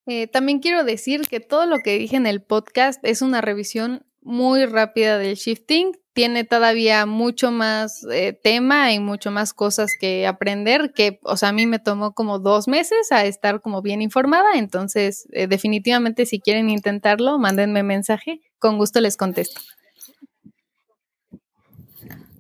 Eh, 0.06 0.28
también 0.28 0.60
quiero 0.60 0.84
decir 0.84 1.22
que 1.30 1.40
todo 1.40 1.66
lo 1.66 1.80
que 1.80 1.98
dije 1.98 2.16
en 2.16 2.28
el 2.28 2.42
podcast 2.42 3.00
es 3.06 3.22
una 3.22 3.42
revisión 3.42 4.06
muy 4.22 4.66
rápida 4.66 5.18
del 5.18 5.36
shifting. 5.36 5.98
Tiene 6.14 6.44
todavía 6.44 7.06
mucho 7.06 7.52
más 7.52 8.06
eh, 8.12 8.34
tema 8.34 8.92
y 8.94 9.00
mucho 9.00 9.32
más 9.32 9.54
cosas 9.54 9.92
que 10.00 10.28
aprender, 10.28 10.94
que, 10.94 11.20
o 11.24 11.38
sea, 11.38 11.50
a 11.50 11.54
mí 11.54 11.66
me 11.66 11.80
tomó 11.80 12.14
como 12.14 12.40
dos 12.40 12.68
meses 12.68 13.12
a 13.12 13.26
estar 13.26 13.62
como 13.62 13.82
bien 13.82 14.02
informada. 14.02 14.56
Entonces, 14.56 15.28
definitivamente, 15.32 16.26
si 16.26 16.40
quieren 16.40 16.70
intentarlo, 16.70 17.40
mándenme 17.40 17.84
mensaje. 17.84 18.42
Con 18.60 18.78
gusto 18.78 19.02
les 19.02 19.18
contesto. 19.18 19.62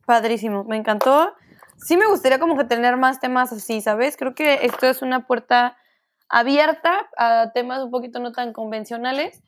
Padrísimo, 0.05 0.63
me 0.63 0.77
encantó. 0.77 1.33
Sí 1.77 1.97
me 1.97 2.07
gustaría 2.07 2.39
como 2.39 2.57
que 2.57 2.65
tener 2.65 2.97
más 2.97 3.19
temas 3.19 3.51
así, 3.51 3.81
¿sabes? 3.81 4.17
Creo 4.17 4.35
que 4.35 4.65
esto 4.65 4.87
es 4.87 5.01
una 5.01 5.25
puerta 5.27 5.77
abierta 6.29 7.09
a 7.17 7.51
temas 7.53 7.83
un 7.83 7.91
poquito 7.91 8.19
no 8.19 8.31
tan 8.31 8.53
convencionales. 8.53 9.41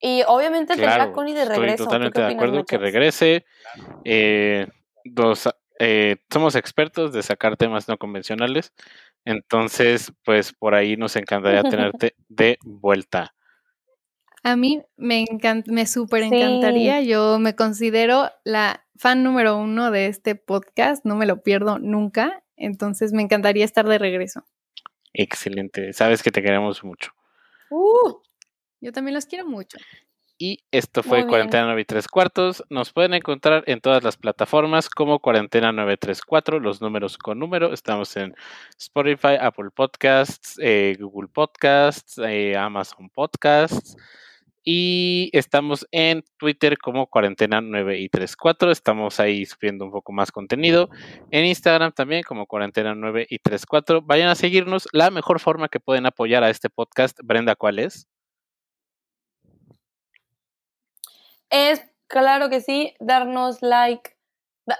Y 0.00 0.22
obviamente 0.26 0.74
claro, 0.74 1.12
Connie 1.12 1.34
de 1.34 1.44
regreso. 1.44 1.66
Estoy 1.66 1.86
totalmente 1.86 2.20
de 2.20 2.32
acuerdo 2.32 2.64
que 2.64 2.78
regrese. 2.78 3.44
Eh, 4.04 4.66
eh, 5.78 6.16
somos 6.30 6.54
expertos 6.56 7.12
de 7.12 7.22
sacar 7.22 7.56
temas 7.56 7.88
no 7.88 7.96
convencionales. 7.96 8.72
Entonces, 9.24 10.12
pues 10.24 10.52
por 10.52 10.74
ahí 10.74 10.96
nos 10.96 11.16
encantaría 11.16 11.62
tenerte 11.70 12.14
de 12.28 12.58
vuelta. 12.62 13.34
A 14.44 14.56
mí 14.56 14.82
me 14.96 15.22
encanta, 15.22 15.72
me 15.72 15.86
súper 15.86 16.24
encantaría. 16.24 17.00
Yo 17.00 17.38
me 17.38 17.56
considero 17.56 18.30
la 18.44 18.84
fan 18.94 19.22
número 19.24 19.56
uno 19.56 19.90
de 19.90 20.06
este 20.06 20.34
podcast, 20.34 21.04
no 21.06 21.16
me 21.16 21.24
lo 21.24 21.42
pierdo 21.42 21.78
nunca. 21.78 22.44
Entonces 22.56 23.14
me 23.14 23.22
encantaría 23.22 23.64
estar 23.64 23.88
de 23.88 23.98
regreso. 23.98 24.44
Excelente. 25.14 25.94
Sabes 25.94 26.22
que 26.22 26.30
te 26.30 26.42
queremos 26.42 26.84
mucho. 26.84 27.12
Uh, 27.70 28.18
yo 28.82 28.92
también 28.92 29.14
los 29.14 29.24
quiero 29.24 29.46
mucho. 29.46 29.78
Y 30.36 30.64
esto 30.72 31.02
fue 31.02 31.26
Cuarentena 31.26 31.64
9 31.64 31.80
y 31.80 31.84
3 31.86 32.06
cuartos. 32.08 32.64
Nos 32.68 32.92
pueden 32.92 33.14
encontrar 33.14 33.64
en 33.66 33.80
todas 33.80 34.04
las 34.04 34.18
plataformas 34.18 34.90
como 34.90 35.20
Cuarentena 35.20 35.72
934, 35.72 36.60
los 36.60 36.82
números 36.82 37.16
con 37.16 37.38
número. 37.38 37.72
Estamos 37.72 38.14
en 38.16 38.34
Spotify, 38.78 39.36
Apple 39.40 39.70
Podcasts, 39.74 40.58
eh, 40.60 40.96
Google 41.00 41.28
Podcasts, 41.28 42.18
eh, 42.18 42.56
Amazon 42.58 43.08
Podcasts. 43.08 43.96
Y 44.66 45.28
estamos 45.34 45.86
en 45.92 46.24
Twitter 46.38 46.78
como 46.78 47.06
cuarentena 47.06 47.60
9 47.60 48.00
y 48.00 48.08
34. 48.08 48.70
Estamos 48.70 49.20
ahí 49.20 49.44
subiendo 49.44 49.84
un 49.84 49.90
poco 49.90 50.10
más 50.12 50.32
contenido. 50.32 50.88
En 51.30 51.44
Instagram 51.44 51.92
también 51.92 52.22
como 52.22 52.46
cuarentena 52.46 52.94
9 52.94 53.26
y 53.28 53.38
34. 53.40 54.00
Vayan 54.00 54.28
a 54.28 54.34
seguirnos. 54.34 54.88
La 54.92 55.10
mejor 55.10 55.38
forma 55.38 55.68
que 55.68 55.80
pueden 55.80 56.06
apoyar 56.06 56.42
a 56.44 56.48
este 56.48 56.70
podcast, 56.70 57.18
Brenda, 57.22 57.56
¿cuál 57.56 57.78
es? 57.78 58.08
Es, 61.50 61.82
claro 62.06 62.48
que 62.48 62.62
sí, 62.62 62.94
darnos 63.00 63.60
like. 63.60 64.16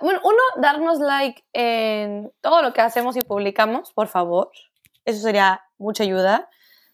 bueno, 0.00 0.18
uno, 0.24 0.42
darnos 0.62 0.98
like 0.98 1.44
en 1.52 2.32
todo 2.40 2.62
lo 2.62 2.72
que 2.72 2.80
hacemos 2.80 3.18
y 3.18 3.20
publicamos, 3.20 3.92
por 3.92 4.08
favor. 4.08 4.50
Eso 5.04 5.20
sería 5.20 5.62
mucha 5.76 6.04
ayuda. 6.04 6.48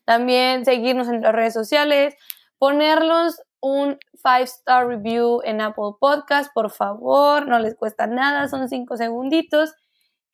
También 0.05 0.65
seguirnos 0.65 1.07
en 1.07 1.23
las 1.23 1.33
redes 1.33 1.55
sociales 1.55 2.17
ponerlos 2.61 3.41
un 3.61 3.99
five 4.23 4.43
star 4.43 4.87
review 4.87 5.41
en 5.45 5.63
Apple 5.63 5.95
Podcast, 5.99 6.53
por 6.53 6.71
favor, 6.71 7.49
no 7.49 7.59
les 7.59 7.75
cuesta 7.75 8.07
nada, 8.07 8.49
son 8.49 8.69
cinco 8.69 8.99
segunditos. 8.99 9.73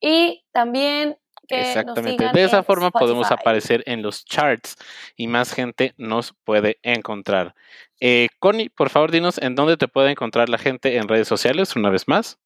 Y 0.01 0.45
también 0.53 1.16
que 1.47 1.61
Exactamente, 1.61 2.29
de 2.33 2.45
esa 2.45 2.64
forma 2.64 2.91
podemos 2.91 3.31
aparecer 3.31 3.85
en 3.87 4.03
los 4.03 4.24
charts 4.24 4.74
y 5.16 5.29
más 5.29 5.55
gente 5.55 5.95
nos 5.97 6.35
puede 6.45 6.79
encontrar. 6.83 7.55
Eh, 8.01 8.27
Connie, 8.41 8.68
por 8.70 8.90
favor, 8.90 9.12
dinos 9.12 9.39
en 9.39 9.55
dónde 9.55 9.77
te 9.77 9.86
puede 9.86 10.11
encontrar 10.11 10.48
la 10.48 10.59
gente 10.59 10.97
en 10.97 11.07
redes 11.07 11.28
sociales 11.28 11.77
una 11.77 11.90
vez 11.90 12.09
más. 12.09 12.40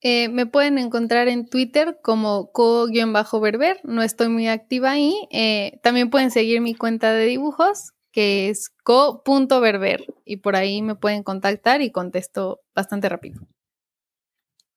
Eh, 0.00 0.28
me 0.28 0.46
pueden 0.46 0.78
encontrar 0.78 1.28
en 1.28 1.48
Twitter 1.48 1.98
como 2.02 2.50
co-berber, 2.50 3.80
no 3.84 4.02
estoy 4.02 4.28
muy 4.28 4.48
activa 4.48 4.90
ahí. 4.90 5.14
Eh, 5.30 5.78
también 5.84 6.10
pueden 6.10 6.32
seguir 6.32 6.60
mi 6.60 6.74
cuenta 6.74 7.12
de 7.12 7.26
dibujos, 7.26 7.92
que 8.12 8.48
es 8.48 8.70
co.berber 8.82 10.06
y 10.24 10.38
por 10.38 10.56
ahí 10.56 10.80
me 10.82 10.94
pueden 10.94 11.22
contactar 11.22 11.82
y 11.82 11.92
contesto 11.92 12.62
bastante 12.74 13.06
rápido. 13.08 13.42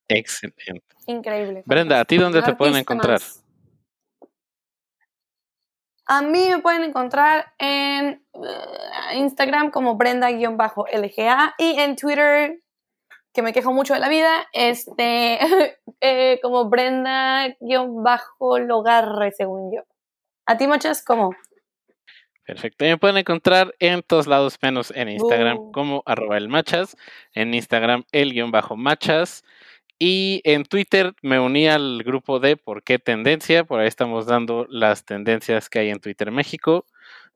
Excelente. 0.08 0.84
Increíble. 1.08 1.64
Brenda, 1.66 2.02
¿a 2.02 2.06
ti 2.06 2.18
dónde 2.18 2.42
te 2.42 2.56
pueden 2.56 2.76
encontrar? 2.76 3.22
A 6.06 6.22
mí 6.22 6.50
me 6.50 6.60
pueden 6.60 6.84
encontrar 6.84 7.54
en 7.58 8.24
eh, 8.34 9.16
Instagram 9.16 9.72
como 9.72 9.96
Brenda-LGA 9.96 11.56
y 11.58 11.80
en 11.80 11.96
Twitter, 11.96 12.62
que 13.34 13.42
me 13.42 13.54
quejo 13.54 13.72
mucho 13.72 13.94
de 13.94 14.02
la 14.02 14.10
vida, 14.10 14.46
este, 14.52 15.40
eh, 16.02 16.40
como 16.42 16.70
Brenda-Logarre, 16.70 19.32
según 19.32 19.74
yo. 19.74 19.84
¿A 20.46 20.58
ti, 20.58 20.68
Machas, 20.68 21.02
cómo? 21.02 21.34
Perfecto. 22.52 22.84
Me 22.84 22.98
pueden 22.98 23.16
encontrar 23.16 23.74
en 23.80 24.04
todos 24.04 24.28
lados, 24.28 24.58
menos 24.62 24.92
en 24.94 25.08
Instagram, 25.08 25.58
oh. 25.58 25.72
como 25.72 26.04
arroba 26.06 26.38
el 26.38 26.50
machas. 26.50 26.98
En 27.34 27.54
Instagram, 27.54 28.04
el 28.12 28.34
guion 28.34 28.52
bajo 28.52 28.76
machas. 28.76 29.46
Y 29.98 30.42
en 30.44 30.66
Twitter 30.66 31.14
me 31.22 31.40
uní 31.40 31.70
al 31.70 32.04
grupo 32.04 32.42
de 32.42 32.58
¿Por 32.58 32.84
qué 32.84 33.00
Tendencia? 33.00 33.64
Por 33.64 33.80
ahí 33.80 33.88
estamos 33.88 34.26
dando 34.26 34.66
las 34.70 35.06
tendencias 35.06 35.70
que 35.70 35.80
hay 35.80 35.92
en 35.92 36.02
Twitter 36.02 36.30
México. 36.30 36.86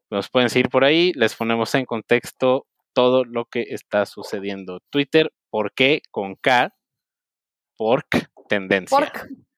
Nos 0.09 0.29
pueden 0.29 0.49
seguir 0.49 0.67
por 0.67 0.83
ahí. 0.83 1.13
Les 1.15 1.33
ponemos 1.33 1.73
en 1.75 1.85
contexto 1.85 2.67
todo 2.91 3.23
lo 3.23 3.45
que 3.45 3.67
está 3.69 4.05
sucediendo. 4.05 4.81
Twitter, 4.89 5.31
¿por 5.49 5.71
qué? 5.71 6.01
Con 6.11 6.35
K. 6.35 6.75
Pork 7.77 8.29
Tendencia. 8.49 9.13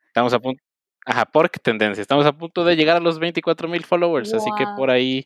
Estamos 0.05 0.33
a 0.33 0.39
punto 0.39 0.61
Ajá, 1.07 1.25
porque 1.25 1.57
tendencia. 1.57 2.01
Estamos 2.01 2.25
a 2.25 2.33
punto 2.33 2.65
de 2.65 2.75
llegar 2.75 2.97
a 2.97 2.99
los 2.99 3.17
24 3.17 3.69
mil 3.69 3.85
followers, 3.85 4.33
así 4.33 4.49
que 4.57 4.65
por 4.75 4.89
ahí 4.89 5.25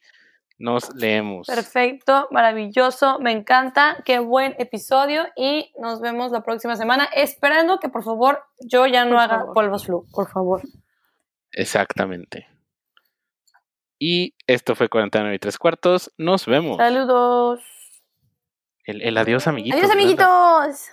nos 0.62 0.94
leemos. 0.96 1.48
Perfecto, 1.48 2.28
maravilloso, 2.32 3.20
me 3.20 3.32
encanta, 3.32 3.98
qué 4.06 4.20
buen 4.20 4.56
episodio 4.60 5.26
y 5.36 5.74
nos 5.80 6.00
vemos 6.02 6.32
la 6.32 6.42
próxima 6.44 6.76
semana, 6.76 7.06
esperando 7.16 7.80
que 7.80 7.90
por 7.90 8.04
favor 8.04 8.44
yo 8.60 8.86
ya 8.88 9.04
no 9.06 9.12
Por 9.12 9.20
haga 9.20 9.40
favor. 9.40 9.54
polvos 9.54 9.86
flu, 9.86 10.06
por 10.12 10.30
favor. 10.30 10.62
Exactamente. 11.52 12.48
Y 14.00 14.34
esto 14.48 14.76
fue 14.76 14.90
49 14.90 15.36
y 15.36 15.40
3 15.40 15.58
cuartos. 15.60 16.12
Nos 16.18 16.46
vemos. 16.48 16.78
Saludos. 16.78 17.62
El, 18.86 19.02
el 19.04 19.18
adiós, 19.18 19.46
amiguitos. 19.48 19.80
Adiós, 19.80 19.92
amiguitos. 19.92 20.92